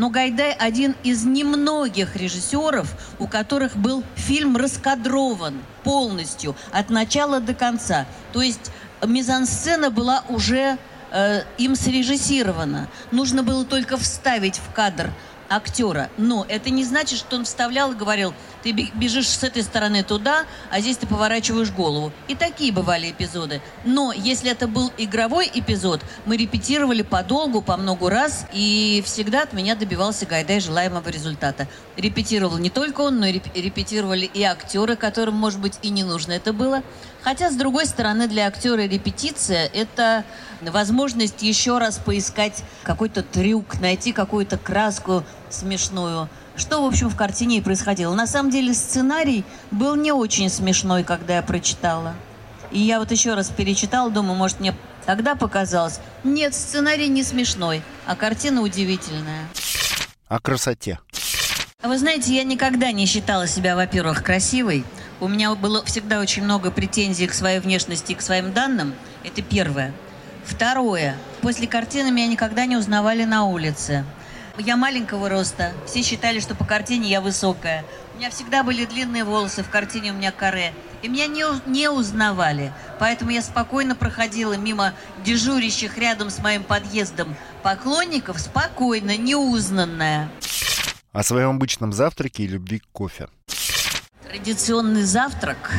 Но 0.00 0.08
Гайдай 0.08 0.52
один 0.54 0.96
из 1.02 1.26
немногих 1.26 2.16
режиссеров, 2.16 2.90
у 3.18 3.26
которых 3.26 3.76
был 3.76 4.02
фильм 4.14 4.56
раскадрован 4.56 5.60
полностью, 5.84 6.56
от 6.72 6.88
начала 6.88 7.38
до 7.38 7.52
конца. 7.52 8.06
То 8.32 8.40
есть 8.40 8.70
мизансцена 9.06 9.90
была 9.90 10.24
уже 10.30 10.78
э, 11.10 11.42
им 11.58 11.76
срежиссирована. 11.76 12.88
Нужно 13.10 13.42
было 13.42 13.66
только 13.66 13.98
вставить 13.98 14.56
в 14.56 14.72
кадр 14.72 15.10
актера. 15.50 16.08
Но 16.16 16.46
это 16.48 16.70
не 16.70 16.84
значит, 16.84 17.18
что 17.18 17.36
он 17.36 17.44
вставлял 17.44 17.92
и 17.92 17.96
говорил, 17.96 18.32
ты 18.62 18.72
бежишь 18.72 19.28
с 19.28 19.42
этой 19.42 19.62
стороны 19.62 20.02
туда, 20.02 20.44
а 20.70 20.80
здесь 20.80 20.96
ты 20.96 21.06
поворачиваешь 21.06 21.70
голову. 21.70 22.12
И 22.28 22.34
такие 22.34 22.72
бывали 22.72 23.10
эпизоды. 23.10 23.60
Но 23.84 24.12
если 24.12 24.50
это 24.50 24.68
был 24.68 24.92
игровой 24.96 25.50
эпизод, 25.52 26.02
мы 26.24 26.36
репетировали 26.36 27.02
подолгу, 27.02 27.62
по 27.62 27.76
много 27.76 28.08
раз, 28.08 28.46
и 28.52 29.02
всегда 29.04 29.42
от 29.42 29.52
меня 29.52 29.74
добивался 29.74 30.24
Гайдай 30.24 30.60
желаемого 30.60 31.08
результата. 31.08 31.66
Репетировал 31.96 32.58
не 32.58 32.70
только 32.70 33.00
он, 33.00 33.18
но 33.18 33.26
и 33.26 33.40
репетировали 33.54 34.30
и 34.32 34.42
актеры, 34.42 34.96
которым, 34.96 35.34
может 35.34 35.60
быть, 35.60 35.78
и 35.82 35.90
не 35.90 36.04
нужно 36.04 36.32
это 36.32 36.52
было. 36.52 36.82
Хотя, 37.22 37.50
с 37.50 37.54
другой 37.54 37.86
стороны, 37.86 38.28
для 38.28 38.46
актера 38.46 38.80
репетиция– 38.80 39.66
это 39.74 40.24
возможность 40.62 41.42
еще 41.42 41.78
раз 41.78 41.98
поискать 41.98 42.64
какой-то 42.82 43.22
трюк, 43.22 43.80
найти 43.80 44.12
какую-то 44.12 44.56
краску 44.58 45.24
смешную. 45.50 46.28
Что, 46.56 46.82
в 46.82 46.86
общем, 46.86 47.08
в 47.08 47.16
картине 47.16 47.58
и 47.58 47.60
происходило. 47.60 48.14
На 48.14 48.26
самом 48.26 48.50
деле 48.50 48.74
сценарий 48.74 49.44
был 49.70 49.94
не 49.96 50.12
очень 50.12 50.50
смешной, 50.50 51.04
когда 51.04 51.36
я 51.36 51.42
прочитала. 51.42 52.14
И 52.70 52.78
я 52.78 52.98
вот 52.98 53.10
еще 53.10 53.34
раз 53.34 53.50
перечитала, 53.50 54.10
думаю, 54.10 54.36
может, 54.36 54.60
мне 54.60 54.74
тогда 55.06 55.34
показалось. 55.34 56.00
Нет, 56.24 56.54
сценарий 56.54 57.08
не 57.08 57.22
смешной, 57.22 57.82
а 58.06 58.14
картина 58.16 58.62
удивительная. 58.62 59.48
О 60.28 60.38
красоте. 60.38 60.98
Вы 61.82 61.98
знаете, 61.98 62.34
я 62.34 62.44
никогда 62.44 62.92
не 62.92 63.06
считала 63.06 63.46
себя, 63.46 63.74
во-первых, 63.74 64.22
красивой. 64.22 64.84
У 65.20 65.28
меня 65.28 65.54
было 65.54 65.84
всегда 65.84 66.18
очень 66.18 66.42
много 66.44 66.70
претензий 66.70 67.26
к 67.26 67.34
своей 67.34 67.60
внешности 67.60 68.12
и 68.12 68.14
к 68.14 68.22
своим 68.22 68.54
данным. 68.54 68.94
Это 69.22 69.42
первое. 69.42 69.92
Второе. 70.46 71.14
После 71.42 71.66
картины 71.66 72.10
меня 72.10 72.26
никогда 72.26 72.64
не 72.64 72.78
узнавали 72.78 73.24
на 73.24 73.44
улице. 73.44 74.06
Я 74.56 74.78
маленького 74.78 75.28
роста. 75.28 75.72
Все 75.86 76.02
считали, 76.02 76.40
что 76.40 76.54
по 76.54 76.64
картине 76.64 77.10
я 77.10 77.20
высокая. 77.20 77.84
У 78.14 78.18
меня 78.18 78.30
всегда 78.30 78.62
были 78.62 78.86
длинные 78.86 79.24
волосы, 79.24 79.62
в 79.62 79.68
картине 79.68 80.12
у 80.12 80.14
меня 80.14 80.32
каре. 80.32 80.72
И 81.02 81.08
меня 81.08 81.26
не, 81.26 81.44
не 81.68 81.90
узнавали. 81.90 82.72
Поэтому 82.98 83.30
я 83.30 83.42
спокойно 83.42 83.94
проходила 83.94 84.54
мимо 84.54 84.94
дежурящих 85.22 85.98
рядом 85.98 86.30
с 86.30 86.38
моим 86.38 86.62
подъездом 86.62 87.36
поклонников, 87.62 88.40
спокойно, 88.40 89.18
неузнанная. 89.18 90.30
О 91.12 91.22
своем 91.22 91.50
обычном 91.50 91.92
завтраке 91.92 92.44
и 92.44 92.46
любви 92.46 92.78
к 92.78 92.86
кофе. 92.92 93.28
Традиционный 94.30 95.02
завтрак. 95.02 95.72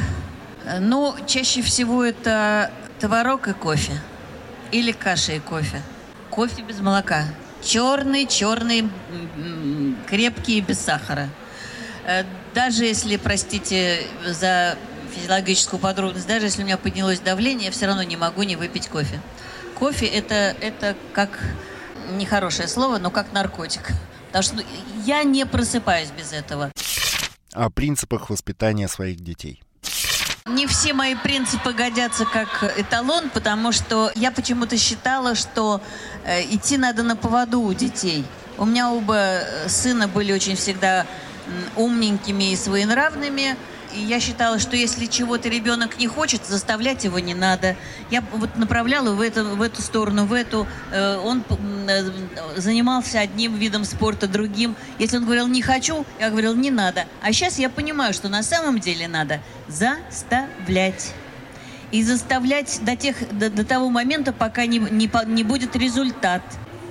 Ну, 0.81 1.15
чаще 1.25 1.61
всего 1.61 2.03
это 2.03 2.69
творог 2.99 3.47
и 3.47 3.53
кофе. 3.53 3.93
Или 4.73 4.91
каша 4.91 5.31
и 5.31 5.39
кофе. 5.39 5.81
Кофе 6.29 6.61
без 6.61 6.81
молока. 6.81 7.23
Черный, 7.63 8.27
черный, 8.27 8.89
крепкий 10.05 10.57
и 10.57 10.61
без 10.61 10.81
сахара. 10.81 11.29
Э, 12.05 12.25
даже 12.53 12.83
если, 12.83 13.15
простите 13.15 14.03
за 14.27 14.77
физиологическую 15.15 15.79
подробность, 15.79 16.27
даже 16.27 16.47
если 16.47 16.63
у 16.63 16.65
меня 16.65 16.77
поднялось 16.77 17.21
давление, 17.21 17.67
я 17.67 17.71
все 17.71 17.85
равно 17.85 18.03
не 18.03 18.17
могу 18.17 18.43
не 18.43 18.57
выпить 18.57 18.89
кофе. 18.89 19.21
Кофе 19.79 20.07
это, 20.07 20.57
это 20.59 20.97
как 21.13 21.39
нехорошее 22.11 22.67
слово, 22.67 22.97
но 22.97 23.11
как 23.11 23.31
наркотик. 23.31 23.91
Потому 24.27 24.43
что 24.43 24.55
я 25.05 25.23
не 25.23 25.45
просыпаюсь 25.45 26.09
без 26.09 26.33
этого. 26.33 26.69
О 27.53 27.69
принципах 27.69 28.29
воспитания 28.29 28.87
своих 28.87 29.19
детей. 29.19 29.61
Не 30.45 30.67
все 30.67 30.93
мои 30.93 31.15
принципы 31.15 31.73
годятся 31.73 32.25
как 32.25 32.63
эталон, 32.77 33.29
потому 33.29 33.71
что 33.71 34.11
я 34.15 34.31
почему-то 34.31 34.77
считала, 34.77 35.35
что 35.35 35.81
э, 36.25 36.43
идти 36.43 36.77
надо 36.77 37.03
на 37.03 37.15
поводу 37.15 37.61
у 37.61 37.73
детей. 37.73 38.25
У 38.57 38.65
меня 38.65 38.91
оба 38.91 39.15
э, 39.15 39.69
сына 39.69 40.07
были 40.07 40.31
очень 40.31 40.55
всегда 40.55 41.05
умненькими 41.75 42.51
и 42.51 42.55
своенравными, 42.55 43.55
я 43.93 44.19
считала, 44.19 44.59
что 44.59 44.75
если 44.75 45.05
чего-то 45.05 45.49
ребенок 45.49 45.97
не 45.99 46.07
хочет, 46.07 46.45
заставлять 46.45 47.03
его 47.03 47.19
не 47.19 47.33
надо. 47.33 47.75
Я 48.09 48.23
вот 48.33 48.55
направляла 48.57 49.13
в 49.13 49.21
эту, 49.21 49.55
в 49.55 49.61
эту 49.61 49.81
сторону, 49.81 50.25
в 50.25 50.33
эту. 50.33 50.67
Э, 50.91 51.17
он 51.17 51.43
э, 51.87 52.11
занимался 52.57 53.19
одним 53.19 53.55
видом 53.55 53.85
спорта, 53.85 54.27
другим. 54.27 54.75
Если 54.99 55.17
он 55.17 55.25
говорил 55.25 55.47
«не 55.47 55.61
хочу», 55.61 56.05
я 56.19 56.29
говорил 56.29 56.55
«не 56.55 56.71
надо». 56.71 57.05
А 57.21 57.31
сейчас 57.33 57.59
я 57.59 57.69
понимаю, 57.69 58.13
что 58.13 58.29
на 58.29 58.43
самом 58.43 58.79
деле 58.79 59.07
надо 59.07 59.41
заставлять. 59.67 61.13
И 61.91 62.03
заставлять 62.03 62.79
до, 62.83 62.95
тех, 62.95 63.15
до, 63.37 63.49
до 63.49 63.65
того 63.65 63.89
момента, 63.89 64.31
пока 64.31 64.65
не, 64.65 64.79
не, 64.79 65.09
не 65.27 65.43
будет 65.43 65.75
результат. 65.75 66.41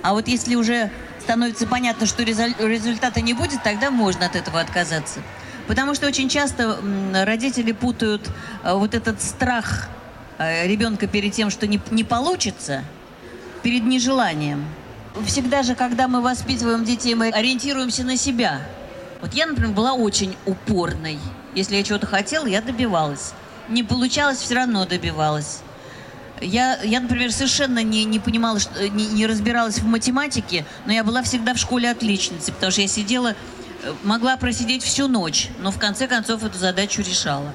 А 0.03 0.13
вот 0.13 0.27
если 0.27 0.55
уже 0.55 0.91
становится 1.19 1.67
понятно, 1.67 2.05
что 2.05 2.23
результата 2.23 3.21
не 3.21 3.33
будет, 3.33 3.63
тогда 3.63 3.89
можно 3.89 4.25
от 4.25 4.35
этого 4.35 4.59
отказаться. 4.59 5.21
Потому 5.67 5.95
что 5.95 6.07
очень 6.07 6.29
часто 6.29 6.77
родители 7.13 7.71
путают 7.71 8.29
э, 8.63 8.73
вот 8.73 8.93
этот 8.93 9.21
страх 9.21 9.89
э, 10.37 10.67
ребенка 10.67 11.07
перед 11.07 11.33
тем, 11.33 11.49
что 11.49 11.67
не, 11.67 11.79
не 11.91 12.03
получится, 12.03 12.83
перед 13.63 13.83
нежеланием. 13.83 14.65
Всегда 15.25 15.63
же, 15.63 15.75
когда 15.75 16.07
мы 16.07 16.21
воспитываем 16.21 16.83
детей, 16.83 17.15
мы 17.15 17.29
ориентируемся 17.29 18.03
на 18.03 18.17
себя. 18.17 18.61
Вот 19.21 19.33
я, 19.33 19.45
например, 19.45 19.71
была 19.71 19.93
очень 19.93 20.35
упорной. 20.45 21.19
Если 21.53 21.75
я 21.75 21.83
чего-то 21.83 22.07
хотела, 22.07 22.45
я 22.47 22.61
добивалась. 22.61 23.33
Не 23.69 23.83
получалось, 23.83 24.39
все 24.39 24.55
равно 24.55 24.85
добивалась. 24.85 25.59
Я, 26.41 26.81
я 26.81 26.99
например, 26.99 27.31
совершенно 27.31 27.83
не, 27.83 28.03
не 28.03 28.19
понимала, 28.19 28.59
что, 28.59 28.89
не, 28.89 29.05
не 29.07 29.27
разбиралась 29.27 29.77
в 29.77 29.85
математике, 29.85 30.65
но 30.87 30.91
я 30.91 31.03
была 31.03 31.21
всегда 31.21 31.53
в 31.53 31.57
школе 31.57 31.91
отличницей, 31.91 32.51
потому 32.51 32.71
что 32.71 32.81
я 32.81 32.87
сидела 32.87 33.35
могла 34.03 34.37
просидеть 34.37 34.83
всю 34.83 35.07
ночь, 35.07 35.49
но 35.59 35.71
в 35.71 35.79
конце 35.79 36.07
концов 36.07 36.43
эту 36.43 36.57
задачу 36.57 37.01
решала. 37.01 37.53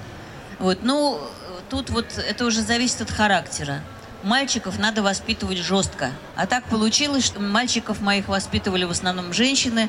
Вот, 0.59 0.79
ну, 0.83 1.21
тут 1.69 1.91
вот 1.91 2.07
это 2.19 2.45
уже 2.45 2.63
зависит 2.63 3.03
от 3.03 3.11
характера. 3.11 3.81
Мальчиков 4.23 4.79
надо 4.79 5.03
воспитывать 5.03 5.59
жестко. 5.59 6.11
А 6.35 6.47
так 6.47 6.65
получилось, 6.65 7.25
что 7.25 7.41
мальчиков 7.41 8.01
моих 8.01 8.29
воспитывали 8.29 8.85
в 8.85 8.91
основном 8.91 9.33
женщины. 9.33 9.89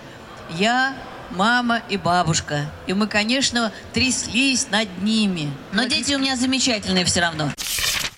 Я, 0.52 0.96
мама 1.32 1.82
и 1.90 1.98
бабушка. 1.98 2.70
И 2.86 2.94
мы, 2.94 3.08
конечно, 3.08 3.72
тряслись 3.94 4.70
над 4.70 5.02
ними. 5.02 5.52
Но 5.72 5.86
дети 5.86 6.14
у 6.14 6.20
меня 6.20 6.36
замечательные 6.36 7.06
все 7.06 7.22
равно. 7.22 7.52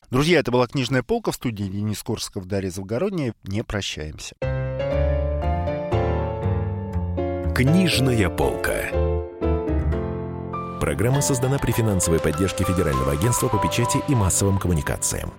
Друзья, 0.10 0.40
это 0.40 0.52
была 0.52 0.68
книжная 0.68 1.04
полка 1.04 1.32
в 1.32 1.36
студии 1.36 1.66
Денис 1.66 2.02
Корсков, 2.02 2.46
Дарья 2.46 2.72
Завгородняя. 2.72 3.34
Не 3.44 3.64
прощаемся. 3.64 4.36
Книжная 7.60 8.30
полка. 8.30 8.90
Программа 10.80 11.20
создана 11.20 11.58
при 11.58 11.74
финансовой 11.74 12.22
поддержке 12.22 12.64
Федерального 12.64 13.12
агентства 13.12 13.50
по 13.50 13.58
печати 13.58 13.98
и 14.08 14.16
массовым 14.16 14.60
коммуникациям. 14.60 15.34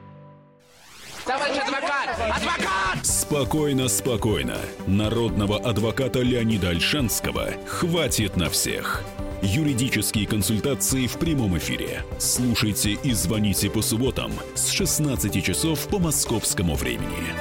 Товарищ 1.25 1.57
адвокат! 1.57 2.11
Адвокат! 2.19 3.07
Спокойно, 3.07 3.89
спокойно. 3.89 4.59
Народного 4.87 5.61
адвоката 5.61 6.21
Леонида 6.21 6.69
Альшанского 6.69 7.53
хватит 7.67 8.37
на 8.37 8.51
всех. 8.51 9.03
Юридические 9.41 10.27
консультации 10.27 11.07
в 11.07 11.15
прямом 11.15 11.57
эфире. 11.57 12.05
Слушайте 12.19 12.99
и 13.03 13.15
звоните 13.15 13.71
по 13.71 13.81
субботам 13.81 14.33
с 14.55 14.69
16 14.69 15.43
часов 15.43 15.89
по 15.89 15.99
московскому 15.99 16.75
времени. 16.75 17.33